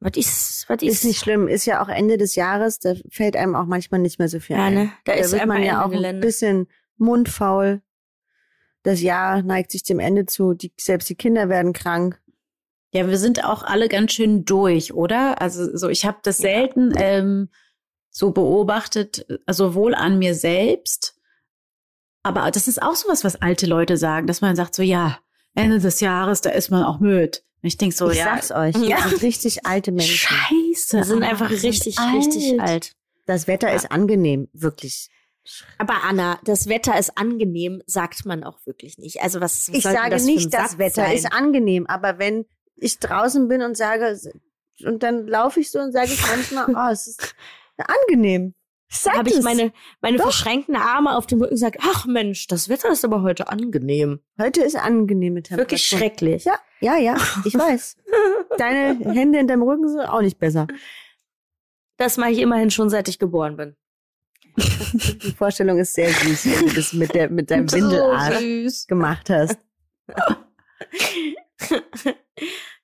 was 0.01 0.13
ist, 0.17 0.67
was 0.69 0.83
ist, 0.83 0.93
Ist 0.99 1.05
nicht 1.05 1.19
schlimm. 1.19 1.49
Ist 1.49 1.65
ja 1.65 1.83
auch 1.83 1.89
Ende 1.89 2.19
des 2.19 2.35
Jahres. 2.35 2.79
Da 2.79 2.95
fällt 3.11 3.37
einem 3.37 3.57
auch 3.57 3.65
manchmal 3.65 4.01
nicht 4.01 4.19
mehr 4.19 4.29
so 4.29 4.39
viel 4.39 4.57
Ja, 4.57 4.67
ein. 4.67 4.75
ne? 4.75 4.93
Da 5.07 5.15
Da, 5.15 5.19
ist 5.19 5.33
wird 5.33 5.47
man 5.47 5.63
ja 5.63 5.83
auch 5.83 5.91
ein 5.93 6.21
bisschen 6.21 6.69
mundfaul. 6.99 7.81
Das 8.83 9.03
Jahr 9.03 9.43
neigt 9.43 9.71
sich 9.71 9.83
dem 9.83 9.99
Ende 9.99 10.27
zu. 10.27 10.55
Die, 10.55 10.73
selbst 10.79 11.09
die 11.09 11.15
Kinder 11.15 11.49
werden 11.49 11.73
krank. 11.73 12.21
Ja, 12.93 13.07
wir 13.07 13.19
sind 13.19 13.45
auch 13.45 13.63
alle 13.63 13.89
ganz 13.89 14.13
schön 14.13 14.45
durch, 14.45 14.95
oder? 14.95 15.41
Also 15.43 15.77
so, 15.77 15.89
ich 15.89 16.07
habe 16.07 16.19
das 16.23 16.39
selten 16.39 16.93
ähm, 16.97 17.51
so 18.11 18.31
beobachtet, 18.31 19.27
äh, 19.29 19.53
sowohl 19.53 19.95
an 19.95 20.19
mir 20.19 20.35
selbst, 20.35 21.19
aber 22.23 22.51
das 22.51 22.69
ist 22.69 22.83
auch 22.83 22.95
sowas, 22.95 23.25
was 23.25 23.37
alte 23.37 23.67
Leute 23.67 23.97
sagen, 23.97 24.27
dass 24.27 24.41
man 24.41 24.57
sagt 24.57 24.75
so, 24.75 24.83
ja, 24.83 25.19
Ende 25.55 25.79
des 25.79 26.01
Jahres, 26.01 26.41
da 26.41 26.51
ist 26.51 26.71
man 26.71 26.85
auch 26.85 27.01
müde. 27.01 27.39
Und 27.63 27.67
ich 27.67 27.77
denk 27.77 27.93
so, 27.93 28.11
ich 28.11 28.19
ja, 28.19 28.25
sag's 28.25 28.53
euch. 28.53 28.77
Ja. 28.87 28.97
Das 28.97 29.11
sind 29.11 29.23
richtig 29.23 29.67
alte 29.67 29.93
Menschen. 29.93 30.15
scheiße. 30.15 30.99
Wir 30.99 31.05
sind 31.05 31.23
aber 31.23 31.29
einfach 31.29 31.51
wir 31.51 31.59
sind 31.59 31.71
richtig, 31.71 31.99
richtig 31.99 32.61
alt. 32.61 32.93
Das 33.27 33.47
Wetter 33.47 33.73
ist 33.73 33.91
angenehm. 33.91 34.49
Wirklich. 34.53 35.09
Aber 35.79 36.05
Anna, 36.05 36.39
das 36.45 36.69
Wetter 36.69 36.99
ist 36.99 37.17
angenehm, 37.17 37.83
sagt 37.87 38.27
man 38.27 38.45
auch 38.45 38.59
wirklich 38.67 38.99
nicht. 38.99 39.23
Also 39.23 39.41
was, 39.41 39.69
was 39.69 39.77
Ich 39.77 39.83
sage 39.83 40.11
das 40.11 40.25
nicht, 40.25 40.53
das 40.53 40.71
Satz 40.73 40.79
Wetter 40.79 41.03
sein? 41.03 41.17
ist 41.17 41.33
angenehm. 41.33 41.87
Aber 41.87 42.19
wenn 42.19 42.47
ich 42.77 42.99
draußen 42.99 43.49
bin 43.49 43.63
und 43.63 43.77
sage, 43.77 44.19
und 44.85 45.03
dann 45.03 45.27
laufe 45.27 45.61
ich 45.61 45.71
so 45.71 45.81
und 45.81 45.93
sage 45.93 46.13
ich 46.13 46.21
manchmal, 46.27 46.67
oh, 46.75 46.93
es 46.93 47.07
ist 47.07 47.35
angenehm. 47.79 48.55
Sag 48.91 49.19
habe 49.19 49.29
ich 49.29 49.43
meine, 49.43 49.73
meine 50.01 50.17
Doch. 50.17 50.25
verschränkten 50.25 50.75
Arme 50.75 51.15
auf 51.15 51.27
dem 51.27 51.41
Rücken 51.41 51.53
und 51.53 51.59
sage, 51.59 51.79
ach 51.83 52.07
Mensch, 52.07 52.47
das 52.47 52.71
Wetter 52.71 52.91
ist 52.91 53.05
aber 53.05 53.21
heute 53.23 53.49
angenehm. 53.49 54.21
Heute 54.41 54.63
ist 54.63 54.77
angenehme 54.77 55.43
Temperatur. 55.43 55.59
Wirklich 55.71 55.85
schrecklich. 55.85 56.45
Ja, 56.45 56.59
ja, 56.81 56.97
ja, 56.97 57.17
ich 57.45 57.55
weiß. 57.59 57.97
Deine 58.57 59.13
Hände 59.13 59.41
in 59.41 59.47
deinem 59.47 59.63
Rücken 59.63 59.89
sind 59.89 60.01
auch 60.01 60.23
nicht 60.23 60.39
besser. 60.39 60.67
Das 61.99 62.17
mache 62.17 62.31
ich 62.31 62.39
immerhin 62.39 62.71
schon, 62.71 62.89
seit 62.89 63.09
ich 63.09 63.19
geboren 63.19 63.57
bin. 63.59 63.77
Die 65.23 65.33
Vorstellung 65.33 65.79
ist 65.79 65.95
sehr 65.95 66.11
süß, 66.11 66.47
wenn 66.47 66.69
du 66.69 66.75
das 66.75 66.93
mit, 66.93 67.15
der, 67.15 67.31
mit 67.31 67.51
deinem 67.51 67.71
Windelarsch 67.71 68.39
süß. 68.39 68.87
gemacht 68.87 69.31
hast. 69.31 69.59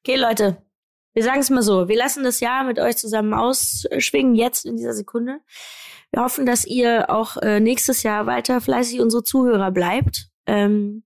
Okay, 0.00 0.16
Leute, 0.16 0.62
wir 1.14 1.22
sagen 1.24 1.40
es 1.40 1.50
mal 1.50 1.62
so. 1.62 1.88
Wir 1.88 1.96
lassen 1.96 2.24
das 2.24 2.40
Jahr 2.40 2.64
mit 2.64 2.78
euch 2.78 2.96
zusammen 2.96 3.34
ausschwingen, 3.34 4.34
jetzt 4.34 4.66
in 4.66 4.76
dieser 4.76 4.92
Sekunde. 4.92 5.40
Wir 6.10 6.22
hoffen, 6.22 6.46
dass 6.46 6.64
ihr 6.64 7.10
auch 7.10 7.36
äh, 7.38 7.58
nächstes 7.60 8.02
Jahr 8.02 8.26
weiter 8.26 8.60
fleißig 8.60 9.00
unsere 9.00 9.24
Zuhörer 9.24 9.70
bleibt. 9.70 10.28
Ähm, 10.46 11.02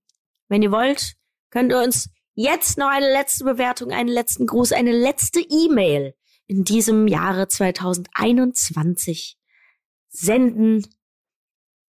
wenn 0.49 0.61
ihr 0.61 0.71
wollt, 0.71 1.15
könnt 1.49 1.71
ihr 1.71 1.81
uns 1.81 2.09
jetzt 2.35 2.77
noch 2.77 2.89
eine 2.89 3.11
letzte 3.11 3.43
Bewertung, 3.43 3.91
einen 3.91 4.09
letzten 4.09 4.45
Gruß, 4.45 4.71
eine 4.73 4.91
letzte 4.91 5.39
E-Mail 5.39 6.13
in 6.47 6.63
diesem 6.63 7.07
Jahre 7.07 7.47
2021 7.47 9.38
senden 10.09 10.85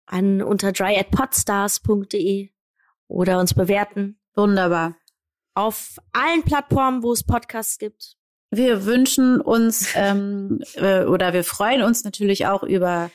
an 0.06 0.42
unter 0.42 0.72
dryadpodstars.de 0.72 2.50
oder 3.08 3.38
uns 3.38 3.54
bewerten 3.54 4.18
Wunderbar. 4.34 4.96
auf 5.54 5.96
allen 6.12 6.42
Plattformen, 6.42 7.02
wo 7.02 7.12
es 7.12 7.24
Podcasts 7.24 7.78
gibt. 7.78 8.16
Wir 8.50 8.84
wünschen 8.84 9.40
uns 9.40 9.92
ähm, 9.94 10.60
äh, 10.74 11.04
oder 11.04 11.32
wir 11.32 11.44
freuen 11.44 11.82
uns 11.82 12.04
natürlich 12.04 12.46
auch 12.46 12.62
über 12.62 13.10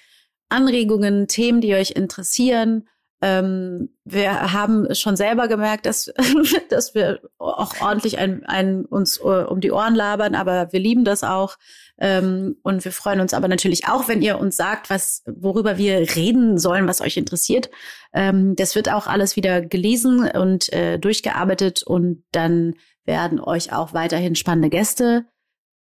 Anregungen, 0.49 1.27
Themen, 1.27 1.61
die 1.61 1.73
euch 1.73 1.91
interessieren. 1.91 2.87
Ähm, 3.21 3.89
wir 4.03 4.53
haben 4.53 4.93
schon 4.93 5.15
selber 5.15 5.47
gemerkt, 5.47 5.85
dass, 5.85 6.13
dass 6.69 6.93
wir 6.95 7.21
auch 7.37 7.81
ordentlich 7.81 8.17
ein, 8.17 8.45
ein, 8.45 8.85
uns 8.85 9.17
äh, 9.19 9.23
um 9.23 9.61
die 9.61 9.71
Ohren 9.71 9.95
labern, 9.95 10.35
aber 10.35 10.71
wir 10.71 10.79
lieben 10.79 11.05
das 11.05 11.23
auch. 11.23 11.57
Ähm, 11.97 12.57
und 12.61 12.83
wir 12.83 12.91
freuen 12.91 13.21
uns 13.21 13.33
aber 13.33 13.47
natürlich 13.47 13.87
auch, 13.87 14.07
wenn 14.07 14.21
ihr 14.21 14.39
uns 14.39 14.57
sagt, 14.57 14.89
was, 14.89 15.23
worüber 15.25 15.77
wir 15.77 16.15
reden 16.15 16.57
sollen, 16.57 16.87
was 16.87 17.01
euch 17.01 17.17
interessiert. 17.17 17.69
Ähm, 18.13 18.55
das 18.55 18.75
wird 18.75 18.91
auch 18.91 19.07
alles 19.07 19.35
wieder 19.35 19.61
gelesen 19.61 20.29
und 20.29 20.71
äh, 20.73 20.97
durchgearbeitet 20.99 21.83
und 21.83 22.23
dann 22.31 22.75
werden 23.05 23.39
euch 23.39 23.71
auch 23.71 23.93
weiterhin 23.93 24.35
spannende 24.35 24.69
Gäste, 24.69 25.25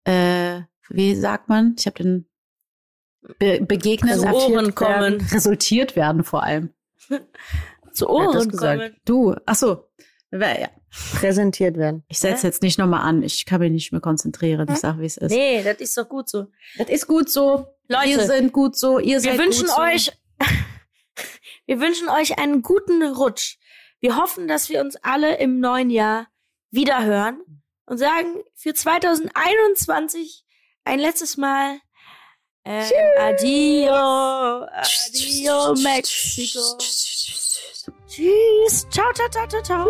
äh, 0.05 0.61
wie 0.89 1.15
sagt 1.15 1.49
man? 1.49 1.75
Ich 1.79 1.85
habe 1.85 2.03
den 2.03 2.29
be 3.39 3.61
begegnen, 3.61 4.19
Zu 4.19 4.27
Ohren 4.27 4.75
kommen. 4.75 4.91
werden, 4.91 5.27
resultiert 5.31 5.95
werden 5.95 6.23
vor 6.23 6.43
allem. 6.43 6.73
Zu 7.93 8.09
Ohren 8.09 8.51
kommen. 8.51 8.95
Du, 9.05 9.35
ach 9.45 9.55
so. 9.55 9.87
Ja, 10.39 10.69
Präsentiert 11.15 11.77
werden. 11.77 12.03
ich 12.07 12.17
setze 12.19 12.47
jetzt 12.47 12.63
nicht 12.63 12.79
nochmal 12.79 13.01
an. 13.01 13.21
Ich 13.21 13.45
kann 13.45 13.59
mich 13.59 13.71
nicht 13.71 13.91
mehr 13.91 14.01
konzentrieren. 14.01 14.67
Ich 14.71 14.79
sag, 14.79 14.97
wie 14.99 15.05
es 15.05 15.17
ist. 15.17 15.31
Nee, 15.31 15.61
das 15.63 15.77
ist 15.77 15.95
doch 15.97 16.09
gut 16.09 16.27
so. 16.27 16.47
Das 16.77 16.89
ist 16.89 17.07
gut 17.07 17.29
so. 17.29 17.67
Leute, 17.87 18.07
wir 18.09 18.25
sind 18.25 18.51
gut 18.51 18.75
so. 18.75 18.97
Ihr 18.99 19.21
Wir 19.21 19.31
seid 19.31 19.37
wünschen 19.37 19.67
gut 19.67 19.75
so. 19.75 19.81
euch, 19.81 20.11
wir 21.67 21.79
wünschen 21.79 22.09
euch 22.09 22.39
einen 22.39 22.61
guten 22.63 23.03
Rutsch. 23.03 23.57
Wir 23.99 24.17
hoffen, 24.17 24.47
dass 24.47 24.69
wir 24.69 24.81
uns 24.81 24.95
alle 25.03 25.37
im 25.37 25.59
neuen 25.59 25.89
Jahr 25.89 26.27
wieder 26.71 27.03
hören 27.03 27.41
und 27.85 27.97
sagen 27.97 28.41
für 28.55 28.73
2021 28.73 30.45
ein 30.83 30.99
letztes 30.99 31.37
Mal 31.37 31.77
äh, 32.65 32.83
Adio, 33.19 33.91
Adio 33.93 35.75
Mexico. 35.81 36.77
Tschüss. 38.13 38.85
Ciao, 38.91 39.11
ciao, 39.15 39.27
ciao, 39.27 39.47
ciao, 39.47 39.61
ciao. 39.63 39.87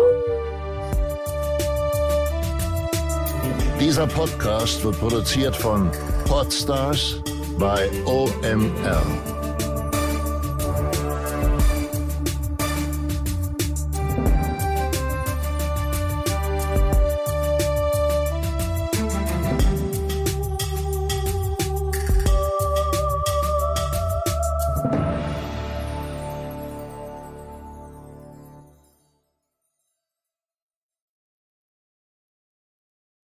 Dieser 3.78 4.06
Podcast 4.06 4.82
wird 4.82 4.98
produziert 4.98 5.54
von 5.54 5.90
Podstars 6.26 7.20
bei 7.58 7.90
OMR. 8.06 9.33